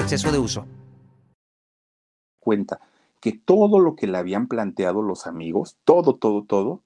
exceso 0.01 0.31
de 0.31 0.39
uso. 0.39 0.65
Cuenta 2.39 2.79
que 3.19 3.33
todo 3.33 3.79
lo 3.79 3.95
que 3.95 4.07
le 4.07 4.17
habían 4.17 4.47
planteado 4.47 5.03
los 5.03 5.27
amigos, 5.27 5.77
todo, 5.83 6.15
todo, 6.15 6.43
todo, 6.43 6.81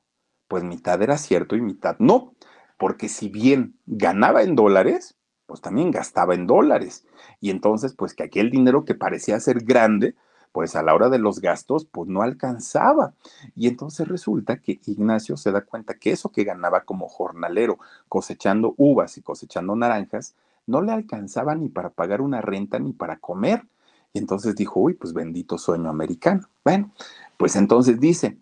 pues 0.47 0.63
mitad 0.63 1.01
era 1.01 1.17
cierto 1.17 1.55
y 1.55 1.61
mitad 1.61 1.95
no. 1.99 2.33
Porque 2.77 3.07
si 3.07 3.29
bien 3.29 3.79
ganaba 3.85 4.43
en 4.43 4.55
dólares, 4.55 5.15
pues 5.45 5.61
también 5.61 5.91
gastaba 5.91 6.35
en 6.35 6.45
dólares. 6.45 7.05
Y 7.39 7.51
entonces, 7.51 7.93
pues 7.93 8.13
que 8.13 8.23
aquel 8.23 8.51
dinero 8.51 8.83
que 8.83 8.95
parecía 8.95 9.39
ser 9.39 9.63
grande, 9.63 10.15
pues 10.51 10.75
a 10.75 10.83
la 10.83 10.93
hora 10.93 11.07
de 11.07 11.19
los 11.19 11.39
gastos, 11.39 11.85
pues 11.85 12.09
no 12.09 12.21
alcanzaba. 12.21 13.13
Y 13.55 13.67
entonces 13.69 14.09
resulta 14.09 14.57
que 14.57 14.81
Ignacio 14.85 15.37
se 15.37 15.53
da 15.53 15.61
cuenta 15.61 15.93
que 15.93 16.11
eso 16.11 16.33
que 16.33 16.43
ganaba 16.43 16.81
como 16.81 17.07
jornalero, 17.07 17.79
cosechando 18.09 18.73
uvas 18.77 19.17
y 19.17 19.21
cosechando 19.21 19.75
naranjas, 19.77 20.35
no 20.67 20.81
le 20.81 20.91
alcanzaba 20.91 21.55
ni 21.55 21.69
para 21.69 21.89
pagar 21.91 22.21
una 22.21 22.41
renta 22.41 22.79
ni 22.79 22.93
para 22.93 23.17
comer. 23.17 23.67
Y 24.13 24.19
entonces 24.19 24.55
dijo, 24.55 24.79
uy, 24.79 24.93
pues 24.93 25.13
bendito 25.13 25.57
sueño 25.57 25.89
americano. 25.89 26.47
Bueno, 26.63 26.93
pues 27.37 27.55
entonces 27.55 27.99
dice, 27.99 28.37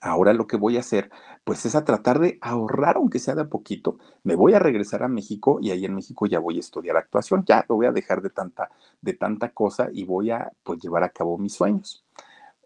ahora 0.00 0.32
lo 0.32 0.46
que 0.46 0.56
voy 0.56 0.76
a 0.76 0.80
hacer, 0.80 1.10
pues 1.44 1.66
es 1.66 1.74
a 1.74 1.84
tratar 1.84 2.18
de 2.18 2.38
ahorrar, 2.40 2.96
aunque 2.96 3.18
sea 3.18 3.34
de 3.34 3.42
a 3.42 3.48
poquito. 3.48 3.98
Me 4.24 4.34
voy 4.34 4.54
a 4.54 4.58
regresar 4.58 5.02
a 5.02 5.08
México 5.08 5.58
y 5.60 5.70
ahí 5.70 5.84
en 5.84 5.94
México 5.94 6.26
ya 6.26 6.38
voy 6.38 6.56
a 6.56 6.60
estudiar 6.60 6.96
actuación. 6.96 7.44
Ya 7.46 7.64
lo 7.68 7.76
voy 7.76 7.86
a 7.86 7.92
dejar 7.92 8.22
de 8.22 8.30
tanta, 8.30 8.70
de 9.00 9.14
tanta 9.14 9.50
cosa 9.50 9.88
y 9.92 10.04
voy 10.04 10.30
a 10.30 10.52
pues 10.62 10.80
llevar 10.80 11.04
a 11.04 11.10
cabo 11.10 11.38
mis 11.38 11.54
sueños. 11.54 12.04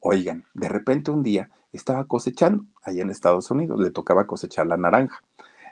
Oigan, 0.00 0.44
de 0.54 0.68
repente 0.68 1.10
un 1.10 1.22
día 1.22 1.50
estaba 1.72 2.04
cosechando 2.04 2.64
allá 2.82 3.02
en 3.02 3.10
Estados 3.10 3.50
Unidos, 3.50 3.80
le 3.80 3.90
tocaba 3.90 4.26
cosechar 4.26 4.66
la 4.66 4.76
naranja 4.76 5.20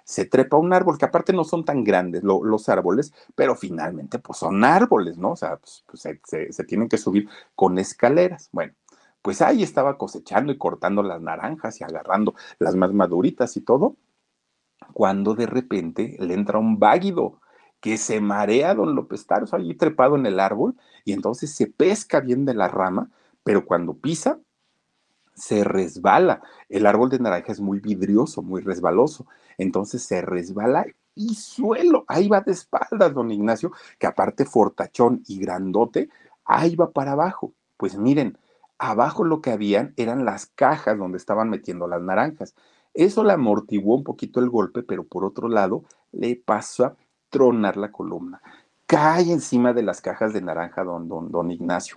se 0.05 0.25
trepa 0.25 0.57
a 0.57 0.61
un 0.61 0.73
árbol, 0.73 0.99
que 0.99 1.05
aparte 1.05 1.33
no 1.33 1.45
son 1.45 1.65
tan 1.65 1.85
grandes 1.85 2.23
los 2.23 2.69
árboles, 2.69 3.13
pero 3.35 3.55
finalmente 3.55 4.19
pues 4.19 4.39
son 4.39 4.65
árboles, 4.65 5.19
¿no? 5.19 5.33
O 5.33 5.37
sea, 5.37 5.57
pues, 5.57 5.85
pues 5.87 6.03
se, 6.25 6.65
tienen 6.65 6.89
que 6.89 6.99
subir 6.99 7.29
con 7.55 7.79
escaleras. 7.79 8.49
Bueno, 8.53 8.75
pues 9.23 9.43
ahí 9.43 9.63
estaba 9.63 9.99
cosechando 9.99 10.53
y 10.53 10.59
cortando 10.59 11.03
las 11.03 11.21
naranjas 11.21 11.81
y 11.81 11.85
agarrando 11.85 12.35
las 12.59 12.75
más 12.77 12.93
maduritas 12.93 13.57
y 13.57 13.61
todo, 13.61 13.97
cuando 14.93 15.35
de 15.35 15.47
repente 15.47 16.17
le 16.19 16.35
entra 16.35 16.59
un 16.59 16.79
váguido 16.79 17.41
que 17.81 17.99
se 17.99 18.21
marea 18.21 18.75
don 18.75 18.95
López 18.95 19.27
Tarso 19.27 19.57
allí 19.57 19.75
trepado 19.75 20.17
en 20.17 20.27
el 20.27 20.39
árbol 20.41 20.77
y 21.05 21.13
entonces 21.13 21.53
se 21.55 21.67
pesca 21.67 22.21
bien 22.21 22.45
de 22.45 22.55
la 22.55 22.69
rama, 22.69 23.11
pero 23.43 23.65
cuando 23.67 23.95
pisa 23.95 24.39
se 25.35 25.65
resbala. 25.65 26.43
El 26.69 26.87
árbol 26.87 27.11
de 27.11 27.19
naranja 27.19 27.53
es 27.53 27.61
muy 27.61 27.81
vidrioso, 27.81 28.43
muy 28.43 28.61
resbaloso. 28.61 29.27
Entonces 29.59 30.03
se 30.03 30.23
resbala 30.23 30.87
y 31.15 31.35
suelo. 31.35 32.05
Ahí 32.09 32.29
va 32.29 32.41
de 32.41 32.53
espaldas, 32.53 33.15
don 33.15 33.31
Ignacio, 33.31 33.73
que 33.99 34.07
aparte 34.07 34.45
fortachón 34.45 35.23
y 35.27 35.39
grandote, 35.39 36.09
ahí 36.45 36.77
va 36.77 36.91
para 36.91 37.13
abajo. 37.13 37.53
Pues 37.77 37.97
miren, 37.97 38.39
abajo 38.79 39.25
lo 39.25 39.41
que 39.41 39.51
habían 39.51 39.95
eran 39.97 40.25
las 40.25 40.47
cajas 40.47 40.99
donde 40.99 41.19
estaban 41.19 41.51
metiendo 41.51 41.87
las 41.87 42.03
naranjas. 42.03 42.55
Eso 42.95 43.25
le 43.25 43.33
amortiguó 43.33 43.97
un 43.97 44.05
poquito 44.05 44.41
el 44.41 44.51
golpe, 44.51 44.83
pero 44.83 45.05
por 45.05 45.25
otro 45.25 45.49
lado 45.49 45.85
le 46.13 46.37
pasó 46.37 46.87
a 46.87 46.97
tronar 47.31 47.77
la 47.77 47.91
columna. 47.91 48.43
Cae 48.87 49.33
encima 49.33 49.73
de 49.73 49.83
las 49.83 50.03
cajas 50.03 50.35
de 50.35 50.43
naranja 50.43 50.85
don, 50.85 51.09
don, 51.09 51.31
don 51.31 51.51
Ignacio. 51.51 51.97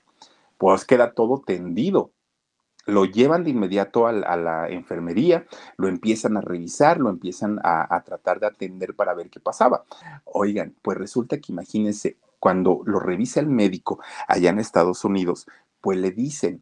Pues 0.57 0.85
queda 0.85 1.11
todo 1.13 1.41
tendido 1.45 2.11
lo 2.85 3.05
llevan 3.05 3.43
de 3.43 3.49
inmediato 3.49 4.07
a, 4.07 4.11
la 4.11 4.69
enfermería, 4.69 5.45
lo 5.77 5.87
empiezan 5.87 6.37
a 6.37 6.41
revisar, 6.41 6.99
lo 6.99 7.09
empiezan 7.09 7.59
a, 7.63 8.01
tratar 8.05 8.39
de 8.39 8.47
atender 8.47 8.95
para 8.95 9.13
ver 9.13 9.29
qué 9.29 9.39
pasaba. 9.39 9.85
Oigan, 10.25 10.75
pues 10.81 10.97
resulta 10.97 11.37
que 11.39 11.51
imagínense, 11.51 12.17
cuando 12.39 12.81
lo 12.85 12.99
revisa 12.99 13.39
el 13.39 13.47
médico 13.47 13.99
allá 14.27 14.51
en 14.51 14.59
Estados 14.59 15.03
Unidos, 15.03 15.47
pues 15.81 15.97
le 15.97 16.11
dicen, 16.11 16.61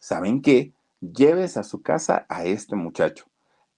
¿saben 0.00 0.40
qué? 0.40 0.72
Lleves 1.00 1.56
a 1.56 1.62
su 1.62 1.82
casa 1.82 2.24
a 2.28 2.44
este 2.44 2.74
muchacho. 2.74 3.26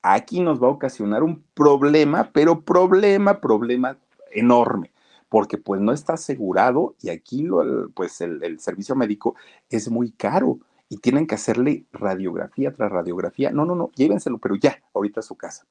Aquí 0.02 0.40
nos 0.40 0.62
va 0.62 0.68
a 0.68 0.70
ocasionar 0.70 1.22
un 1.22 1.44
problema, 1.54 2.30
pero 2.32 2.62
problema, 2.62 3.40
problema 3.40 3.98
enorme 4.30 4.92
porque 5.30 5.58
pues 5.58 5.80
no 5.80 5.92
está 5.92 6.14
asegurado 6.14 6.96
y 7.00 7.08
aquí 7.08 7.48
pues 7.94 8.20
el, 8.20 8.58
servicio 8.58 8.96
médico 8.96 9.36
es 9.70 9.88
muy 9.88 10.10
caro 10.10 10.58
y 10.90 10.98
tienen 10.98 11.26
que 11.28 11.36
hacerle 11.36 11.86
radiografía 11.92 12.74
tras 12.74 12.90
radiografía. 12.90 13.52
No, 13.52 13.64
no, 13.64 13.76
no, 13.76 13.90
llévenselo, 13.94 14.38
pero 14.38 14.56
ya, 14.56 14.82
ahorita 14.92 15.20
a 15.20 15.22
su 15.22 15.36
casa. 15.36 15.64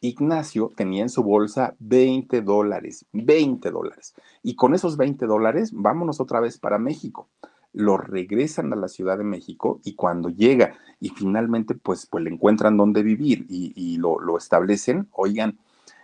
Ignacio 0.00 0.70
tenía 0.76 1.02
en 1.02 1.08
su 1.08 1.24
bolsa 1.24 1.74
20 1.80 2.40
dólares, 2.42 3.04
20 3.12 3.70
dólares. 3.72 4.14
Y 4.44 4.54
con 4.54 4.74
esos 4.74 4.96
20 4.96 5.26
dólares, 5.26 5.72
vámonos 5.74 6.20
otra 6.20 6.38
vez 6.38 6.56
para 6.56 6.78
México. 6.78 7.28
Lo 7.72 7.96
regresan 7.96 8.72
a 8.72 8.76
la 8.76 8.86
Ciudad 8.86 9.18
de 9.18 9.24
México 9.24 9.80
y 9.82 9.96
cuando 9.96 10.28
llega 10.28 10.74
y 11.00 11.08
finalmente 11.08 11.74
pues, 11.74 12.06
pues 12.06 12.22
le 12.22 12.30
encuentran 12.30 12.76
dónde 12.76 13.02
vivir 13.02 13.44
y, 13.48 13.96
lo, 13.96 14.20
lo 14.20 14.38
establecen, 14.38 15.08
oigan, 15.10 15.58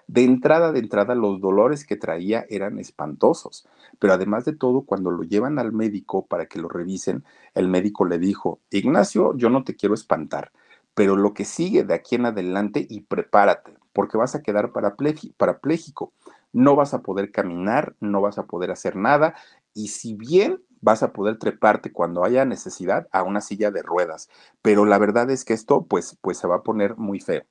de 0.06 0.24
entrada, 0.24 0.72
de 0.72 0.80
entrada, 0.80 1.14
los 1.14 1.40
dolores 1.40 1.86
que 1.86 1.96
traía 1.96 2.46
eran 2.48 2.78
espantosos. 2.78 3.66
Pero 3.98 4.12
además 4.12 4.44
de 4.44 4.54
todo, 4.54 4.82
cuando 4.82 5.10
lo 5.10 5.22
llevan 5.22 5.58
al 5.58 5.72
médico 5.72 6.26
para 6.26 6.46
que 6.46 6.58
lo 6.58 6.68
revisen, 6.68 7.24
el 7.54 7.68
médico 7.68 8.04
le 8.04 8.18
dijo, 8.18 8.60
Ignacio, 8.70 9.36
yo 9.36 9.50
no 9.50 9.64
te 9.64 9.76
quiero 9.76 9.94
espantar, 9.94 10.52
pero 10.94 11.16
lo 11.16 11.34
que 11.34 11.44
sigue 11.44 11.84
de 11.84 11.94
aquí 11.94 12.16
en 12.16 12.26
adelante 12.26 12.86
y 12.88 13.02
prepárate, 13.02 13.74
porque 13.92 14.18
vas 14.18 14.34
a 14.34 14.42
quedar 14.42 14.72
parapléjico. 14.72 16.12
No 16.52 16.76
vas 16.76 16.94
a 16.94 17.02
poder 17.02 17.32
caminar, 17.32 17.96
no 18.00 18.20
vas 18.20 18.38
a 18.38 18.46
poder 18.46 18.70
hacer 18.70 18.94
nada 18.94 19.34
y 19.72 19.88
si 19.88 20.14
bien 20.14 20.60
vas 20.80 21.02
a 21.02 21.12
poder 21.12 21.38
treparte 21.38 21.92
cuando 21.92 22.24
haya 22.24 22.44
necesidad 22.44 23.08
a 23.10 23.22
una 23.22 23.40
silla 23.40 23.70
de 23.70 23.82
ruedas, 23.82 24.28
pero 24.62 24.84
la 24.84 24.98
verdad 24.98 25.30
es 25.30 25.44
que 25.44 25.54
esto 25.54 25.86
pues 25.86 26.16
pues 26.20 26.38
se 26.38 26.46
va 26.46 26.56
a 26.56 26.62
poner 26.62 26.96
muy 26.96 27.20
feo 27.20 27.42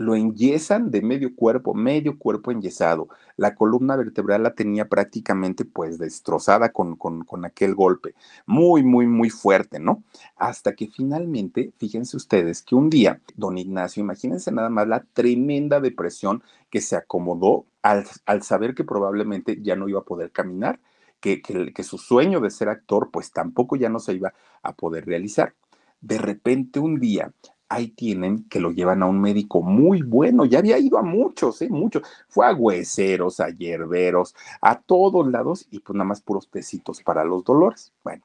lo 0.00 0.14
enyesan 0.14 0.90
de 0.90 1.02
medio 1.02 1.36
cuerpo, 1.36 1.74
medio 1.74 2.18
cuerpo 2.18 2.50
enyesado. 2.50 3.08
La 3.36 3.54
columna 3.54 3.96
vertebral 3.96 4.42
la 4.42 4.54
tenía 4.54 4.88
prácticamente 4.88 5.66
pues 5.66 5.98
destrozada 5.98 6.72
con, 6.72 6.96
con, 6.96 7.22
con, 7.26 7.44
aquel 7.44 7.74
golpe. 7.74 8.14
Muy, 8.46 8.82
muy, 8.82 9.06
muy 9.06 9.28
fuerte, 9.28 9.78
¿no? 9.78 10.02
Hasta 10.36 10.74
que 10.74 10.88
finalmente, 10.88 11.74
fíjense 11.76 12.16
ustedes 12.16 12.62
que 12.62 12.74
un 12.74 12.88
día, 12.88 13.20
don 13.36 13.58
Ignacio, 13.58 14.00
imagínense 14.02 14.50
nada 14.50 14.70
más 14.70 14.88
la 14.88 15.04
tremenda 15.12 15.80
depresión 15.80 16.42
que 16.70 16.80
se 16.80 16.96
acomodó 16.96 17.66
al, 17.82 18.06
al 18.24 18.42
saber 18.42 18.74
que 18.74 18.84
probablemente 18.84 19.58
ya 19.60 19.76
no 19.76 19.86
iba 19.86 20.00
a 20.00 20.04
poder 20.04 20.30
caminar, 20.30 20.80
que, 21.20 21.42
que, 21.42 21.74
que 21.74 21.82
su 21.82 21.98
sueño 21.98 22.40
de 22.40 22.48
ser 22.48 22.70
actor 22.70 23.10
pues 23.12 23.32
tampoco 23.32 23.76
ya 23.76 23.90
no 23.90 23.98
se 23.98 24.14
iba 24.14 24.32
a 24.62 24.72
poder 24.72 25.04
realizar. 25.04 25.52
De 26.00 26.16
repente 26.16 26.80
un 26.80 26.98
día 26.98 27.34
ahí 27.70 27.88
tienen 27.88 28.44
que 28.48 28.60
lo 28.60 28.72
llevan 28.72 29.02
a 29.02 29.06
un 29.06 29.20
médico 29.20 29.62
muy 29.62 30.02
bueno, 30.02 30.44
ya 30.44 30.58
había 30.58 30.76
ido 30.78 30.98
a 30.98 31.02
muchos, 31.02 31.62
¿eh? 31.62 31.68
Muchos. 31.70 32.02
Fue 32.28 32.44
a 32.46 32.52
hueseros, 32.52 33.38
a 33.38 33.48
hierberos, 33.48 34.34
a 34.60 34.80
todos 34.80 35.26
lados 35.28 35.66
y 35.70 35.78
pues 35.78 35.94
nada 35.94 36.04
más 36.04 36.20
puros 36.20 36.50
tecitos 36.50 37.00
para 37.02 37.24
los 37.24 37.44
dolores. 37.44 37.92
Bueno, 38.02 38.24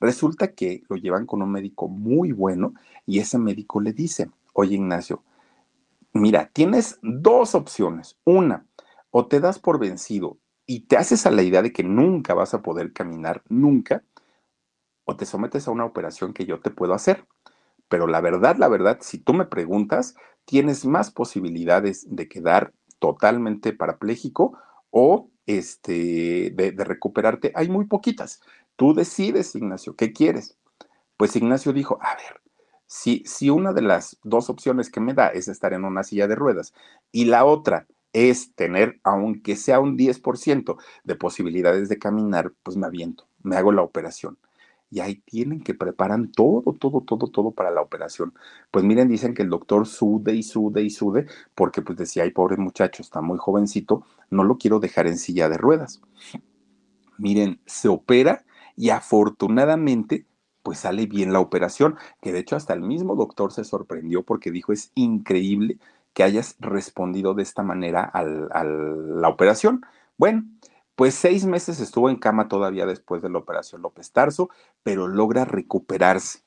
resulta 0.00 0.52
que 0.54 0.82
lo 0.88 0.96
llevan 0.96 1.24
con 1.24 1.40
un 1.40 1.52
médico 1.52 1.88
muy 1.88 2.32
bueno 2.32 2.74
y 3.06 3.20
ese 3.20 3.38
médico 3.38 3.80
le 3.80 3.92
dice, 3.92 4.28
oye 4.54 4.74
Ignacio, 4.74 5.22
mira, 6.12 6.50
tienes 6.52 6.98
dos 7.00 7.54
opciones. 7.54 8.18
Una, 8.24 8.66
o 9.12 9.26
te 9.26 9.38
das 9.38 9.60
por 9.60 9.78
vencido 9.78 10.36
y 10.66 10.80
te 10.80 10.96
haces 10.96 11.26
a 11.26 11.30
la 11.30 11.44
idea 11.44 11.62
de 11.62 11.72
que 11.72 11.84
nunca 11.84 12.34
vas 12.34 12.54
a 12.54 12.62
poder 12.62 12.92
caminar, 12.92 13.42
nunca, 13.48 14.02
o 15.04 15.16
te 15.16 15.26
sometes 15.26 15.68
a 15.68 15.70
una 15.70 15.84
operación 15.84 16.32
que 16.32 16.44
yo 16.44 16.58
te 16.60 16.70
puedo 16.70 16.92
hacer 16.92 17.24
pero 17.90 18.06
la 18.06 18.20
verdad, 18.20 18.56
la 18.56 18.68
verdad, 18.68 18.98
si 19.00 19.18
tú 19.18 19.34
me 19.34 19.44
preguntas, 19.46 20.14
tienes 20.44 20.86
más 20.86 21.10
posibilidades 21.10 22.06
de 22.08 22.28
quedar 22.28 22.72
totalmente 23.00 23.72
parapléjico 23.72 24.56
o 24.90 25.28
este, 25.44 26.52
de, 26.54 26.84
recuperarte. 26.84 27.50
Hay 27.56 27.68
muy 27.68 27.86
poquitas. 27.86 28.40
Tú 28.76 28.94
decides, 28.94 29.56
Ignacio, 29.56 29.96
¿qué 29.96 30.12
quieres? 30.12 30.56
Pues 31.16 31.34
Ignacio 31.34 31.72
dijo, 31.72 31.98
a 32.00 32.14
ver, 32.14 32.40
si, 32.86 33.24
si 33.26 33.50
una 33.50 33.72
de 33.72 33.82
las 33.82 34.18
dos 34.22 34.50
opciones 34.50 34.88
que 34.88 35.00
me 35.00 35.12
da 35.12 35.26
es 35.26 35.48
estar 35.48 35.72
en 35.72 35.84
una 35.84 36.04
silla 36.04 36.28
de 36.28 36.36
ruedas 36.36 36.72
y 37.10 37.24
la 37.24 37.44
otra 37.44 37.88
es 38.12 38.54
tener, 38.54 39.00
aunque 39.02 39.56
sea 39.56 39.80
un 39.80 39.98
10% 39.98 40.76
de 41.02 41.16
posibilidades 41.16 41.88
de 41.88 41.98
caminar, 41.98 42.52
pues 42.62 42.76
me 42.76 42.86
aviento, 42.86 43.26
me 43.42 43.56
hago 43.56 43.72
la 43.72 43.82
operación 43.82 44.38
y 44.90 45.00
ahí 45.00 45.16
tienen 45.24 45.62
que 45.62 45.74
preparan 45.74 46.32
todo, 46.32 46.74
todo, 46.74 47.00
todo, 47.02 47.28
todo 47.28 47.52
para 47.52 47.70
la 47.70 47.80
operación. 47.80 48.34
Pues 48.70 48.84
miren, 48.84 49.08
dicen 49.08 49.34
que 49.34 49.42
el 49.42 49.48
doctor 49.48 49.86
sude 49.86 50.34
y 50.34 50.42
sude 50.42 50.82
y 50.82 50.90
sude, 50.90 51.26
porque 51.54 51.80
pues 51.82 51.96
decía, 51.96 52.24
ay, 52.24 52.32
pobre 52.32 52.56
muchacho, 52.56 53.02
está 53.02 53.20
muy 53.20 53.38
jovencito, 53.38 54.04
no 54.30 54.44
lo 54.44 54.58
quiero 54.58 54.80
dejar 54.80 55.06
en 55.06 55.18
silla 55.18 55.48
de 55.48 55.58
ruedas. 55.58 56.00
Miren, 57.18 57.60
se 57.66 57.88
opera 57.88 58.44
y 58.76 58.90
afortunadamente 58.90 60.26
pues 60.62 60.80
sale 60.80 61.06
bien 61.06 61.32
la 61.32 61.40
operación, 61.40 61.96
que 62.20 62.32
de 62.32 62.40
hecho 62.40 62.56
hasta 62.56 62.74
el 62.74 62.82
mismo 62.82 63.14
doctor 63.14 63.52
se 63.52 63.64
sorprendió 63.64 64.24
porque 64.24 64.50
dijo, 64.50 64.72
es 64.72 64.92
increíble 64.94 65.78
que 66.12 66.22
hayas 66.22 66.56
respondido 66.58 67.34
de 67.34 67.42
esta 67.42 67.62
manera 67.62 68.02
a 68.04 68.24
la 68.64 69.28
operación. 69.28 69.82
Bueno, 70.18 70.44
pues 71.00 71.14
seis 71.14 71.46
meses 71.46 71.80
estuvo 71.80 72.10
en 72.10 72.16
cama 72.16 72.46
todavía 72.46 72.84
después 72.84 73.22
de 73.22 73.30
la 73.30 73.38
operación 73.38 73.80
López 73.80 74.12
Tarso, 74.12 74.50
pero 74.82 75.08
logra 75.08 75.46
recuperarse. 75.46 76.40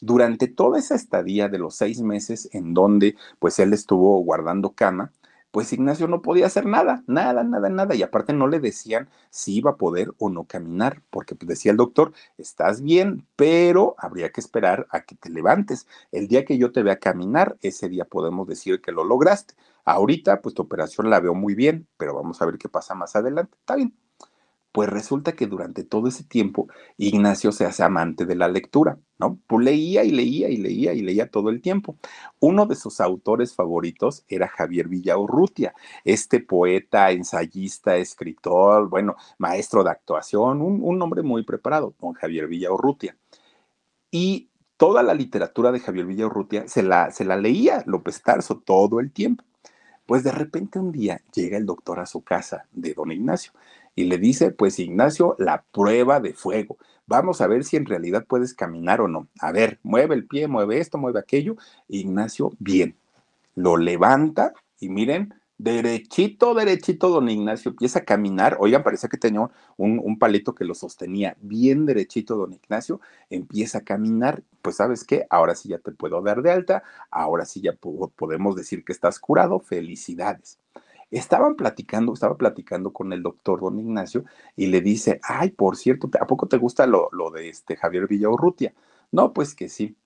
Durante 0.00 0.48
toda 0.48 0.80
esa 0.80 0.96
estadía 0.96 1.48
de 1.48 1.58
los 1.58 1.76
seis 1.76 2.00
meses 2.00 2.48
en 2.50 2.74
donde 2.74 3.14
pues 3.38 3.60
él 3.60 3.72
estuvo 3.72 4.18
guardando 4.24 4.72
cama, 4.72 5.12
pues 5.52 5.72
Ignacio 5.72 6.08
no 6.08 6.22
podía 6.22 6.46
hacer 6.46 6.66
nada, 6.66 7.04
nada, 7.06 7.44
nada, 7.44 7.68
nada. 7.68 7.94
Y 7.94 8.02
aparte 8.02 8.32
no 8.32 8.48
le 8.48 8.58
decían 8.58 9.08
si 9.30 9.54
iba 9.54 9.70
a 9.70 9.76
poder 9.76 10.10
o 10.18 10.28
no 10.28 10.42
caminar, 10.42 11.02
porque 11.10 11.36
pues, 11.36 11.46
decía 11.48 11.70
el 11.70 11.76
doctor, 11.76 12.12
estás 12.36 12.82
bien, 12.82 13.28
pero 13.36 13.94
habría 13.96 14.30
que 14.30 14.40
esperar 14.40 14.88
a 14.90 15.02
que 15.02 15.14
te 15.14 15.30
levantes. 15.30 15.86
El 16.10 16.26
día 16.26 16.44
que 16.44 16.58
yo 16.58 16.72
te 16.72 16.82
vea 16.82 16.98
caminar, 16.98 17.58
ese 17.62 17.88
día 17.88 18.06
podemos 18.06 18.48
decir 18.48 18.80
que 18.80 18.90
lo 18.90 19.04
lograste. 19.04 19.54
Ahorita, 19.84 20.40
pues 20.42 20.54
tu 20.54 20.62
operación 20.62 21.10
la 21.10 21.20
veo 21.20 21.34
muy 21.34 21.54
bien, 21.54 21.88
pero 21.96 22.14
vamos 22.14 22.40
a 22.42 22.46
ver 22.46 22.58
qué 22.58 22.68
pasa 22.68 22.94
más 22.94 23.16
adelante. 23.16 23.56
Está 23.58 23.76
bien. 23.76 23.94
Pues 24.72 24.88
resulta 24.88 25.32
que 25.32 25.48
durante 25.48 25.82
todo 25.82 26.06
ese 26.08 26.22
tiempo 26.22 26.68
Ignacio 26.96 27.50
se 27.50 27.64
hace 27.66 27.82
amante 27.82 28.24
de 28.24 28.36
la 28.36 28.46
lectura, 28.46 28.98
¿no? 29.18 29.40
Pues 29.48 29.64
leía 29.64 30.04
y 30.04 30.10
leía 30.12 30.48
y 30.48 30.58
leía 30.58 30.92
y 30.94 31.02
leía 31.02 31.28
todo 31.28 31.50
el 31.50 31.60
tiempo. 31.60 31.96
Uno 32.38 32.66
de 32.66 32.76
sus 32.76 33.00
autores 33.00 33.54
favoritos 33.54 34.24
era 34.28 34.46
Javier 34.48 34.86
Villaurrutia, 34.88 35.74
este 36.04 36.38
poeta, 36.40 37.10
ensayista, 37.10 37.96
escritor, 37.96 38.88
bueno, 38.88 39.16
maestro 39.38 39.82
de 39.82 39.90
actuación, 39.90 40.62
un, 40.62 40.80
un 40.84 41.02
hombre 41.02 41.22
muy 41.22 41.42
preparado, 41.42 41.94
don 42.00 42.12
Javier 42.14 42.46
Villaurrutia. 42.46 43.16
Y 44.12 44.50
toda 44.76 45.02
la 45.02 45.14
literatura 45.14 45.72
de 45.72 45.80
Javier 45.80 46.06
Villaurrutia 46.06 46.68
se 46.68 46.82
la, 46.82 47.10
se 47.10 47.24
la 47.24 47.36
leía 47.36 47.82
López 47.86 48.22
Tarso 48.22 48.60
todo 48.60 49.00
el 49.00 49.12
tiempo. 49.12 49.44
Pues 50.10 50.24
de 50.24 50.32
repente 50.32 50.80
un 50.80 50.90
día 50.90 51.22
llega 51.32 51.56
el 51.56 51.66
doctor 51.66 52.00
a 52.00 52.04
su 52.04 52.22
casa 52.22 52.66
de 52.72 52.94
don 52.94 53.12
Ignacio 53.12 53.52
y 53.94 54.06
le 54.06 54.18
dice, 54.18 54.50
pues 54.50 54.80
Ignacio, 54.80 55.36
la 55.38 55.62
prueba 55.70 56.18
de 56.18 56.34
fuego. 56.34 56.78
Vamos 57.06 57.40
a 57.40 57.46
ver 57.46 57.62
si 57.62 57.76
en 57.76 57.86
realidad 57.86 58.26
puedes 58.26 58.52
caminar 58.52 59.00
o 59.00 59.06
no. 59.06 59.28
A 59.38 59.52
ver, 59.52 59.78
mueve 59.84 60.16
el 60.16 60.26
pie, 60.26 60.48
mueve 60.48 60.80
esto, 60.80 60.98
mueve 60.98 61.20
aquello. 61.20 61.54
Ignacio, 61.86 62.50
bien. 62.58 62.96
Lo 63.54 63.76
levanta 63.76 64.52
y 64.80 64.88
miren, 64.88 65.32
derechito, 65.62 66.54
derechito, 66.54 67.10
don 67.10 67.28
Ignacio 67.28 67.70
empieza 67.70 68.00
a 68.00 68.04
caminar. 68.04 68.56
Oigan, 68.60 68.82
parece 68.82 69.08
que 69.08 69.18
tenía 69.18 69.50
un, 69.76 70.00
un, 70.02 70.18
palito 70.18 70.54
que 70.54 70.64
lo 70.64 70.74
sostenía 70.74 71.36
bien 71.40 71.84
derechito, 71.84 72.36
don 72.36 72.52
Ignacio. 72.52 73.00
Empieza 73.28 73.78
a 73.78 73.80
caminar. 73.82 74.42
Pues, 74.62 74.76
¿sabes 74.76 75.04
qué? 75.04 75.26
Ahora 75.28 75.54
sí 75.54 75.68
ya 75.68 75.78
te 75.78 75.92
puedo 75.92 76.20
dar 76.22 76.40
de 76.42 76.50
alta. 76.50 76.82
Ahora 77.10 77.44
sí 77.44 77.60
ya 77.60 77.72
podemos 77.74 78.56
decir 78.56 78.84
que 78.84 78.92
estás 78.92 79.18
curado. 79.18 79.60
Felicidades. 79.60 80.58
Estaban 81.10 81.56
platicando, 81.56 82.14
estaba 82.14 82.36
platicando 82.36 82.92
con 82.92 83.12
el 83.12 83.22
doctor 83.22 83.60
don 83.60 83.78
Ignacio 83.78 84.24
y 84.56 84.66
le 84.66 84.80
dice, 84.80 85.20
ay, 85.22 85.50
por 85.50 85.76
cierto, 85.76 86.08
¿a 86.20 86.26
poco 86.26 86.46
te 86.46 86.56
gusta 86.56 86.86
lo, 86.86 87.08
lo 87.12 87.30
de 87.30 87.48
este 87.48 87.76
Javier 87.76 88.06
Villaurrutia? 88.06 88.72
No, 89.12 89.32
pues 89.32 89.54
que 89.54 89.68
sí. 89.68 89.96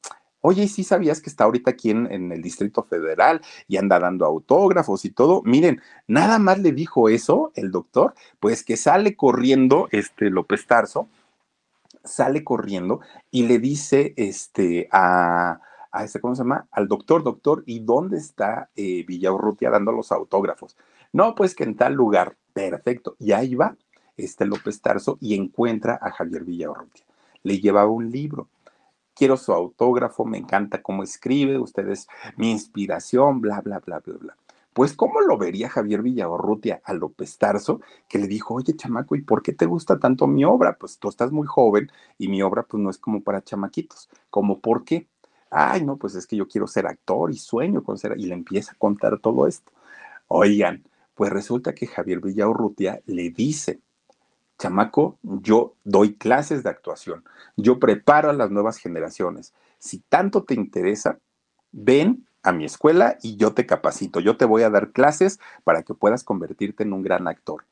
Oye, 0.46 0.64
¿y 0.64 0.68
sí 0.68 0.84
sabías 0.84 1.22
que 1.22 1.30
está 1.30 1.44
ahorita 1.44 1.70
aquí 1.70 1.90
en, 1.90 2.06
en, 2.12 2.30
el 2.30 2.42
Distrito 2.42 2.82
Federal 2.82 3.40
y 3.66 3.78
anda 3.78 3.98
dando 3.98 4.26
autógrafos 4.26 5.06
y 5.06 5.10
todo? 5.10 5.40
Miren, 5.42 5.80
nada 6.06 6.38
más 6.38 6.58
le 6.58 6.72
dijo 6.72 7.08
eso 7.08 7.50
el 7.54 7.70
doctor, 7.70 8.12
pues 8.40 8.62
que 8.62 8.76
sale 8.76 9.16
corriendo 9.16 9.88
este 9.90 10.28
López 10.28 10.66
Tarso, 10.66 11.08
sale 12.04 12.44
corriendo 12.44 13.00
y 13.30 13.46
le 13.46 13.58
dice 13.58 14.12
este 14.18 14.86
a, 14.92 15.60
a 15.90 16.04
este, 16.04 16.20
¿cómo 16.20 16.34
se 16.34 16.42
llama? 16.42 16.68
Al 16.72 16.88
doctor, 16.88 17.22
doctor, 17.22 17.62
¿y 17.64 17.78
dónde 17.78 18.18
está 18.18 18.68
eh, 18.76 19.02
Villaurrutia 19.08 19.70
dando 19.70 19.92
los 19.92 20.12
autógrafos? 20.12 20.76
No, 21.10 21.34
pues 21.34 21.54
que 21.54 21.64
en 21.64 21.74
tal 21.74 21.94
lugar. 21.94 22.36
Perfecto. 22.52 23.16
Y 23.18 23.32
ahí 23.32 23.54
va 23.54 23.78
este 24.18 24.44
López 24.44 24.82
Tarso 24.82 25.16
y 25.22 25.34
encuentra 25.36 25.98
a 26.02 26.10
Javier 26.10 26.44
Villaurrutia. 26.44 27.06
Le 27.42 27.60
llevaba 27.60 27.90
un 27.90 28.10
libro. 28.10 28.48
Quiero 29.14 29.36
su 29.36 29.52
autógrafo, 29.52 30.24
me 30.24 30.38
encanta 30.38 30.82
cómo 30.82 31.02
escribe, 31.02 31.58
usted 31.58 31.88
es 31.88 32.08
mi 32.36 32.50
inspiración, 32.50 33.40
bla, 33.40 33.60
bla, 33.60 33.78
bla, 33.80 34.00
bla, 34.00 34.16
bla. 34.18 34.36
Pues, 34.72 34.92
¿cómo 34.92 35.20
lo 35.20 35.38
vería 35.38 35.68
Javier 35.68 36.02
Villaurrutia 36.02 36.80
a 36.84 36.94
López 36.94 37.38
Tarso, 37.38 37.80
que 38.08 38.18
le 38.18 38.26
dijo, 38.26 38.54
oye, 38.54 38.74
chamaco, 38.74 39.14
¿y 39.14 39.22
por 39.22 39.42
qué 39.42 39.52
te 39.52 39.66
gusta 39.66 39.98
tanto 40.00 40.26
mi 40.26 40.44
obra? 40.44 40.76
Pues 40.78 40.98
tú 40.98 41.08
estás 41.08 41.30
muy 41.30 41.46
joven 41.46 41.90
y 42.18 42.28
mi 42.28 42.42
obra, 42.42 42.64
pues 42.64 42.82
no 42.82 42.90
es 42.90 42.98
como 42.98 43.22
para 43.22 43.42
chamaquitos. 43.44 44.08
¿Cómo 44.30 44.60
por 44.60 44.84
qué? 44.84 45.08
Ay, 45.50 45.84
no, 45.84 45.96
pues 45.96 46.16
es 46.16 46.26
que 46.26 46.36
yo 46.36 46.48
quiero 46.48 46.66
ser 46.66 46.86
actor 46.88 47.30
y 47.30 47.36
sueño 47.38 47.84
con 47.84 47.98
ser, 47.98 48.14
y 48.18 48.26
le 48.26 48.34
empieza 48.34 48.72
a 48.72 48.76
contar 48.76 49.18
todo 49.20 49.46
esto 49.46 49.70
Oigan, 50.28 50.84
pues 51.14 51.30
resulta 51.32 51.74
que 51.74 51.86
Javier 51.86 52.20
Villaurrutia 52.20 53.00
le 53.06 53.30
dice, 53.30 53.80
chamaco, 54.58 55.18
yo 55.22 55.74
doy 55.84 56.14
clases 56.14 56.62
de 56.62 56.70
actuación, 56.70 57.24
yo 57.56 57.78
preparo 57.78 58.30
a 58.30 58.34
las 58.34 58.50
nuevas 58.50 58.78
generaciones. 58.78 59.52
Si 59.78 59.98
tanto 59.98 60.44
te 60.44 60.54
interesa, 60.54 61.18
ven 61.72 62.26
a 62.42 62.52
mi 62.52 62.64
escuela 62.64 63.18
y 63.22 63.36
yo 63.36 63.54
te 63.54 63.66
capacito, 63.66 64.20
yo 64.20 64.36
te 64.36 64.44
voy 64.44 64.62
a 64.62 64.70
dar 64.70 64.92
clases 64.92 65.40
para 65.64 65.82
que 65.82 65.94
puedas 65.94 66.24
convertirte 66.24 66.82
en 66.82 66.92
un 66.92 67.02
gran 67.02 67.26
actor. 67.26 67.64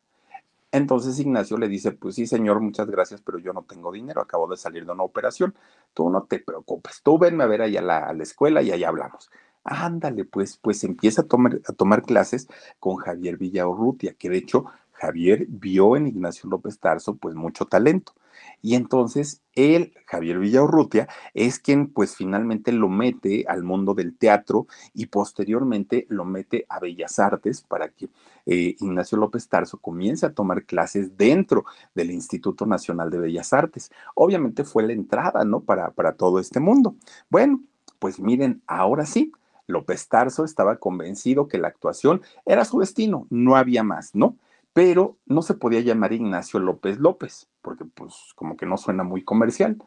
Entonces 0.72 1.18
Ignacio 1.18 1.59
le 1.59 1.68
dice, 1.68 1.93
pues 1.93 2.14
sí, 2.14 2.26
señor, 2.26 2.61
muchas 2.61 2.89
gracias, 2.89 3.20
pero 3.20 3.39
yo 3.39 3.53
no 3.53 3.62
tengo 3.62 3.93
dinero, 3.93 4.22
acabo 4.22 4.49
de 4.49 4.57
salir 4.57 4.87
de 4.87 4.93
una 4.93 5.03
operación, 5.03 5.55
tú 5.93 6.09
no 6.09 6.22
te 6.22 6.39
preocupes, 6.39 7.03
tú 7.03 7.18
venme 7.18 7.45
a 7.45 7.47
ver 7.47 7.61
allá 7.61 7.80
a 7.80 8.14
la, 8.14 8.22
escuela 8.22 8.62
y 8.62 8.72
allá 8.72 8.89
hablamos. 8.89 9.30
Ándale, 9.64 10.24
pues, 10.24 10.57
pues 10.57 10.83
empieza 10.83 11.22
a 11.22 11.24
tomar, 11.26 11.61
a 11.68 11.72
tomar 11.74 12.03
clases 12.03 12.49
con 12.80 12.97
Javier 12.97 13.37
Villaurrutia, 13.37 14.14
que 14.14 14.30
de 14.30 14.39
hecho 14.39 14.64
Javier 15.03 15.46
vio 15.48 15.96
en 15.96 16.07
Ignacio 16.07 16.48
López 16.48 16.78
Tarso 16.78 17.16
pues 17.16 17.34
mucho 17.34 17.66
talento. 17.66 18.12
Y 18.61 18.76
entonces 18.76 19.42
él, 19.57 19.92
Javier 20.07 20.38
Villaurrutia, 20.38 21.09
es 21.34 21.59
quien 21.59 21.88
pues 21.88 22.14
finalmente 22.14 22.70
lo 22.70 22.88
mete 22.88 23.44
al 23.48 23.64
mundo 23.64 23.94
del 23.94 24.16
teatro 24.16 24.68
y 24.94 25.07
posteriormente 25.07 26.07
lo 26.09 26.24
mete 26.24 26.66
a 26.68 26.78
Bellas 26.78 27.18
Artes 27.18 27.62
para 27.62 27.88
que 27.88 28.11
eh, 28.46 28.76
Ignacio 28.78 29.18
López 29.18 29.48
Tarso 29.48 29.78
comience 29.78 30.24
a 30.24 30.34
tomar 30.34 30.64
clases 30.64 31.16
dentro 31.16 31.64
del 31.96 32.12
Instituto 32.12 32.64
Nacional 32.64 33.11
de 33.11 33.18
Bellas 33.18 33.53
Artes. 33.53 33.90
Obviamente 34.14 34.62
fue 34.62 34.84
la 34.84 34.92
entrada, 34.92 35.44
¿no? 35.44 35.62
Para, 35.62 35.90
para 35.90 36.12
todo 36.12 36.38
este 36.38 36.61
mundo. 36.61 36.94
Bueno, 37.28 37.61
pues 37.98 38.20
miren, 38.20 38.62
ahora 38.68 39.05
sí, 39.05 39.32
López 39.66 40.07
Tarso 40.07 40.44
estaba 40.44 40.76
convencido 40.76 41.48
que 41.48 41.59
la 41.59 41.68
actuación 41.68 42.22
era 42.46 42.64
su 42.64 42.78
destino, 42.78 43.26
no 43.30 43.57
había 43.57 43.82
más, 43.82 44.14
¿no? 44.14 44.36
Pero 44.73 45.18
no 45.27 45.43
se 45.43 45.55
podía 45.55 45.81
llamar 45.81 46.12
Ignacio 46.12 46.61
López 46.61 46.99
López, 46.99 47.49
porque 47.61 47.85
pues 47.85 48.33
como 48.35 48.57
que 48.57 48.66
no 48.66 48.77
suena 48.77 49.05
muy 49.05 49.23
comercial. 49.23 49.79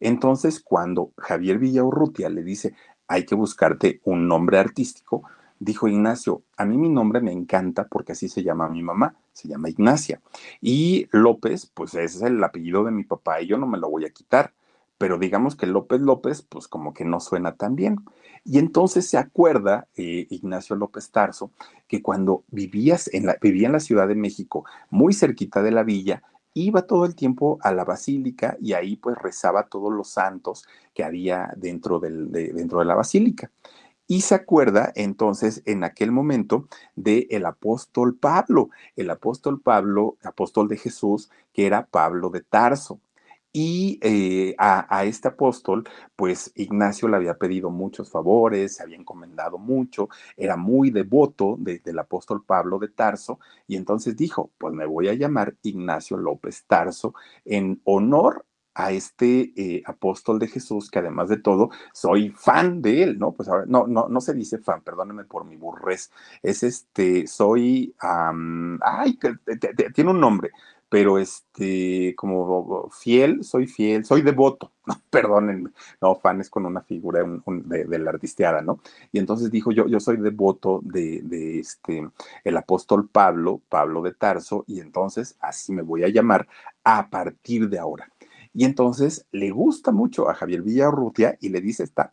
Entonces, 0.00 0.60
cuando 0.60 1.12
Javier 1.16 1.58
Villaurrutia 1.58 2.28
le 2.28 2.42
dice, 2.42 2.74
hay 3.08 3.24
que 3.24 3.34
buscarte 3.34 4.00
un 4.04 4.28
nombre 4.28 4.58
artístico, 4.58 5.24
dijo 5.58 5.88
Ignacio, 5.88 6.42
a 6.56 6.64
mí 6.64 6.76
mi 6.76 6.88
nombre 6.88 7.20
me 7.20 7.32
encanta 7.32 7.88
porque 7.88 8.12
así 8.12 8.28
se 8.28 8.44
llama 8.44 8.68
mi 8.68 8.82
mamá, 8.82 9.16
se 9.32 9.48
llama 9.48 9.70
Ignacia. 9.70 10.20
Y 10.60 11.08
López, 11.10 11.70
pues 11.74 11.94
ese 11.94 12.18
es 12.18 12.22
el 12.22 12.42
apellido 12.44 12.84
de 12.84 12.92
mi 12.92 13.04
papá 13.04 13.40
y 13.40 13.46
yo 13.48 13.58
no 13.58 13.66
me 13.66 13.78
lo 13.78 13.90
voy 13.90 14.04
a 14.04 14.10
quitar 14.10 14.52
pero 14.98 15.18
digamos 15.18 15.56
que 15.56 15.66
López 15.66 16.00
López, 16.00 16.42
pues 16.42 16.68
como 16.68 16.92
que 16.92 17.04
no 17.04 17.20
suena 17.20 17.54
tan 17.54 17.76
bien. 17.76 17.96
Y 18.44 18.58
entonces 18.58 19.08
se 19.08 19.16
acuerda 19.16 19.88
eh, 19.96 20.26
Ignacio 20.30 20.76
López 20.76 21.10
Tarso 21.10 21.52
que 21.86 22.02
cuando 22.02 22.44
vivías 22.48 23.08
en 23.14 23.26
la, 23.26 23.36
vivía 23.40 23.66
en 23.66 23.72
la 23.72 23.80
Ciudad 23.80 24.08
de 24.08 24.14
México, 24.14 24.64
muy 24.90 25.14
cerquita 25.14 25.62
de 25.62 25.70
la 25.70 25.84
villa, 25.84 26.22
iba 26.54 26.82
todo 26.82 27.04
el 27.04 27.14
tiempo 27.14 27.58
a 27.62 27.72
la 27.72 27.84
basílica 27.84 28.56
y 28.60 28.72
ahí 28.72 28.96
pues 28.96 29.16
rezaba 29.16 29.68
todos 29.68 29.92
los 29.92 30.08
santos 30.08 30.64
que 30.94 31.04
había 31.04 31.52
dentro, 31.56 32.00
del, 32.00 32.32
de, 32.32 32.52
dentro 32.52 32.80
de 32.80 32.84
la 32.84 32.94
basílica. 32.94 33.50
Y 34.10 34.22
se 34.22 34.34
acuerda 34.34 34.90
entonces 34.94 35.62
en 35.66 35.84
aquel 35.84 36.10
momento 36.10 36.66
del 36.96 37.26
el 37.28 37.44
apóstol 37.44 38.16
Pablo, 38.16 38.70
el 38.96 39.10
apóstol 39.10 39.60
Pablo, 39.60 40.16
apóstol 40.24 40.66
de 40.66 40.78
Jesús, 40.78 41.30
que 41.52 41.66
era 41.66 41.84
Pablo 41.84 42.30
de 42.30 42.40
Tarso. 42.40 43.00
Y 43.52 43.98
eh, 44.02 44.54
a, 44.58 45.04
este 45.04 45.28
apóstol, 45.28 45.84
pues 46.14 46.52
Ignacio 46.54 47.08
le 47.08 47.16
había 47.16 47.38
pedido 47.38 47.70
muchos 47.70 48.10
favores, 48.10 48.76
se 48.76 48.82
había 48.82 48.96
encomendado 48.96 49.58
mucho, 49.58 50.08
era 50.36 50.56
muy 50.56 50.90
devoto 50.90 51.56
de, 51.58 51.78
del 51.78 51.98
apóstol 51.98 52.44
Pablo 52.44 52.78
de 52.78 52.88
Tarso, 52.88 53.40
y 53.66 53.76
entonces 53.76 54.16
dijo, 54.16 54.50
pues 54.58 54.74
me 54.74 54.86
voy 54.86 55.08
a 55.08 55.14
llamar 55.14 55.56
Ignacio 55.62 56.18
López 56.18 56.64
Tarso 56.66 57.14
en 57.44 57.80
honor 57.84 58.44
a 58.78 58.92
este 58.92 59.52
eh, 59.56 59.82
apóstol 59.86 60.38
de 60.38 60.46
Jesús, 60.46 60.88
que 60.88 61.00
además 61.00 61.28
de 61.28 61.38
todo, 61.38 61.70
soy 61.92 62.30
fan 62.30 62.80
de 62.80 63.02
él, 63.02 63.18
¿no? 63.18 63.32
Pues 63.32 63.48
ahora, 63.48 63.64
no, 63.66 63.88
no, 63.88 64.08
no 64.08 64.20
se 64.20 64.34
dice 64.34 64.58
fan, 64.58 64.82
perdónenme 64.82 65.24
por 65.24 65.44
mi 65.44 65.56
burrés, 65.56 66.12
es 66.44 66.62
este, 66.62 67.26
soy, 67.26 67.92
um, 68.00 68.78
ay, 68.82 69.18
tiene 69.94 70.10
un 70.12 70.20
nombre, 70.20 70.52
pero 70.88 71.18
este, 71.18 72.14
como 72.16 72.90
fiel, 72.90 73.44
soy 73.44 73.66
fiel, 73.66 74.04
soy 74.04 74.22
devoto, 74.22 74.72
no, 74.86 75.00
perdónenme, 75.10 75.70
no, 76.00 76.16
fan 76.16 76.40
es 76.40 76.50
con 76.50 76.66
una 76.66 76.82
figura 76.82 77.20
de, 77.46 77.98
la 77.98 78.10
artisteada, 78.10 78.62
¿no? 78.62 78.80
Y 79.12 79.18
entonces 79.18 79.50
dijo, 79.50 79.72
yo, 79.72 79.86
yo 79.86 80.00
soy 80.00 80.16
devoto 80.16 80.80
de, 80.82 81.20
de, 81.22 81.60
este, 81.60 82.08
el 82.44 82.56
apóstol 82.56 83.08
Pablo, 83.08 83.60
Pablo 83.68 84.02
de 84.02 84.14
Tarso, 84.14 84.64
y 84.66 84.80
entonces 84.80 85.36
así 85.40 85.72
me 85.72 85.82
voy 85.82 86.04
a 86.04 86.08
llamar 86.08 86.48
a 86.84 87.10
partir 87.10 87.68
de 87.68 87.78
ahora. 87.78 88.10
Y 88.54 88.64
entonces 88.64 89.26
le 89.30 89.50
gusta 89.50 89.92
mucho 89.92 90.28
a 90.28 90.34
Javier 90.34 90.62
Villarrutia 90.62 91.36
y 91.40 91.50
le 91.50 91.60
dice, 91.60 91.84
está 91.84 92.12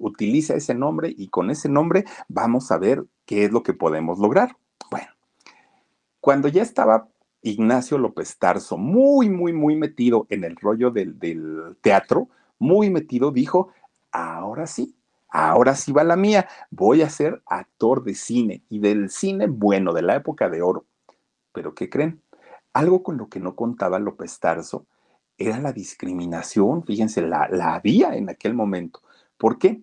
Utiliza 0.00 0.54
ese 0.54 0.74
nombre 0.74 1.14
y 1.16 1.28
con 1.28 1.50
ese 1.50 1.68
nombre 1.68 2.04
vamos 2.26 2.72
a 2.72 2.78
ver 2.78 3.04
qué 3.26 3.44
es 3.44 3.52
lo 3.52 3.62
que 3.62 3.74
podemos 3.74 4.18
lograr. 4.18 4.56
Bueno, 4.90 5.08
cuando 6.20 6.48
ya 6.48 6.62
estaba 6.62 7.06
Ignacio 7.42 7.98
López 7.98 8.38
Tarso 8.38 8.76
muy, 8.76 9.28
muy, 9.28 9.52
muy 9.52 9.76
metido 9.76 10.26
en 10.30 10.44
el 10.44 10.56
rollo 10.56 10.90
del, 10.90 11.18
del 11.18 11.76
teatro, 11.82 12.28
muy 12.58 12.90
metido, 12.90 13.30
dijo, 13.30 13.68
ahora 14.10 14.66
sí, 14.66 14.96
ahora 15.28 15.74
sí 15.76 15.92
va 15.92 16.02
la 16.02 16.16
mía, 16.16 16.48
voy 16.70 17.02
a 17.02 17.10
ser 17.10 17.42
actor 17.46 18.02
de 18.02 18.14
cine 18.14 18.62
y 18.68 18.80
del 18.80 19.10
cine 19.10 19.46
bueno, 19.46 19.92
de 19.92 20.02
la 20.02 20.16
época 20.16 20.48
de 20.48 20.62
oro. 20.62 20.84
Pero 21.52 21.74
¿qué 21.74 21.88
creen? 21.88 22.20
Algo 22.72 23.02
con 23.02 23.16
lo 23.16 23.28
que 23.28 23.40
no 23.40 23.54
contaba 23.54 23.98
López 23.98 24.38
Tarso 24.38 24.86
era 25.38 25.58
la 25.58 25.72
discriminación, 25.72 26.84
fíjense, 26.84 27.22
la, 27.22 27.48
la 27.50 27.74
había 27.74 28.14
en 28.14 28.28
aquel 28.28 28.54
momento. 28.54 29.00
¿Por 29.38 29.58
qué? 29.58 29.80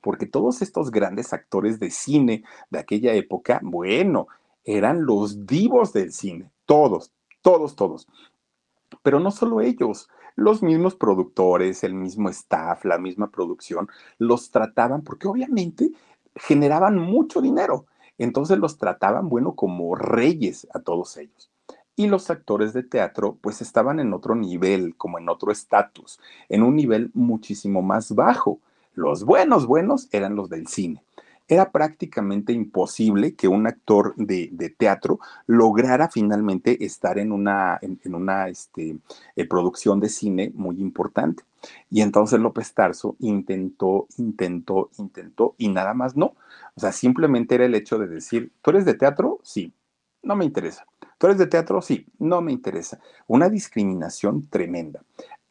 Porque 0.00 0.26
todos 0.26 0.62
estos 0.62 0.90
grandes 0.90 1.32
actores 1.32 1.78
de 1.78 1.90
cine 1.90 2.44
de 2.70 2.78
aquella 2.78 3.12
época, 3.14 3.60
bueno, 3.62 4.28
eran 4.64 5.04
los 5.04 5.46
divos 5.46 5.92
del 5.92 6.12
cine, 6.12 6.50
todos, 6.66 7.12
todos, 7.42 7.76
todos. 7.76 8.08
Pero 9.02 9.20
no 9.20 9.30
solo 9.30 9.60
ellos, 9.60 10.08
los 10.34 10.62
mismos 10.62 10.94
productores, 10.94 11.84
el 11.84 11.94
mismo 11.94 12.28
staff, 12.30 12.84
la 12.84 12.98
misma 12.98 13.30
producción, 13.30 13.88
los 14.18 14.50
trataban 14.50 15.02
porque 15.02 15.28
obviamente 15.28 15.90
generaban 16.34 16.98
mucho 16.98 17.40
dinero. 17.40 17.86
Entonces 18.18 18.58
los 18.58 18.78
trataban, 18.78 19.28
bueno, 19.28 19.54
como 19.54 19.94
reyes 19.94 20.66
a 20.74 20.80
todos 20.80 21.16
ellos 21.16 21.52
y 21.96 22.06
los 22.06 22.30
actores 22.30 22.72
de 22.72 22.82
teatro 22.82 23.38
pues 23.40 23.60
estaban 23.60 24.00
en 24.00 24.12
otro 24.12 24.34
nivel, 24.34 24.96
como 24.96 25.18
en 25.18 25.28
otro 25.28 25.52
estatus, 25.52 26.18
en 26.48 26.62
un 26.62 26.76
nivel 26.76 27.10
muchísimo 27.14 27.82
más 27.82 28.14
bajo. 28.14 28.60
Los 28.94 29.24
buenos, 29.24 29.66
buenos 29.66 30.08
eran 30.12 30.36
los 30.36 30.48
del 30.48 30.66
cine. 30.66 31.02
Era 31.48 31.70
prácticamente 31.70 32.52
imposible 32.52 33.34
que 33.34 33.48
un 33.48 33.66
actor 33.66 34.14
de, 34.16 34.74
teatro 34.78 35.18
lograra 35.46 36.08
finalmente 36.08 36.84
estar 36.84 37.18
en 37.18 37.32
una, 37.32 37.78
en 37.82 38.14
una 38.14 38.48
este, 38.48 38.96
eh, 39.36 39.46
producción 39.46 40.00
de 40.00 40.08
cine 40.08 40.52
muy 40.54 40.80
importante. 40.80 41.42
Y 41.90 42.00
entonces 42.00 42.40
López 42.40 42.72
Tarso 42.74 43.16
intentó, 43.20 44.06
intentó, 44.18 44.90
intentó 44.98 45.54
y 45.58 45.68
nada 45.68 45.94
más 45.94 46.16
no. 46.16 46.34
O 46.74 46.80
sea, 46.80 46.92
simplemente 46.92 47.54
era 47.54 47.64
el 47.64 47.74
hecho 47.74 47.98
de 47.98 48.06
decir, 48.06 48.52
¿tú 48.62 48.70
eres 48.70 48.84
de 48.84 48.94
teatro? 48.94 49.40
Sí, 49.42 49.72
no 50.22 50.36
me 50.36 50.44
interesa. 50.44 50.86
¿Tú 51.18 51.26
eres 51.26 51.38
de 51.38 51.46
teatro? 51.46 51.80
Sí, 51.82 52.06
no 52.18 52.40
me 52.40 52.52
interesa. 52.52 52.98
Una 53.26 53.48
discriminación 53.48 54.48
tremenda. 54.48 55.02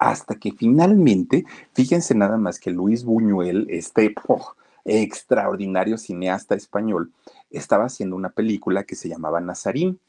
Hasta 0.01 0.33
que 0.33 0.51
finalmente, 0.51 1.45
fíjense 1.73 2.15
nada 2.15 2.37
más 2.37 2.59
que 2.59 2.71
Luis 2.71 3.05
Buñuel, 3.05 3.67
este 3.69 4.15
extraordinario 4.83 5.99
cineasta 5.99 6.55
español, 6.55 7.11
estaba 7.51 7.85
haciendo 7.85 8.15
una 8.15 8.29
película 8.29 8.83
que 8.83 8.95
se 8.95 9.09
llamaba 9.09 9.39
Nazarín. 9.41 9.99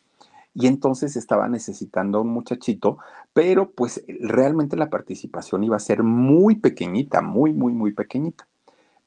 Y 0.55 0.67
entonces 0.67 1.15
estaba 1.17 1.47
necesitando 1.51 2.17
a 2.17 2.21
un 2.23 2.29
muchachito, 2.29 2.97
pero 3.35 3.71
pues 3.71 4.03
realmente 4.09 4.79
la 4.79 4.89
participación 4.89 5.63
iba 5.63 5.77
a 5.77 5.81
ser 5.81 6.03
muy 6.03 6.55
pequeñita, 6.55 7.21
muy, 7.21 7.53
muy, 7.53 7.75
muy 7.75 7.93
pequeñita. 7.93 8.49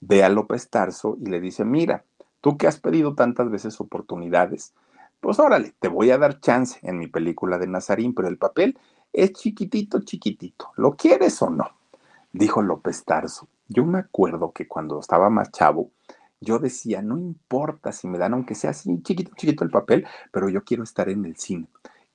Ve 0.01 0.23
a 0.23 0.29
López 0.29 0.69
Tarso 0.69 1.17
y 1.19 1.25
le 1.31 1.41
dice, 1.41 1.65
mira, 1.65 2.05
tú 2.41 2.57
que 2.57 2.67
has 2.67 2.79
pedido 2.79 3.15
tantas 3.15 3.49
veces 3.49 3.81
oportunidades, 3.81 4.75
pues 5.19 5.39
órale, 5.39 5.73
te 5.79 5.87
voy 5.87 6.11
a 6.11 6.19
dar 6.19 6.39
chance 6.41 6.77
en 6.83 6.99
mi 6.99 7.07
película 7.07 7.57
de 7.57 7.65
Nazarín, 7.65 8.13
pero 8.13 8.27
el 8.27 8.37
papel 8.37 8.77
es 9.15 9.33
chiquitito, 9.33 10.01
chiquitito. 10.01 10.71
¿Lo 10.75 10.95
quieres 10.95 11.41
o 11.41 11.49
no? 11.49 11.69
Dijo 12.33 12.61
López 12.61 13.03
Tarso. 13.05 13.47
Yo 13.67 13.85
me 13.85 13.99
acuerdo 13.99 14.51
que 14.51 14.67
cuando 14.67 14.99
estaba 14.99 15.29
más 15.29 15.51
chavo, 15.51 15.89
yo 16.41 16.59
decía, 16.59 17.01
no 17.01 17.17
importa 17.17 17.91
si 17.91 18.07
me 18.07 18.17
dan, 18.17 18.33
aunque 18.33 18.55
sea 18.55 18.71
así 18.71 19.01
chiquito, 19.01 19.31
chiquito 19.35 19.63
el 19.63 19.71
papel, 19.71 20.05
pero 20.31 20.49
yo 20.49 20.63
quiero 20.63 20.83
estar 20.83 21.09
en 21.09 21.25
el 21.25 21.37
cine. 21.37 21.67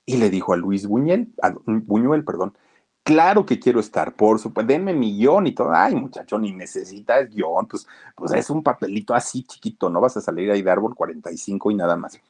Y 0.05 0.19
le 0.19 0.31
dijo 0.31 0.53
a 0.53 0.57
Luis 0.57 0.87
Buñuel, 0.87 1.33
a 1.43 1.55
Buñuel, 1.65 2.25
perdón, 2.25 2.55
claro 3.03 3.47
que 3.47 3.59
quiero 3.59 3.81
estar, 3.81 4.15
por 4.15 4.39
supuesto, 4.39 4.73
denme 4.73 4.93
mi 4.93 5.17
guion 5.17 5.47
y 5.47 5.55
todo. 5.55 5.73
Ay, 5.73 5.95
muchacho, 5.95 6.39
ni 6.39 6.53
necesitas 6.53 7.31
guion, 7.31 7.67
pues, 7.67 7.87
pues 8.15 8.33
es 8.33 8.51
un 8.51 8.63
papelito 8.63 9.15
así 9.15 9.43
chiquito, 9.45 9.89
no 9.89 10.01
vas 10.01 10.17
a 10.17 10.21
salir 10.21 10.51
ahí 10.51 10.63
de 10.63 10.71
árbol 10.71 10.95
45 10.95 11.71
y 11.71 11.75
nada 11.75 11.97
más. 11.97 12.21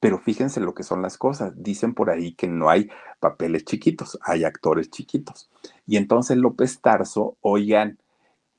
Pero 0.00 0.18
fíjense 0.18 0.60
lo 0.60 0.74
que 0.74 0.82
son 0.82 1.02
las 1.02 1.18
cosas. 1.18 1.52
Dicen 1.62 1.94
por 1.94 2.10
ahí 2.10 2.32
que 2.34 2.48
no 2.48 2.70
hay 2.70 2.90
papeles 3.20 3.64
chiquitos, 3.64 4.18
hay 4.22 4.44
actores 4.44 4.90
chiquitos. 4.90 5.50
Y 5.86 5.96
entonces 5.98 6.36
López 6.38 6.80
Tarso, 6.80 7.36
oigan, 7.42 7.98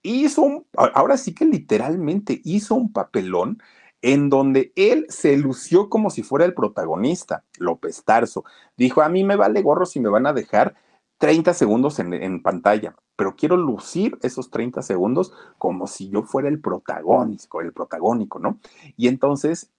hizo 0.03 0.43
un, 0.43 0.65
ahora 0.75 1.17
sí 1.17 1.33
que 1.33 1.45
literalmente 1.45 2.41
hizo 2.43 2.75
un 2.75 2.93
papelón 2.93 3.61
en 4.01 4.29
donde 4.29 4.73
él 4.75 5.05
se 5.09 5.37
lució 5.37 5.89
como 5.89 6.09
si 6.09 6.23
fuera 6.23 6.45
el 6.45 6.53
protagonista, 6.53 7.43
López 7.59 8.03
Tarso. 8.03 8.43
Dijo, 8.77 9.01
a 9.01 9.09
mí 9.09 9.23
me 9.23 9.35
vale 9.35 9.61
gorro 9.61 9.85
si 9.85 9.99
me 9.99 10.09
van 10.09 10.25
a 10.25 10.33
dejar 10.33 10.75
30 11.19 11.53
segundos 11.53 11.99
en, 11.99 12.41
pantalla, 12.41 12.95
pero 13.15 13.35
quiero 13.35 13.55
lucir 13.55 14.17
esos 14.23 14.49
30 14.49 14.81
segundos 14.81 15.33
como 15.59 15.85
si 15.85 16.09
yo 16.09 16.23
fuera 16.23 16.49
el 16.49 16.59
protagónico, 16.59 17.61
el 17.61 17.73
protagónico, 17.73 18.39
¿no? 18.39 18.59
Y 18.97 19.07
entonces 19.07 19.69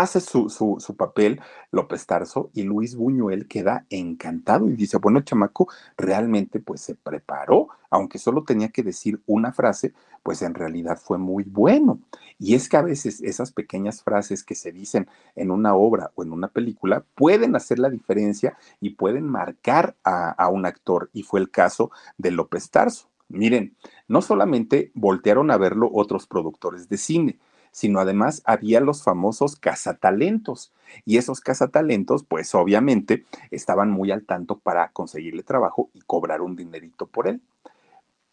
hace 0.00 0.20
su, 0.20 0.48
su, 0.48 0.96
papel 0.96 1.40
López 1.70 2.06
Tarso 2.06 2.50
y 2.54 2.62
Luis 2.62 2.96
Buñuel 2.96 3.46
queda 3.46 3.84
encantado 3.90 4.68
y 4.68 4.74
dice, 4.74 4.96
bueno, 4.96 5.20
chamaco, 5.20 5.68
realmente 5.98 6.60
pues 6.60 6.80
se 6.80 6.94
preparó, 6.94 7.68
aunque 7.90 8.18
solo 8.18 8.44
tenía 8.44 8.70
que 8.70 8.82
decir 8.82 9.20
una 9.26 9.52
frase, 9.52 9.92
pues 10.22 10.40
en 10.40 10.54
realidad 10.54 10.98
fue 10.98 11.18
muy 11.18 11.44
bueno. 11.44 12.00
Y 12.38 12.54
es 12.54 12.70
que 12.70 12.78
a 12.78 12.82
veces 12.82 13.20
esas 13.20 13.52
pequeñas 13.52 14.02
frases 14.02 14.42
que 14.42 14.54
se 14.54 14.72
dicen 14.72 15.08
en 15.36 15.50
una 15.50 15.74
obra 15.74 16.10
o 16.14 16.22
en 16.22 16.32
una 16.32 16.48
película 16.48 17.04
pueden 17.14 17.54
hacer 17.54 17.78
la 17.78 17.90
diferencia 17.90 18.56
y 18.80 18.94
pueden 18.94 19.28
marcar 19.28 19.94
a, 20.04 20.30
a 20.30 20.48
un 20.48 20.64
actor, 20.64 21.10
y 21.12 21.22
fue 21.22 21.40
el 21.40 21.50
caso 21.50 21.90
de 22.16 22.30
López 22.30 22.70
Tarso. 22.70 23.08
Miren, 23.28 23.76
no 24.08 24.22
solamente 24.22 24.90
voltearon 24.94 25.50
a 25.50 25.58
verlo 25.58 25.90
otros 25.92 26.26
productores 26.26 26.88
de 26.88 26.96
cine, 26.96 27.38
sino 27.72 27.98
además 27.98 28.42
había 28.44 28.80
los 28.80 29.02
famosos 29.02 29.56
cazatalentos. 29.56 30.72
Y 31.04 31.16
esos 31.16 31.40
cazatalentos, 31.40 32.22
pues 32.22 32.54
obviamente, 32.54 33.24
estaban 33.50 33.90
muy 33.90 34.12
al 34.12 34.24
tanto 34.24 34.58
para 34.58 34.90
conseguirle 34.92 35.42
trabajo 35.42 35.90
y 35.94 36.00
cobrar 36.02 36.42
un 36.42 36.54
dinerito 36.54 37.06
por 37.06 37.26
él. 37.26 37.40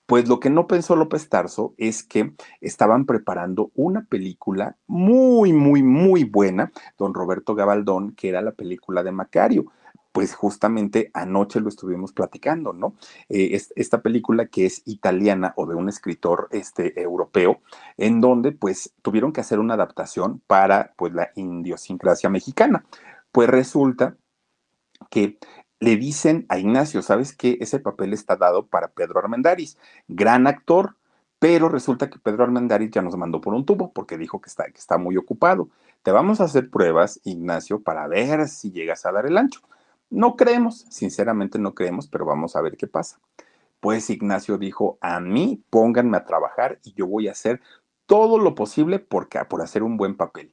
Pues 0.05 0.27
lo 0.27 0.39
que 0.39 0.49
no 0.49 0.67
pensó 0.67 0.95
López 0.95 1.29
Tarso 1.29 1.73
es 1.77 2.03
que 2.03 2.33
estaban 2.61 3.05
preparando 3.05 3.71
una 3.75 4.05
película 4.05 4.75
muy, 4.87 5.53
muy, 5.53 5.83
muy 5.83 6.23
buena, 6.23 6.71
don 6.97 7.13
Roberto 7.13 7.55
Gabaldón, 7.55 8.13
que 8.13 8.29
era 8.29 8.41
la 8.41 8.51
película 8.51 9.03
de 9.03 9.11
Macario 9.11 9.71
pues 10.11 10.33
justamente 10.33 11.11
anoche 11.13 11.59
lo 11.59 11.69
estuvimos 11.69 12.13
platicando, 12.13 12.73
¿no? 12.73 12.95
Eh, 13.29 13.59
esta 13.75 14.01
película 14.01 14.47
que 14.47 14.65
es 14.65 14.81
italiana 14.85 15.53
o 15.55 15.65
de 15.65 15.75
un 15.75 15.89
escritor 15.89 16.47
este, 16.51 16.99
europeo, 17.01 17.61
en 17.97 18.21
donde 18.21 18.51
pues 18.51 18.93
tuvieron 19.01 19.31
que 19.33 19.41
hacer 19.41 19.59
una 19.59 19.75
adaptación 19.75 20.41
para 20.47 20.93
pues 20.97 21.13
la 21.13 21.31
idiosincrasia 21.35 22.29
mexicana. 22.29 22.85
Pues 23.31 23.49
resulta 23.49 24.17
que 25.09 25.37
le 25.79 25.95
dicen 25.95 26.45
a 26.49 26.57
Ignacio, 26.59 27.01
¿sabes 27.01 27.35
qué? 27.35 27.57
Ese 27.61 27.79
papel 27.79 28.13
está 28.13 28.35
dado 28.35 28.67
para 28.67 28.89
Pedro 28.89 29.19
Armendáriz, 29.19 29.77
gran 30.07 30.47
actor, 30.47 30.95
pero 31.39 31.69
resulta 31.69 32.09
que 32.09 32.19
Pedro 32.19 32.43
Armendáriz 32.43 32.91
ya 32.91 33.01
nos 33.01 33.15
mandó 33.15 33.39
por 33.39 33.53
un 33.53 33.65
tubo 33.65 33.93
porque 33.93 34.17
dijo 34.17 34.41
que 34.41 34.49
está, 34.49 34.65
que 34.65 34.79
está 34.79 34.97
muy 34.97 35.15
ocupado. 35.15 35.69
Te 36.03 36.11
vamos 36.11 36.41
a 36.41 36.45
hacer 36.45 36.69
pruebas, 36.69 37.21
Ignacio, 37.23 37.81
para 37.81 38.07
ver 38.07 38.47
si 38.49 38.71
llegas 38.71 39.05
a 39.05 39.11
dar 39.11 39.25
el 39.25 39.37
ancho. 39.37 39.61
No 40.09 40.35
creemos, 40.35 40.85
sinceramente 40.89 41.59
no 41.59 41.75
creemos, 41.75 42.07
pero 42.07 42.25
vamos 42.25 42.55
a 42.55 42.61
ver 42.61 42.77
qué 42.77 42.87
pasa. 42.87 43.19
Pues 43.79 44.09
Ignacio 44.09 44.57
dijo, 44.57 44.97
a 45.01 45.19
mí 45.19 45.63
pónganme 45.69 46.17
a 46.17 46.25
trabajar 46.25 46.79
y 46.83 46.93
yo 46.93 47.07
voy 47.07 47.27
a 47.27 47.31
hacer 47.31 47.61
todo 48.05 48.39
lo 48.39 48.55
posible 48.55 48.99
por, 48.99 49.29
por 49.47 49.61
hacer 49.61 49.83
un 49.83 49.97
buen 49.97 50.17
papel. 50.17 50.51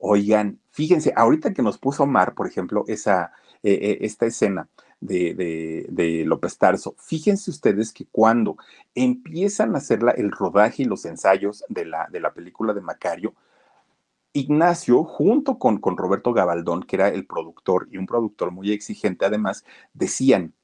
Oigan, 0.00 0.60
fíjense, 0.70 1.12
ahorita 1.16 1.52
que 1.52 1.62
nos 1.62 1.78
puso 1.78 2.06
Mar, 2.06 2.34
por 2.34 2.46
ejemplo, 2.46 2.84
esa, 2.86 3.32
eh, 3.62 3.98
esta 4.02 4.26
escena 4.26 4.68
de, 5.00 5.34
de, 5.88 6.24
López 6.24 6.56
Tarso, 6.58 6.94
fíjense 6.98 7.50
ustedes 7.50 7.92
que 7.92 8.06
cuando 8.10 8.56
empiezan 8.94 9.74
a 9.74 9.78
hacer 9.78 10.00
el 10.16 10.30
rodaje 10.30 10.82
y 10.82 10.86
los 10.86 11.04
ensayos 11.04 11.64
de 11.68 11.84
la, 11.84 12.08
de 12.10 12.20
la 12.20 12.32
película 12.32 12.72
de 12.72 12.80
Macario, 12.80 13.34
Ignacio, 14.32 15.04
junto 15.04 15.58
con, 15.58 15.78
con 15.78 15.96
Roberto 15.96 16.32
Gabaldón, 16.32 16.82
que 16.84 16.96
era 16.96 17.08
el 17.08 17.26
productor 17.26 17.88
y 17.90 17.98
un 17.98 18.06
productor 18.06 18.50
muy 18.50 18.72
exigente 18.72 19.24
además, 19.24 19.64
decían, 19.92 20.54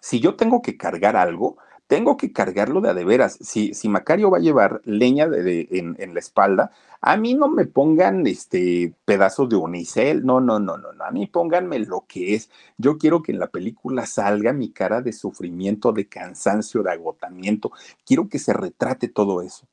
si 0.00 0.20
yo 0.20 0.36
tengo 0.36 0.62
que 0.62 0.76
cargar 0.76 1.16
algo, 1.16 1.56
tengo 1.86 2.16
que 2.16 2.32
cargarlo 2.32 2.80
de 2.80 2.90
a 2.90 2.94
de 2.94 3.04
veras. 3.04 3.38
Si, 3.40 3.74
si 3.74 3.88
Macario 3.88 4.30
va 4.30 4.38
a 4.38 4.40
llevar 4.40 4.80
leña 4.84 5.28
de, 5.28 5.68
en, 5.70 5.96
en, 5.98 6.14
la 6.14 6.20
espalda, 6.20 6.72
a 7.00 7.16
mí 7.16 7.34
no 7.34 7.48
me 7.48 7.66
pongan 7.66 8.26
este 8.26 8.92
pedazos 9.04 9.48
de 9.48 9.56
unicel, 9.56 10.24
no, 10.24 10.40
no, 10.40 10.58
no, 10.58 10.76
no, 10.76 10.92
no, 10.92 11.04
a 11.04 11.10
mí 11.10 11.26
pónganme 11.26 11.78
lo 11.80 12.04
que 12.08 12.34
es. 12.34 12.50
Yo 12.76 12.98
quiero 12.98 13.22
que 13.22 13.32
en 13.32 13.38
la 13.38 13.48
película 13.48 14.06
salga 14.06 14.52
mi 14.52 14.70
cara 14.70 15.00
de 15.00 15.12
sufrimiento, 15.12 15.92
de 15.92 16.08
cansancio, 16.08 16.82
de 16.82 16.92
agotamiento. 16.92 17.70
Quiero 18.04 18.28
que 18.28 18.38
se 18.38 18.52
retrate 18.52 19.08
todo 19.08 19.42
eso. 19.42 19.66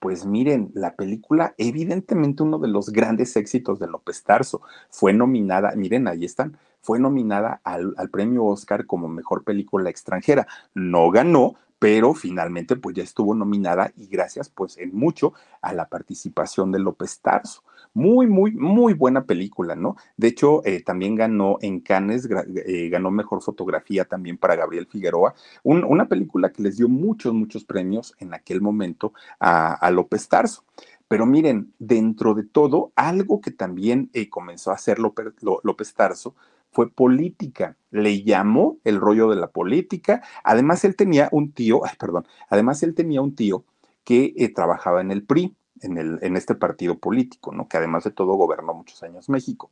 Pues 0.00 0.24
miren, 0.24 0.70
la 0.72 0.96
película, 0.96 1.54
evidentemente 1.58 2.42
uno 2.42 2.58
de 2.58 2.68
los 2.68 2.88
grandes 2.88 3.36
éxitos 3.36 3.78
de 3.78 3.86
López 3.86 4.24
Tarso, 4.24 4.62
fue 4.88 5.12
nominada, 5.12 5.72
miren, 5.76 6.08
ahí 6.08 6.24
están, 6.24 6.56
fue 6.82 6.98
nominada 6.98 7.60
al, 7.64 7.94
al 7.96 8.10
premio 8.10 8.44
Oscar 8.44 8.86
como 8.86 9.08
mejor 9.08 9.44
película 9.44 9.90
extranjera. 9.90 10.46
No 10.74 11.10
ganó, 11.10 11.56
pero 11.80 12.12
finalmente 12.12 12.76
pues 12.76 12.94
ya 12.94 13.02
estuvo 13.02 13.34
nominada 13.34 13.90
y 13.96 14.06
gracias 14.06 14.50
pues 14.50 14.76
en 14.76 14.94
mucho 14.94 15.32
a 15.62 15.72
la 15.72 15.88
participación 15.88 16.70
de 16.70 16.78
López 16.78 17.20
Tarso. 17.20 17.64
Muy, 17.94 18.28
muy, 18.28 18.52
muy 18.52 18.92
buena 18.92 19.24
película, 19.24 19.74
¿no? 19.74 19.96
De 20.16 20.28
hecho, 20.28 20.64
eh, 20.64 20.80
también 20.80 21.16
ganó 21.16 21.56
en 21.60 21.80
Cannes, 21.80 22.28
eh, 22.66 22.88
ganó 22.88 23.10
mejor 23.10 23.42
fotografía 23.42 24.04
también 24.04 24.36
para 24.38 24.54
Gabriel 24.54 24.86
Figueroa, 24.86 25.34
una 25.64 26.06
película 26.06 26.52
que 26.52 26.62
les 26.62 26.76
dio 26.76 26.88
muchos, 26.88 27.32
muchos 27.32 27.64
premios 27.64 28.14
en 28.18 28.32
aquel 28.32 28.60
momento 28.60 29.12
a, 29.40 29.90
López 29.90 30.28
Tarso. 30.28 30.62
Pero 31.08 31.26
miren, 31.26 31.72
dentro 31.80 32.34
de 32.34 32.44
todo, 32.44 32.92
algo 32.94 33.40
que 33.40 33.50
también 33.50 34.10
eh, 34.12 34.28
comenzó 34.28 34.70
a 34.70 34.74
hacer 34.74 34.98
López 35.00 35.94
Tarso 35.94 36.36
fue 36.72 36.90
política. 36.90 37.76
Le 37.90 38.22
llamó 38.22 38.78
el 38.84 39.00
rollo 39.00 39.28
de 39.30 39.36
la 39.36 39.48
política. 39.48 40.22
Además, 40.44 40.84
él 40.84 40.96
tenía 40.96 41.28
un 41.32 41.52
tío, 41.52 41.84
ay, 41.84 41.94
perdón, 41.98 42.26
además 42.48 42.82
él 42.82 42.94
tenía 42.94 43.20
un 43.20 43.34
tío 43.34 43.64
que 44.04 44.32
eh, 44.36 44.52
trabajaba 44.52 45.00
en 45.00 45.10
el 45.10 45.24
PRI, 45.24 45.54
en, 45.82 45.98
el, 45.98 46.18
en 46.22 46.36
este 46.36 46.54
partido 46.54 46.98
político, 46.98 47.52
¿no? 47.52 47.68
Que 47.68 47.76
además 47.76 48.04
de 48.04 48.10
todo 48.10 48.34
gobernó 48.34 48.74
muchos 48.74 49.02
años 49.02 49.28
México. 49.28 49.70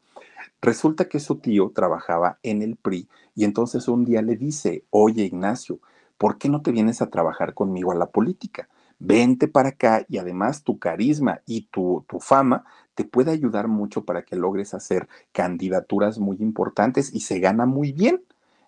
Resulta 0.60 1.08
que 1.08 1.20
su 1.20 1.36
tío 1.36 1.70
trabajaba 1.74 2.38
en 2.42 2.62
el 2.62 2.76
PRI 2.76 3.08
y 3.34 3.44
entonces 3.44 3.88
un 3.88 4.04
día 4.04 4.22
le 4.22 4.36
dice, 4.36 4.84
oye 4.90 5.24
Ignacio, 5.24 5.78
¿por 6.16 6.38
qué 6.38 6.48
no 6.48 6.62
te 6.62 6.72
vienes 6.72 7.00
a 7.02 7.10
trabajar 7.10 7.54
conmigo 7.54 7.92
a 7.92 7.94
la 7.94 8.06
política? 8.06 8.68
Vente 8.98 9.48
para 9.48 9.70
acá 9.70 10.04
y 10.08 10.18
además 10.18 10.64
tu 10.64 10.78
carisma 10.78 11.40
y 11.46 11.62
tu, 11.66 12.04
tu 12.08 12.18
fama 12.20 12.64
te 12.98 13.04
puede 13.04 13.30
ayudar 13.30 13.68
mucho 13.68 14.04
para 14.04 14.24
que 14.24 14.34
logres 14.34 14.74
hacer 14.74 15.08
candidaturas 15.30 16.18
muy 16.18 16.38
importantes 16.40 17.14
y 17.14 17.20
se 17.20 17.38
gana 17.38 17.64
muy 17.64 17.92
bien. 17.92 18.24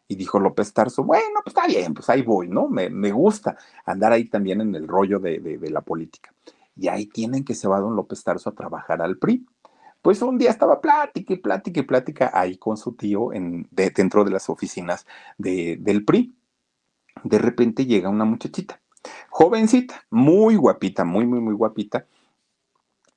Y 0.07 0.15
dijo 0.15 0.39
López 0.39 0.73
Tarso, 0.73 1.03
bueno, 1.03 1.41
pues 1.43 1.57
está 1.57 1.67
bien, 1.67 1.95
pues 1.95 2.09
ahí 2.11 2.23
voy, 2.23 2.47
¿no? 2.47 2.69
Me, 2.69 3.11
gusta 3.11 3.57
andar 3.85 4.13
ahí 4.13 4.27
también 4.27 4.61
en 4.61 4.73
el 4.77 4.87
rollo 4.87 5.19
de, 5.19 5.59
la 5.69 5.81
política. 5.81 6.33
Y 6.77 6.87
ahí 6.87 7.07
tienen 7.07 7.45
que 7.45 7.57
se 7.57 7.67
va 7.67 7.81
don 7.81 7.97
López 7.97 8.23
Tarso 8.23 8.51
a 8.51 8.55
trabajar 8.55 9.03
al 9.03 9.19
PRI. 9.19 9.45
Pues 10.01 10.23
un 10.23 10.39
día 10.39 10.51
estaba 10.51 10.81
plática 10.81 11.35
y 11.35 11.39
plática 11.39 11.81
y 11.81 11.83
plática 11.83 12.31
ahí 12.33 12.57
con 12.57 12.77
su 12.77 12.93
tío 12.93 13.33
en, 13.33 13.67
dentro 13.73 14.25
de 14.25 14.31
las 14.31 14.49
oficinas 14.49 15.07
del 15.39 16.05
PRI. 16.05 16.33
De 17.25 17.39
repente 17.39 17.85
llega 17.85 18.09
una 18.09 18.25
muchachita, 18.25 18.81
jovencita, 19.29 20.05
muy 20.11 20.57
guapita, 20.57 21.05
muy, 21.05 21.27
muy, 21.27 21.41
muy 21.41 21.55
guapita, 21.55 22.07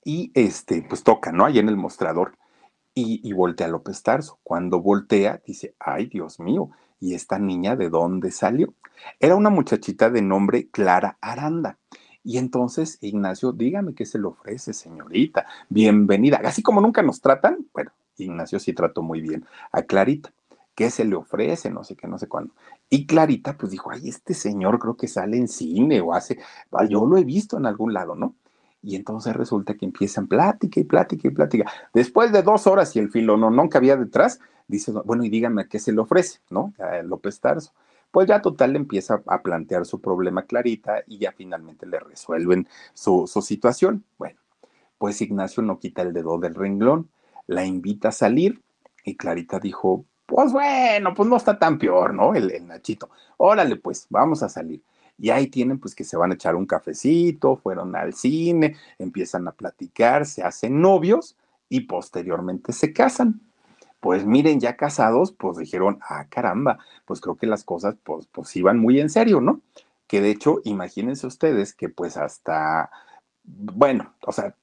y 0.06 0.32
este, 0.34 0.82
pues 0.82 1.04
toca, 1.04 1.32
¿no? 1.32 1.46
Ahí 1.46 1.60
en 1.60 1.70
el 1.70 1.78
mostrador. 1.78 2.38
Y, 2.96 3.28
y, 3.28 3.34
voltea 3.34 3.68
a 3.68 3.70
López 3.70 4.04
Tarso. 4.04 4.40
Cuando 4.44 4.80
voltea, 4.80 5.42
dice, 5.48 5.74
ay, 5.80 6.06
Dios 6.06 6.40
mío, 6.40 6.70
¿y 7.00 7.16
esta 7.16 7.40
niña 7.40 7.76
de 7.76 7.90
dónde 7.90 8.30
salió? 8.30 8.74
Era 9.20 9.36
una 9.36 9.50
muchachita 9.50 10.10
de 10.10 10.22
nombre 10.22 10.68
Clara 10.70 11.18
Aranda. 11.22 11.80
Y 12.24 12.38
entonces 12.38 13.00
Ignacio, 13.02 13.52
dígame 13.52 13.94
qué 13.94 14.06
se 14.06 14.18
le 14.18 14.26
ofrece, 14.28 14.74
señorita. 14.74 15.46
Bienvenida. 15.70 16.40
Así 16.44 16.62
como 16.62 16.80
nunca 16.80 17.02
nos 17.02 17.20
tratan, 17.20 17.68
bueno, 17.74 17.92
Ignacio 18.18 18.60
sí 18.60 18.74
trató 18.74 19.02
muy 19.02 19.22
bien 19.22 19.46
a 19.72 19.82
Clarita. 19.84 20.32
¿Qué 20.76 20.90
se 20.90 21.06
le 21.06 21.16
ofrece? 21.16 21.70
No 21.70 21.84
sé 21.84 21.96
qué, 21.96 22.08
no 22.08 22.18
sé 22.18 22.28
cuándo. 22.28 22.54
Y 22.94 23.08
Clarita, 23.08 23.58
pues 23.58 23.72
dijo, 23.72 23.90
ay, 23.90 24.08
este 24.08 24.36
señor 24.36 24.78
creo 24.78 24.96
que 24.96 25.08
sale 25.08 25.36
en 25.36 25.48
cine 25.48 26.00
o 26.00 26.14
hace, 26.14 26.38
yo 26.88 27.08
lo 27.08 27.18
he 27.18 27.24
visto 27.24 27.58
en 27.58 27.66
algún 27.66 27.92
lado, 27.92 28.14
¿no? 28.14 28.36
Y 28.84 28.96
entonces 28.96 29.36
resulta 29.36 29.74
que 29.74 29.86
empiezan 29.86 30.28
plática 30.28 30.80
y 30.80 30.84
plática 30.84 31.28
y 31.28 31.32
plática. 31.32 31.72
Después 31.92 32.32
de 32.32 32.44
dos 32.44 32.68
horas 32.68 32.96
y 32.96 33.00
el 33.00 33.10
filo 33.10 33.36
no, 33.36 33.50
nunca 33.50 33.80
había 33.80 33.98
detrás, 33.98 34.40
dice, 34.68 34.92
bueno, 35.06 35.24
y 35.24 35.30
díganme 35.30 35.68
qué 35.68 35.80
se 35.80 35.92
le 35.92 36.02
ofrece, 36.02 36.42
¿no? 36.52 36.72
A 36.78 37.02
López 37.02 37.40
Tarso. 37.40 37.74
Pues 38.12 38.28
ya 38.28 38.44
total 38.44 38.74
le 38.74 38.78
empieza 38.78 39.24
a 39.26 39.42
plantear 39.42 39.88
su 39.88 40.00
problema 40.00 40.44
Clarita 40.44 41.02
y 41.08 41.18
ya 41.18 41.32
finalmente 41.32 41.88
le 41.88 42.00
resuelven 42.00 42.68
su, 42.94 43.26
su 43.26 43.42
situación. 43.42 44.04
Bueno, 44.20 44.40
pues 45.00 45.20
Ignacio 45.20 45.64
no 45.64 45.80
quita 45.80 46.04
el 46.04 46.14
dedo 46.14 46.38
del 46.38 46.54
renglón, 46.54 47.10
la 47.48 47.66
invita 47.66 48.10
a 48.10 48.12
salir 48.12 48.62
y 49.04 49.16
Clarita 49.16 49.60
dijo, 49.60 50.06
pues 50.34 50.52
bueno, 50.52 51.14
pues 51.14 51.30
no 51.30 51.38
está 51.38 51.60
tan 51.60 51.78
peor, 51.78 52.12
¿no? 52.12 52.34
El, 52.34 52.50
el, 52.50 52.66
Nachito. 52.66 53.12
Órale, 53.38 53.76
pues, 53.76 54.08
vamos 54.10 54.42
a 54.42 54.50
salir. 54.50 54.82
Y 55.16 55.30
ahí 55.30 55.46
tienen, 55.46 55.80
pues, 55.80 55.94
que 55.94 56.04
se 56.04 56.18
van 56.18 56.32
a 56.32 56.34
echar 56.34 56.56
un 56.56 56.66
cafecito, 56.66 57.56
fueron 57.56 57.96
al 57.96 58.16
cine, 58.16 58.76
empiezan 58.98 59.48
a 59.48 59.52
platicar, 59.52 60.26
se 60.26 60.42
hacen 60.42 60.82
novios 60.82 61.38
y 61.70 61.82
posteriormente 61.82 62.74
se 62.74 62.94
casan. 62.94 63.42
Pues 64.00 64.26
miren, 64.26 64.60
ya 64.60 64.76
casados, 64.76 65.34
pues 65.34 65.58
dijeron, 65.58 66.00
ah, 66.02 66.26
caramba, 66.30 66.80
pues 67.06 67.22
creo 67.22 67.36
que 67.36 67.46
las 67.46 67.64
cosas, 67.64 67.96
pues, 68.04 68.26
pues 68.32 68.56
iban 68.56 68.80
muy 68.80 69.00
en 69.00 69.12
serio, 69.12 69.40
¿no? 69.40 69.62
Que 70.08 70.20
de 70.20 70.32
hecho, 70.32 70.62
imagínense 70.64 71.28
ustedes 71.28 71.76
que 71.76 71.90
pues 71.90 72.18
hasta, 72.18 72.90
bueno, 73.44 74.16
o 74.26 74.32
sea, 74.32 74.56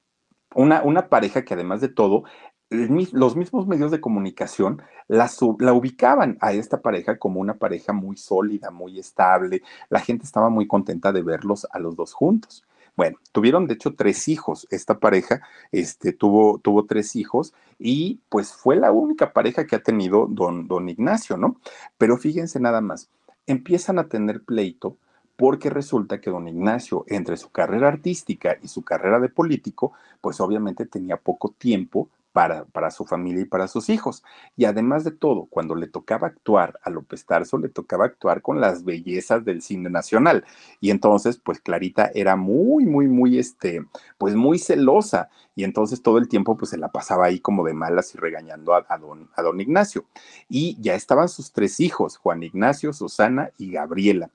una, 0.53 0.83
una, 0.83 1.07
pareja 1.07 1.45
que 1.45 1.53
además 1.53 1.79
de 1.79 1.87
todo 1.87 2.25
los 2.71 3.35
mismos 3.35 3.67
medios 3.67 3.91
de 3.91 3.99
comunicación 3.99 4.81
la, 5.09 5.29
la, 5.59 5.73
ubicaban 5.73 6.37
a 6.39 6.53
esta 6.53 6.81
pareja 6.81 7.17
como 7.17 7.41
una 7.41 7.55
pareja 7.55 7.91
muy 7.91 8.15
sólida, 8.15 8.71
muy 8.71 8.97
estable. 8.97 9.61
La 9.89 9.99
gente 9.99 10.23
estaba 10.23 10.49
muy 10.49 10.67
contenta 10.67 11.11
de 11.11 11.21
verlos 11.21 11.67
a 11.71 11.79
los 11.79 11.97
dos 11.97 12.13
juntos. 12.13 12.63
Bueno, 12.95 13.17
tuvieron 13.33 13.67
de 13.67 13.73
hecho 13.73 13.95
tres 13.95 14.27
hijos. 14.29 14.67
Esta 14.71 14.99
pareja 14.99 15.41
este, 15.71 16.13
tuvo, 16.13 16.59
tuvo 16.59 16.85
tres 16.85 17.15
hijos 17.17 17.53
y 17.77 18.19
pues 18.29 18.53
fue 18.53 18.77
la 18.77 18.91
única 18.91 19.33
pareja 19.33 19.65
que 19.67 19.75
ha 19.75 19.83
tenido 19.83 20.27
don, 20.29 20.67
don 20.67 20.87
Ignacio, 20.87 21.35
¿no? 21.35 21.57
Pero 21.97 22.17
fíjense 22.17 22.59
nada 22.59 22.79
más, 22.79 23.09
empiezan 23.47 23.99
a 23.99 24.07
tener 24.07 24.43
pleito 24.43 24.95
porque 25.35 25.69
resulta 25.69 26.21
que 26.21 26.29
don 26.29 26.47
Ignacio, 26.47 27.03
entre 27.07 27.35
su 27.35 27.49
carrera 27.49 27.87
artística 27.87 28.57
y 28.61 28.67
su 28.67 28.83
carrera 28.83 29.19
de 29.19 29.29
político, 29.29 29.91
pues 30.21 30.39
obviamente 30.39 30.85
tenía 30.85 31.17
poco 31.17 31.53
tiempo 31.57 32.09
para, 32.31 32.65
para, 32.65 32.91
su 32.91 33.05
familia 33.05 33.41
y 33.41 33.45
para 33.45 33.67
sus 33.67 33.89
hijos. 33.89 34.23
Y 34.55 34.65
además 34.65 35.03
de 35.03 35.11
todo, 35.11 35.47
cuando 35.49 35.75
le 35.75 35.87
tocaba 35.87 36.27
actuar 36.27 36.79
a 36.83 36.89
López 36.89 37.25
Tarso, 37.25 37.57
le 37.57 37.69
tocaba 37.69 38.05
actuar 38.05 38.41
con 38.41 38.61
las 38.61 38.83
bellezas 38.83 39.43
del 39.45 39.61
cine 39.61 39.89
nacional. 39.89 40.45
Y 40.79 40.91
entonces, 40.91 41.37
pues 41.37 41.59
Clarita 41.59 42.11
era 42.13 42.35
muy, 42.35 42.85
muy, 42.85 43.07
muy, 43.07 43.37
este, 43.37 43.85
pues 44.17 44.35
muy 44.35 44.59
celosa. 44.59 45.29
Y 45.55 45.63
entonces 45.63 46.01
todo 46.01 46.17
el 46.17 46.29
tiempo, 46.29 46.57
pues 46.57 46.71
se 46.71 46.77
la 46.77 46.91
pasaba 46.91 47.25
ahí 47.25 47.39
como 47.39 47.65
de 47.65 47.73
malas 47.73 48.15
y 48.15 48.17
regañando 48.17 48.73
a, 48.73 48.85
a, 48.87 48.97
don, 48.97 49.29
a 49.35 49.41
don 49.41 49.59
Ignacio. 49.59 50.05
Y 50.47 50.77
ya 50.81 50.95
estaban 50.95 51.29
sus 51.29 51.51
tres 51.51 51.79
hijos, 51.79 52.17
Juan 52.17 52.43
Ignacio, 52.43 52.93
Susana 52.93 53.51
y 53.57 53.71
Gabriela 53.71 54.29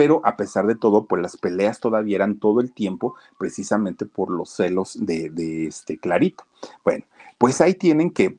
pero 0.00 0.22
a 0.24 0.34
pesar 0.34 0.66
de 0.66 0.76
todo, 0.76 1.04
pues 1.04 1.20
las 1.20 1.36
peleas 1.36 1.78
todavía 1.78 2.16
eran 2.16 2.38
todo 2.38 2.62
el 2.62 2.72
tiempo, 2.72 3.16
precisamente 3.38 4.06
por 4.06 4.30
los 4.30 4.48
celos 4.48 4.96
de, 4.98 5.28
de 5.28 5.66
este 5.66 5.98
Clarito. 5.98 6.44
Bueno, 6.82 7.04
pues 7.40 7.62
ahí 7.62 7.72
tienen 7.72 8.10
que 8.10 8.38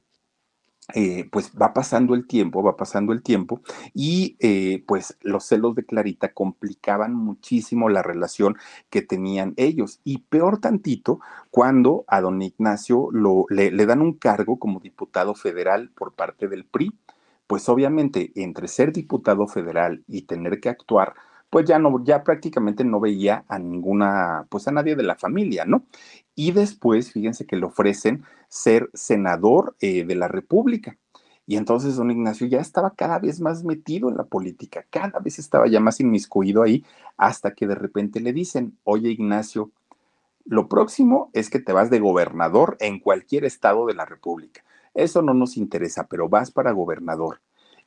eh, 0.93 1.27
pues 1.31 1.53
va 1.59 1.73
pasando 1.73 2.13
el 2.13 2.27
tiempo, 2.27 2.61
va 2.61 2.77
pasando 2.77 3.13
el 3.13 3.23
tiempo 3.23 3.61
y 3.95 4.37
eh, 4.39 4.83
pues 4.85 5.17
los 5.21 5.45
celos 5.45 5.73
de 5.73 5.85
Clarita 5.85 6.33
complicaban 6.33 7.15
muchísimo 7.15 7.89
la 7.89 8.03
relación 8.03 8.57
que 8.91 9.01
tenían 9.01 9.53
ellos 9.57 10.01
y 10.03 10.19
peor 10.19 10.59
tantito 10.59 11.19
cuando 11.49 12.03
a 12.07 12.21
don 12.21 12.41
Ignacio 12.43 13.07
lo, 13.11 13.45
le, 13.49 13.71
le 13.71 13.85
dan 13.87 14.01
un 14.01 14.13
cargo 14.13 14.59
como 14.59 14.79
diputado 14.79 15.33
federal 15.33 15.89
por 15.95 16.13
parte 16.13 16.47
del 16.47 16.65
PRI, 16.65 16.91
pues 17.47 17.69
obviamente 17.69 18.31
entre 18.35 18.67
ser 18.67 18.91
diputado 18.91 19.47
federal 19.47 20.03
y 20.07 20.23
tener 20.23 20.59
que 20.59 20.69
actuar 20.69 21.15
pues 21.51 21.65
ya 21.65 21.77
no, 21.77 22.01
ya 22.03 22.23
prácticamente 22.23 22.85
no 22.85 23.01
veía 23.01 23.43
a 23.49 23.59
ninguna, 23.59 24.47
pues 24.49 24.69
a 24.69 24.71
nadie 24.71 24.95
de 24.95 25.03
la 25.03 25.15
familia, 25.15 25.65
¿no? 25.65 25.83
Y 26.35 26.51
después, 26.51 27.11
fíjense 27.11 27.45
que 27.45 27.57
le 27.57 27.65
ofrecen 27.65 28.23
ser 28.47 28.89
senador 28.93 29.75
eh, 29.79 30.03
de 30.05 30.15
la 30.15 30.27
República. 30.27 30.97
Y 31.45 31.57
entonces 31.57 31.95
don 31.95 32.11
Ignacio 32.11 32.47
ya 32.47 32.59
estaba 32.59 32.91
cada 32.95 33.19
vez 33.19 33.41
más 33.41 33.63
metido 33.63 34.09
en 34.09 34.17
la 34.17 34.23
política, 34.23 34.85
cada 34.89 35.19
vez 35.19 35.39
estaba 35.39 35.67
ya 35.67 35.79
más 35.79 35.99
inmiscuido 35.99 36.63
ahí, 36.63 36.85
hasta 37.17 37.53
que 37.53 37.67
de 37.67 37.75
repente 37.75 38.21
le 38.21 38.31
dicen, 38.31 38.77
oye 38.83 39.09
Ignacio, 39.09 39.71
lo 40.45 40.67
próximo 40.67 41.29
es 41.33 41.49
que 41.49 41.59
te 41.59 41.73
vas 41.73 41.89
de 41.89 41.99
gobernador 41.99 42.77
en 42.79 42.99
cualquier 42.99 43.45
estado 43.45 43.85
de 43.85 43.95
la 43.95 44.05
República. 44.05 44.63
Eso 44.93 45.21
no 45.21 45.33
nos 45.33 45.57
interesa, 45.57 46.07
pero 46.07 46.29
vas 46.29 46.51
para 46.51 46.71
gobernador. 46.71 47.41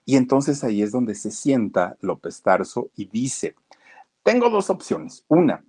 Y 0.04 0.16
entonces 0.16 0.62
ahí 0.64 0.82
es 0.82 0.92
donde 0.92 1.14
se 1.14 1.30
sienta 1.30 1.96
López 2.00 2.42
Tarso 2.42 2.90
y 2.96 3.06
dice, 3.06 3.54
tengo 4.22 4.50
dos 4.50 4.70
opciones. 4.70 5.24
Una, 5.28 5.64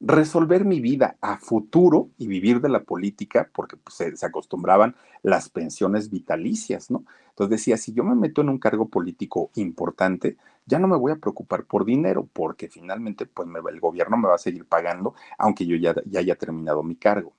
resolver 0.00 0.64
mi 0.64 0.80
vida 0.80 1.16
a 1.20 1.38
futuro 1.38 2.10
y 2.18 2.26
vivir 2.26 2.60
de 2.60 2.68
la 2.68 2.82
política, 2.84 3.48
porque 3.52 3.76
pues, 3.76 3.96
se, 3.96 4.26
acostumbraban 4.26 4.94
las 5.22 5.48
pensiones 5.48 6.10
vitalicias, 6.10 6.90
¿no? 6.90 7.04
Entonces 7.30 7.50
decía, 7.50 7.76
si 7.76 7.92
yo 7.92 8.04
me 8.04 8.14
meto 8.14 8.40
en 8.40 8.48
un 8.48 8.58
cargo 8.58 8.88
político 8.88 9.50
importante, 9.54 10.36
ya 10.66 10.78
no 10.78 10.88
me 10.88 10.96
voy 10.96 11.12
a 11.12 11.16
preocupar 11.16 11.64
por 11.64 11.84
dinero, 11.84 12.28
porque 12.32 12.68
finalmente 12.68 13.26
pues 13.26 13.48
el 13.70 13.80
gobierno 13.80 14.16
me 14.16 14.28
va 14.28 14.34
a 14.34 14.38
seguir 14.38 14.66
pagando, 14.66 15.14
aunque 15.38 15.66
yo 15.66 15.76
ya, 15.76 15.94
ya 16.06 16.20
haya 16.20 16.36
terminado 16.36 16.82
mi 16.82 16.96
cargo. 16.96 17.34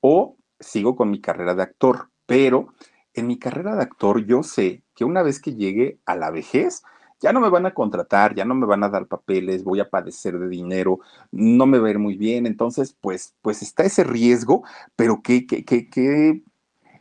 O 0.00 0.36
sigo 0.58 0.96
con 0.96 1.10
mi 1.10 1.20
carrera 1.20 1.54
de 1.54 1.62
actor, 1.62 2.10
pero 2.26 2.74
en 3.14 3.26
mi 3.26 3.38
carrera 3.38 3.74
de 3.74 3.82
actor 3.82 4.24
yo 4.24 4.42
sé 4.42 4.82
que 4.94 5.04
una 5.04 5.22
vez 5.22 5.40
que 5.40 5.54
llegue 5.54 5.98
a 6.06 6.16
la 6.16 6.30
vejez, 6.30 6.82
ya 7.20 7.32
no 7.32 7.40
me 7.40 7.50
van 7.50 7.66
a 7.66 7.74
contratar, 7.74 8.34
ya 8.34 8.44
no 8.44 8.54
me 8.54 8.66
van 8.66 8.82
a 8.84 8.88
dar 8.88 9.06
papeles, 9.06 9.64
voy 9.64 9.80
a 9.80 9.90
padecer 9.90 10.38
de 10.38 10.48
dinero, 10.48 11.00
no 11.30 11.66
me 11.66 11.78
va 11.78 11.88
a 11.88 11.90
ir 11.90 11.98
muy 11.98 12.16
bien. 12.16 12.46
Entonces, 12.46 12.96
pues, 13.00 13.34
pues 13.42 13.62
está 13.62 13.84
ese 13.84 14.04
riesgo, 14.04 14.62
pero 14.96 15.22
que, 15.22 15.46
que, 15.46 15.64
que, 15.64 15.88
que 15.88 16.42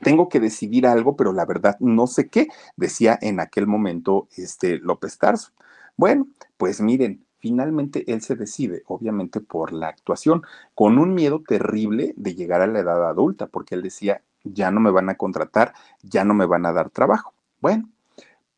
tengo 0.01 0.29
que 0.29 0.39
decidir 0.39 0.87
algo, 0.87 1.15
pero 1.15 1.33
la 1.33 1.45
verdad 1.45 1.77
no 1.79 2.07
sé 2.07 2.27
qué, 2.29 2.47
decía 2.75 3.17
en 3.21 3.39
aquel 3.39 3.67
momento 3.67 4.27
este 4.35 4.77
López 4.79 5.17
Tarso. 5.17 5.51
Bueno, 5.97 6.27
pues 6.57 6.81
miren, 6.81 7.25
finalmente 7.39 8.11
él 8.11 8.21
se 8.21 8.35
decide, 8.35 8.83
obviamente 8.87 9.41
por 9.41 9.73
la 9.73 9.87
actuación, 9.87 10.43
con 10.75 10.97
un 10.97 11.13
miedo 11.13 11.43
terrible 11.47 12.13
de 12.17 12.35
llegar 12.35 12.61
a 12.61 12.67
la 12.67 12.79
edad 12.79 13.09
adulta, 13.09 13.47
porque 13.47 13.75
él 13.75 13.81
decía, 13.81 14.21
ya 14.43 14.71
no 14.71 14.79
me 14.79 14.91
van 14.91 15.09
a 15.09 15.15
contratar, 15.15 15.73
ya 16.01 16.23
no 16.23 16.33
me 16.33 16.45
van 16.45 16.65
a 16.65 16.73
dar 16.73 16.89
trabajo. 16.89 17.33
Bueno, 17.61 17.89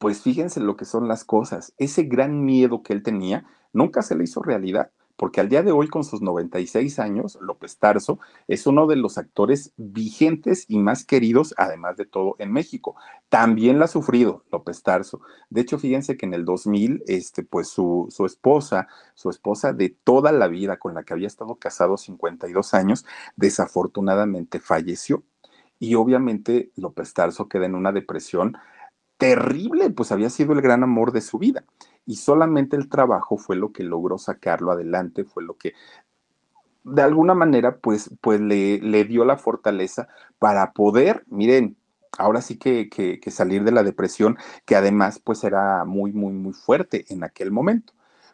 pues 0.02 0.22
fíjense 0.22 0.60
lo 0.60 0.76
que 0.78 0.86
son 0.86 1.08
las 1.08 1.24
cosas. 1.24 1.76
Ese 1.78 2.02
gran 2.02 2.44
miedo 2.44 2.82
que 2.82 2.92
él 2.92 3.04
tenía 3.04 3.46
nunca 3.72 4.02
se 4.02 4.16
le 4.16 4.24
hizo 4.24 4.42
realidad, 4.42 4.90
porque 5.16 5.40
al 5.40 5.48
día 5.48 5.62
de 5.62 5.72
hoy, 5.72 5.90
con 5.90 6.04
sus 6.04 6.24
96 6.24 6.98
años, 6.98 7.38
López 7.40 7.78
Tarso 7.78 8.18
es 8.48 8.66
uno 8.66 8.88
de 8.88 8.96
los 8.96 9.20
actores 9.20 9.74
vigentes 9.78 10.66
y 10.68 10.80
más 10.80 11.06
queridos, 11.06 11.54
además 11.56 11.98
de 11.98 12.08
todo, 12.08 12.36
en 12.40 12.52
México. 12.52 12.96
También 13.30 13.78
la 13.78 13.86
ha 13.86 13.88
sufrido 13.88 14.44
López 14.52 14.82
Tarso. 14.82 15.22
De 15.52 15.62
hecho, 15.62 15.78
fíjense 15.78 16.18
que 16.18 16.26
en 16.26 16.34
el 16.34 16.46
2000, 16.46 17.04
este, 17.06 17.44
pues 17.44 17.68
su, 17.68 18.08
su 18.10 18.26
esposa, 18.26 18.88
su 19.14 19.30
esposa 19.30 19.72
de 19.72 19.90
toda 19.90 20.32
la 20.32 20.48
vida, 20.48 20.80
con 20.80 20.96
la 20.96 21.04
que 21.04 21.14
había 21.14 21.28
estado 21.28 21.58
casado 21.58 21.98
52 21.98 22.74
años, 22.74 23.06
desafortunadamente 23.36 24.60
falleció 24.60 25.22
y 25.82 25.96
obviamente 25.96 26.72
López 26.76 27.12
Tarso 27.16 27.50
queda 27.50 27.66
en 27.66 27.74
una 27.74 27.92
depresión 27.92 28.56
terrible, 29.22 29.92
pues 29.92 30.12
había 30.12 30.32
sido 30.32 30.54
el 30.54 30.62
gran 30.62 30.82
amor 30.82 31.12
de 31.12 31.22
su 31.22 31.38
vida 31.38 31.64
y 32.08 32.16
solamente 32.16 32.76
el 32.76 32.90
trabajo 32.90 33.38
fue 33.38 33.56
lo 33.56 33.72
que 33.72 33.84
logró 33.84 34.18
sacarlo 34.18 34.72
adelante, 34.72 35.26
fue 35.26 35.44
lo 35.44 35.58
que 35.58 35.76
de 36.84 37.04
alguna 37.04 37.36
manera 37.36 37.78
pues, 37.78 38.10
pues 38.20 38.42
le, 38.42 38.80
le 38.80 39.06
dio 39.06 39.24
la 39.24 39.38
fortaleza 39.38 40.08
para 40.40 40.74
poder, 40.74 41.24
miren, 41.28 41.78
ahora 42.18 42.42
sí 42.42 42.58
que, 42.58 42.90
que, 42.90 43.20
que, 43.20 43.30
salir 43.30 43.64
de 43.64 43.72
la 43.72 43.84
depresión, 43.84 44.40
que 44.66 44.76
además 44.76 45.20
pues 45.20 45.44
era 45.44 45.86
muy, 45.86 46.14
muy, 46.14 46.34
muy 46.34 46.54
fuerte 46.54 47.06
en 47.10 47.24
aquel 47.24 47.52
momento. 47.52 47.94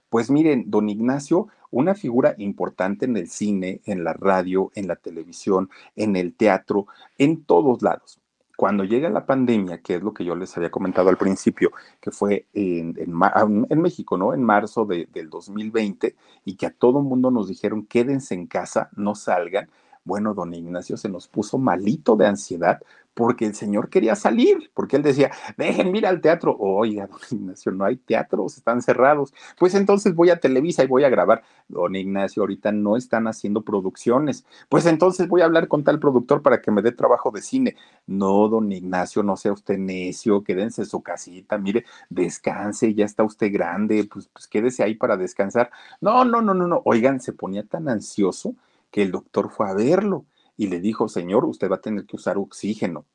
Pues 0.10 0.32
miren, 0.32 0.72
don 0.72 0.88
Ignacio 0.88 1.50
una 1.70 1.96
figura 1.96 2.34
importante 2.38 3.04
en 3.04 3.18
el 3.18 3.30
cine, 3.30 3.82
en 3.84 4.06
la 4.06 4.14
radio, 4.14 4.72
en 4.74 4.88
la 4.88 4.96
televisión, 4.96 5.70
en 5.98 6.16
el 6.16 6.34
teatro, 6.34 6.88
en 7.18 7.44
todos 7.44 7.82
lados. 7.82 8.22
Cuando 8.58 8.84
llega 8.84 9.08
la 9.12 9.28
pandemia, 9.28 9.84
que 9.84 9.96
es 9.96 10.02
lo 10.02 10.16
que 10.16 10.26
yo 10.26 10.36
les 10.36 10.58
había 10.58 10.72
comentado 10.72 11.10
al 11.10 11.18
principio, 11.18 11.72
que 12.02 12.10
fue 12.10 12.48
en, 12.54 12.96
en, 12.98 13.82
México, 13.82 14.18
¿no? 14.18 14.34
En 14.34 14.42
marzo 14.42 14.84
de, 14.86 15.08
del 15.14 15.30
2020, 15.30 16.16
y 16.44 16.56
que 16.56 16.66
a 16.66 16.72
todo 16.72 17.04
mundo 17.04 17.30
nos 17.30 17.50
dijeron, 17.50 17.86
quédense 17.86 18.34
en 18.34 18.48
casa, 18.48 18.90
no 18.96 19.14
salgan. 19.14 19.70
Bueno, 20.04 20.34
don 20.34 20.56
Ignacio 20.56 20.98
se 20.98 21.08
nos 21.08 21.28
puso 21.28 21.60
malito 21.60 22.16
de 22.16 22.26
ansiedad 22.26 22.82
porque 23.18 23.48
el 23.48 23.56
señor 23.56 23.90
quería 23.90 24.16
salir, 24.16 24.70
porque 24.76 24.96
él 24.96 25.02
decía, 25.02 25.32
dejen, 25.58 25.92
mira 25.92 26.10
al 26.10 26.22
teatro. 26.22 26.56
Oiga, 26.60 27.08
don 27.32 27.40
Ignacio, 27.40 27.72
no 27.72 27.84
hay 27.84 27.96
teatros, 27.98 28.58
están 28.58 28.84
cerrados. 28.84 29.34
Pues 29.58 29.74
entonces 29.74 30.14
voy 30.14 30.30
a 30.30 30.40
Televisa 30.40 30.84
y 30.84 30.88
voy 30.88 31.04
a 31.04 31.10
grabar. 31.10 31.42
Don 31.68 31.96
Ignacio, 31.96 32.44
ahorita 32.44 32.72
no 32.72 32.96
están 32.96 33.28
haciendo 33.28 33.64
producciones. 33.64 34.46
Pues 34.70 34.86
entonces 34.86 35.28
voy 35.28 35.42
a 35.42 35.46
hablar 35.46 35.68
con 35.68 35.84
tal 35.84 36.00
productor 36.00 36.44
para 36.44 36.62
que 36.62 36.70
me 36.70 36.84
dé 36.84 36.92
trabajo 36.92 37.32
de 37.32 37.42
cine. 37.42 37.76
No, 38.06 38.48
don 38.50 38.72
Ignacio, 38.72 39.24
no 39.24 39.36
sea 39.36 39.52
usted 39.52 39.80
necio, 39.80 40.44
quédense 40.44 40.84
en 40.84 40.88
su 40.88 41.02
casita, 41.02 41.58
mire, 41.58 41.86
descanse, 42.12 42.94
ya 42.94 43.06
está 43.06 43.24
usted 43.24 43.52
grande, 43.52 44.08
pues, 44.14 44.28
pues 44.28 44.48
quédese 44.48 44.84
ahí 44.84 44.94
para 44.94 45.18
descansar. 45.18 45.72
No, 46.02 46.24
no, 46.24 46.44
no, 46.44 46.54
no, 46.54 46.68
no. 46.68 46.84
Oigan, 46.86 47.20
se 47.20 47.34
ponía 47.34 47.64
tan 47.64 47.90
ansioso 47.90 48.54
que 48.92 49.02
el 49.02 49.12
doctor 49.12 49.50
fue 49.50 49.68
a 49.68 49.74
verlo 49.74 50.26
y 50.58 50.68
le 50.68 50.80
dijo, 50.80 51.08
señor, 51.08 51.46
usted 51.46 51.70
va 51.70 51.76
a 51.78 51.82
tener 51.82 52.06
que 52.06 52.16
usar 52.16 52.38
oxígeno. 52.38 53.06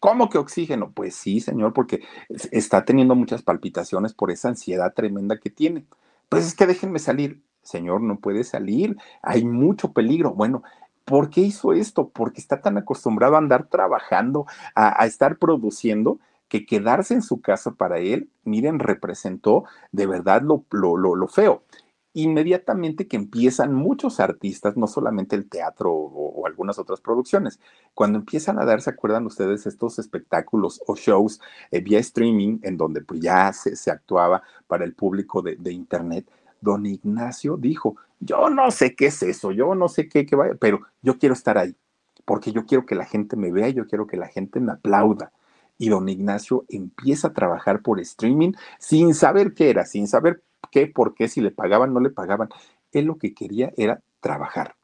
¿Cómo 0.00 0.28
que 0.28 0.38
oxígeno? 0.38 0.92
Pues 0.92 1.14
sí, 1.14 1.40
señor, 1.40 1.72
porque 1.72 2.02
está 2.28 2.84
teniendo 2.84 3.14
muchas 3.14 3.42
palpitaciones 3.42 4.14
por 4.14 4.30
esa 4.30 4.48
ansiedad 4.48 4.92
tremenda 4.94 5.38
que 5.38 5.50
tiene. 5.50 5.86
Pues 6.28 6.46
es 6.46 6.54
que 6.54 6.66
déjenme 6.66 6.98
salir. 6.98 7.42
Señor, 7.62 8.00
no 8.00 8.20
puede 8.20 8.44
salir, 8.44 8.96
hay 9.22 9.44
mucho 9.44 9.92
peligro. 9.92 10.32
Bueno, 10.32 10.62
¿por 11.04 11.30
qué 11.30 11.40
hizo 11.40 11.72
esto? 11.72 12.10
Porque 12.10 12.40
está 12.40 12.60
tan 12.60 12.78
acostumbrado 12.78 13.34
a 13.34 13.38
andar 13.38 13.66
trabajando, 13.66 14.46
a, 14.76 15.04
estar 15.04 15.38
produciendo, 15.38 16.20
que 16.46 16.64
quedarse 16.64 17.14
en 17.14 17.22
su 17.22 17.40
casa 17.40 17.72
para 17.72 17.98
él, 17.98 18.30
miren, 18.44 18.78
representó 18.78 19.64
de 19.90 20.06
verdad 20.06 20.42
lo, 20.42 20.64
lo, 20.70 20.96
lo, 20.96 21.16
lo 21.16 21.26
feo 21.26 21.64
inmediatamente 22.16 23.06
que 23.06 23.16
empiezan 23.18 23.74
muchos 23.74 24.20
artistas, 24.20 24.74
no 24.78 24.86
solamente 24.86 25.36
el 25.36 25.50
teatro 25.50 25.92
o, 25.92 26.46
algunas 26.46 26.78
otras 26.78 27.02
producciones, 27.02 27.60
cuando 27.92 28.18
empiezan 28.18 28.58
a 28.58 28.64
dar, 28.64 28.80
¿se 28.80 28.88
acuerdan 28.88 29.26
ustedes 29.26 29.66
estos 29.66 29.98
espectáculos 29.98 30.80
o 30.86 30.96
shows 30.96 31.40
eh, 31.70 31.80
vía 31.80 31.98
streaming 31.98 32.58
en 32.62 32.78
donde 32.78 33.02
pues, 33.02 33.20
ya 33.20 33.52
se, 33.52 33.90
actuaba 33.90 34.42
para 34.66 34.86
el 34.86 34.94
público 34.94 35.42
de, 35.42 35.72
Internet? 35.72 36.26
Don 36.62 36.86
Ignacio 36.86 37.58
dijo, 37.58 37.96
yo 38.18 38.48
no 38.48 38.70
sé 38.70 38.94
qué 38.94 39.06
es 39.06 39.22
eso, 39.22 39.52
yo 39.52 39.74
no 39.74 39.88
sé 39.88 40.08
qué, 40.08 40.24
qué 40.24 40.36
vaya, 40.36 40.54
pero 40.58 40.80
yo 41.02 41.18
quiero 41.18 41.34
estar 41.34 41.58
ahí, 41.58 41.76
porque 42.24 42.50
yo 42.50 42.64
quiero 42.64 42.86
que 42.86 42.94
la 42.94 43.04
gente 43.04 43.36
me 43.36 43.52
vea, 43.52 43.68
yo 43.68 43.86
quiero 43.86 44.06
que 44.06 44.16
la 44.16 44.28
gente 44.28 44.58
me 44.58 44.72
aplauda 44.72 45.32
y 45.78 45.88
don 45.88 46.08
Ignacio 46.08 46.64
empieza 46.68 47.28
a 47.28 47.32
trabajar 47.32 47.82
por 47.82 48.00
streaming 48.00 48.52
sin 48.78 49.14
saber 49.14 49.54
qué 49.54 49.70
era, 49.70 49.84
sin 49.84 50.08
saber 50.08 50.42
qué, 50.70 50.86
por 50.86 51.14
qué, 51.14 51.28
si 51.28 51.40
le 51.40 51.50
pagaban, 51.50 51.92
no 51.92 52.00
le 52.00 52.10
pagaban. 52.10 52.48
Él 52.92 53.06
lo 53.06 53.18
que 53.18 53.34
quería 53.34 53.72
era 53.76 54.00
trabajar. 54.20 54.76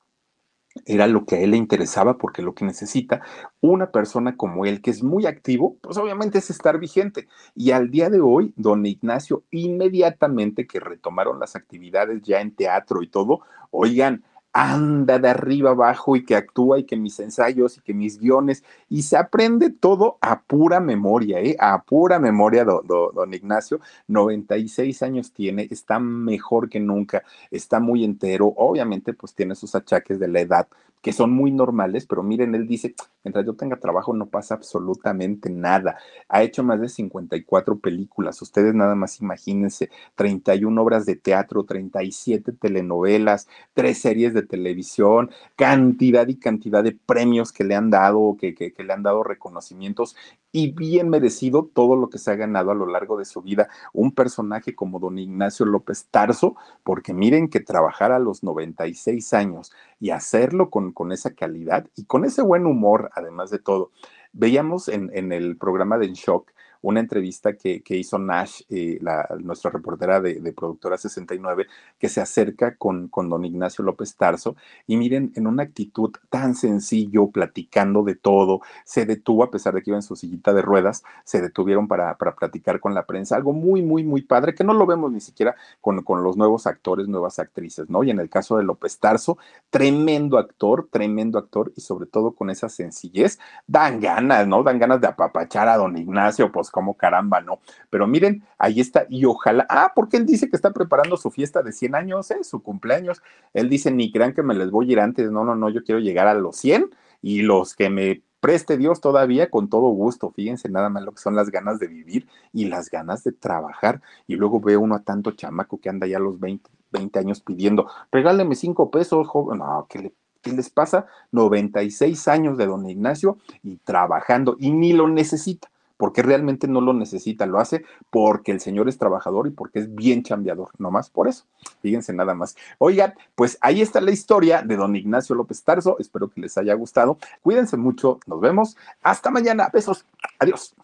Era 0.87 1.07
lo 1.07 1.27
que 1.27 1.37
a 1.37 1.41
él 1.41 1.51
le 1.51 1.59
interesaba 1.59 2.17
porque 2.17 2.41
lo 2.41 2.55
que 2.55 2.65
necesita 2.65 3.21
una 3.61 3.91
persona 3.91 4.37
como 4.37 4.65
él, 4.65 4.81
que 4.81 4.91
es 4.91 5.03
muy 5.03 5.27
activo, 5.27 5.77
pues 5.83 5.99
obviamente 5.99 6.39
es 6.39 6.49
estar 6.49 6.79
vigente. 6.79 7.29
Y 7.55 7.73
al 7.73 7.91
día 7.91 8.09
de 8.09 8.21
hoy, 8.21 8.55
don 8.57 8.87
Ignacio, 8.87 9.45
inmediatamente 9.51 10.67
que 10.67 10.81
retomaron 10.81 11.39
las 11.39 11.57
actividades 11.57 12.23
ya 12.23 12.41
en 12.41 12.55
teatro 12.55 13.03
y 13.03 13.09
todo, 13.09 13.41
oigan, 13.71 14.25
anda 14.53 15.19
de 15.19 15.29
arriba 15.29 15.71
abajo 15.71 16.17
y 16.17 16.25
que 16.25 16.37
actúa 16.37 16.79
y 16.79 16.85
que 16.85 16.97
mis 16.97 17.19
ensayos 17.21 17.79
y 17.79 17.81
que 17.81 17.95
mis 17.95 18.19
guiones 18.19 18.63
y 18.89 19.03
se 19.03 19.17
aprende 19.17 19.71
todo 19.71 20.19
a 20.21 20.43
pura 20.43 20.81
memoria, 20.81 21.41
¿eh? 21.41 21.57
a 21.59 21.83
pura 21.83 22.19
memoria, 22.19 22.65
don 22.65 23.35
Ignacio. 23.35 23.81
96 24.09 25.03
años 25.03 25.33
tiene, 25.33 25.69
está 25.71 25.99
mejor 25.99 26.69
que 26.69 26.81
nunca, 26.81 27.23
está 27.51 27.81
muy 27.81 28.05
entero, 28.05 28.53
obviamente 28.57 29.15
pues 29.15 29.35
tiene 29.35 29.55
sus 29.55 29.75
achaques 29.75 30.19
de 30.19 30.29
la 30.29 30.41
edad, 30.41 30.69
que 31.03 31.13
son 31.13 31.33
muy 31.33 31.51
normales, 31.51 32.07
pero 32.07 32.23
miren, 32.23 32.55
él 32.55 32.67
dice, 32.69 32.95
mientras 33.25 33.45
yo 33.45 33.55
tenga 33.55 33.79
trabajo 33.81 34.15
no 34.15 34.27
pasa 34.31 34.55
absolutamente 34.55 35.51
nada. 35.51 35.99
Ha 36.29 36.43
hecho 36.43 36.63
más 36.63 36.81
de 36.81 36.89
54 36.89 37.79
películas, 37.81 38.41
ustedes 38.41 38.75
nada 38.75 38.95
más 38.95 39.21
imagínense, 39.21 39.91
31 40.15 40.81
obras 40.81 41.05
de 41.05 41.17
teatro, 41.17 41.65
37 41.65 42.53
telenovelas, 42.53 43.49
tres 43.75 43.99
series 43.99 44.33
de 44.33 44.43
televisión, 44.43 45.31
cantidad 45.57 46.29
y 46.29 46.37
cantidad 46.37 46.85
de 46.85 46.93
premios 46.93 47.53
que 47.53 47.65
le 47.65 47.75
han 47.75 47.91
dado, 47.91 48.37
que, 48.39 48.55
que, 48.55 48.73
que 48.73 48.85
le 48.85 48.93
han 48.93 49.03
dado 49.03 49.25
reconocimientos 49.25 50.17
y 50.53 50.73
bien 50.73 51.09
merecido 51.09 51.69
todo 51.75 51.97
lo 51.97 52.11
que 52.11 52.19
se 52.19 52.31
ha 52.31 52.37
ganado 52.37 52.71
a 52.71 52.75
lo 52.75 52.87
largo 52.87 53.17
de 53.17 53.25
su 53.25 53.41
vida 53.41 53.69
un 53.93 54.13
personaje 54.13 54.75
como 54.75 55.01
don 55.01 55.19
Ignacio 55.19 55.67
López 55.67 56.07
Tarso, 56.11 56.57
porque 56.85 57.15
miren 57.15 57.49
que 57.49 57.61
trabajar 57.61 58.13
a 58.13 58.19
los 58.19 58.43
96 58.43 59.33
años 59.33 59.73
y 59.99 60.11
hacerlo 60.11 60.71
con, 60.71 60.93
con 60.93 61.11
esa 61.11 61.35
calidad 61.35 61.87
y 61.97 62.05
con 62.05 62.25
ese 62.25 62.43
buen 62.43 62.67
humor, 62.67 63.11
además 63.15 63.51
de 63.51 63.59
todo. 63.59 63.91
Veíamos 64.33 64.89
en, 64.89 65.11
en 65.15 65.33
el 65.33 65.57
programa 65.57 65.99
de 65.99 66.07
En 66.07 66.13
Shock 66.13 66.53
una 66.83 67.01
entrevista 67.01 67.55
que, 67.55 67.83
hizo 67.89 68.19
Nash, 68.19 68.63
eh, 68.69 69.01
nuestra 69.41 69.71
reportera 69.71 70.21
de, 70.21 70.53
Productora 70.53 70.99
69, 70.99 71.67
que 71.99 72.09
se 72.09 72.21
acerca 72.21 72.77
con, 72.77 73.09
con 73.09 73.29
don 73.29 73.45
Ignacio 73.45 73.85
López 73.85 74.17
Tarso. 74.17 74.57
Y 74.87 74.97
miren, 74.97 75.33
en 75.37 75.47
una 75.47 75.63
actitud 75.63 76.13
tan 76.29 76.55
sencillo, 76.55 77.29
platicando 77.29 78.03
de 78.03 78.17
todo, 78.17 78.61
se 78.85 79.07
detuvo, 79.07 79.45
a 79.45 79.51
pesar 79.51 79.75
de 79.75 79.83
que 79.83 79.91
iba 79.91 79.99
en 79.99 80.03
su 80.03 80.17
sillita 80.17 80.53
de 80.53 80.63
ruedas, 80.63 81.05
se 81.25 81.41
detuvieron 81.41 81.89
para, 81.89 82.17
para 82.19 82.35
platicar 82.35 82.81
con 82.81 82.95
la 82.95 83.07
prensa. 83.07 83.37
Algo 83.37 83.53
muy, 83.53 83.83
muy, 83.83 84.03
muy 84.03 84.23
padre, 84.23 84.55
que 84.55 84.65
no 84.65 84.75
lo 84.75 84.85
vemos 84.87 85.13
ni 85.13 85.21
siquiera 85.21 85.55
con, 85.81 86.03
con 86.03 86.23
los 86.23 86.37
nuevos 86.37 86.67
actores, 86.67 87.09
nuevas 87.09 87.39
actrices, 87.39 87.89
¿no? 87.89 88.03
Y 88.03 88.11
en 88.11 88.19
el 88.19 88.29
caso 88.29 88.57
de 88.57 88.65
López 88.65 88.99
Tarso, 88.99 89.39
tremendo 89.71 90.39
actor, 90.39 90.89
tremendo 90.91 91.39
actor, 91.39 91.73
y 91.77 91.81
sobre 91.81 92.07
todo 92.07 92.33
con 92.33 92.51
esa 92.51 92.69
sencillez, 92.69 93.39
dan 93.67 94.01
ganas, 94.01 94.47
¿no? 94.49 94.63
Dan 94.65 94.79
ganas 94.81 95.01
de 95.01 95.07
apapachar 95.07 95.69
a 95.69 95.77
don 95.77 95.97
Ignacio, 95.97 96.51
pues 96.51 96.72
como 96.73 96.95
caramba, 96.95 97.41
no. 97.41 97.61
Pero 97.91 98.09
miren, 98.09 98.43
ahí 98.59 98.81
está, 98.81 99.07
y 99.09 99.25
ojalá, 99.25 99.65
ah, 99.69 99.93
porque 99.95 100.17
él 100.17 100.27
dice 100.27 100.51
que 100.51 100.57
está 100.57 100.73
preparando 100.73 101.17
su 101.17 101.31
fiesta 101.31 101.63
de 101.63 101.71
100 101.71 101.95
años, 101.95 102.33
¿eh? 102.33 102.43
su 102.43 102.63
cumpleaños. 102.65 103.23
Él 103.55 103.69
dice, 103.69 103.93
ni 103.93 104.11
crean 104.11 104.35
que 104.35 104.43
me 104.43 104.55
les 104.55 104.73
voy 104.73 104.89
a 104.89 104.93
ir 104.93 105.01
antes, 105.01 105.31
no, 105.31 105.45
no, 105.45 105.55
no, 105.55 105.71
yo 105.71 105.85
quiero 105.85 106.01
llegar 106.01 106.27
a 106.27 106.35
los 106.35 106.57
100 106.57 106.91
y 107.21 107.43
los 107.43 107.77
que 107.77 107.91
me 107.91 108.23
preste 108.41 108.77
Dios 108.77 109.01
todavía 109.01 109.51
con 109.51 109.69
todo 109.69 109.89
gusto. 109.91 110.33
Fíjense 110.33 110.69
nada 110.69 110.89
más 110.89 111.05
lo 111.05 111.13
que 111.13 111.23
son 111.23 111.37
las 111.37 111.51
ganas 111.51 111.79
de 111.79 111.87
vivir 111.87 112.27
y 112.53 112.65
las 112.65 112.91
ganas 112.91 113.23
de 113.23 113.31
trabajar. 113.31 114.03
Y 114.27 114.35
luego 114.35 114.61
ve 114.61 114.77
uno 114.77 114.97
a 114.97 115.05
tanto 115.05 115.31
chamaco 115.31 115.79
que 115.79 115.89
anda 115.89 116.09
ya 116.09 116.17
a 116.17 116.21
los 116.21 116.41
20, 116.41 116.69
20 116.91 117.19
años 117.21 117.41
pidiendo, 117.41 117.89
regáleme 118.11 118.57
cinco 118.57 118.91
pesos, 118.91 119.29
joven. 119.29 119.59
No, 119.59 119.87
¿qué, 119.89 119.99
le, 120.01 120.15
¿qué 120.41 120.53
les 120.53 120.71
pasa? 120.71 121.07
96 121.31 122.27
años 122.29 122.59
de 122.59 122.67
don 122.67 122.89
Ignacio 122.89 123.39
y 123.63 123.77
trabajando 123.77 124.57
y 124.59 124.73
ni 124.73 124.93
lo 124.93 125.07
necesita 125.07 125.72
porque 126.03 126.21
realmente 126.21 126.67
no 126.67 126.81
lo 126.81 126.93
necesita, 126.93 127.47
lo 127.47 127.61
hace 127.61 127.85
porque 128.11 128.51
el 128.51 128.59
señor 128.59 128.89
es 128.89 128.99
trabajador 128.99 129.47
y 129.47 129.51
porque 129.51 129.79
es 129.79 129.95
bien 129.95 130.25
chambeador, 130.25 130.71
nomás 130.77 131.09
por 131.11 131.29
eso. 131.29 131.45
Fíjense 131.81 132.13
nada 132.13 132.35
más. 132.35 132.57
Oigan, 132.79 133.15
pues 133.37 133.57
ahí 133.61 133.81
está 133.83 134.01
la 134.01 134.11
historia 134.11 134.63
de 134.63 134.75
don 134.75 134.97
Ignacio 134.97 135.37
López 135.37 135.63
Tarso, 135.63 135.97
espero 136.01 136.29
que 136.29 136.41
les 136.41 136.59
haya 136.59 136.75
gustado. 136.75 137.19
Cuídense 137.41 137.77
mucho, 137.77 138.19
nos 138.27 138.41
vemos. 138.41 138.77
Hasta 139.01 139.31
mañana, 139.31 139.71
besos, 139.73 140.05
adiós. 140.41 140.75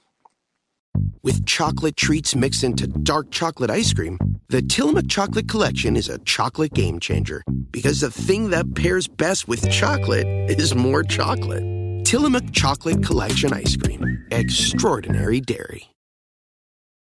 With 1.25 1.45
chocolate 1.47 1.97
treats 1.97 2.37
mixed 2.37 2.63
into 2.63 2.87
dark 2.87 3.33
chocolate 3.33 3.73
ice 3.73 3.93
cream, 3.93 4.19
the 4.51 4.63
Tillamook 4.63 5.09
Chocolate 5.09 5.49
Collection 5.49 5.97
is 5.97 6.09
a 6.09 6.19
chocolate 6.19 6.75
game 6.75 7.01
changer 7.01 7.43
because 7.73 7.99
the 7.99 8.11
thing 8.13 8.51
that 8.51 8.77
pairs 8.77 9.09
best 9.09 9.49
with 9.49 9.69
chocolate 9.69 10.29
is 10.49 10.77
more 10.77 11.03
chocolate. 11.03 11.78
Tillamook 12.09 12.55
Chocolate 12.55 13.05
Collection 13.05 13.53
Ice 13.53 13.77
Cream. 13.77 14.25
Extraordinary 14.31 15.43
Dairy. 15.43 15.91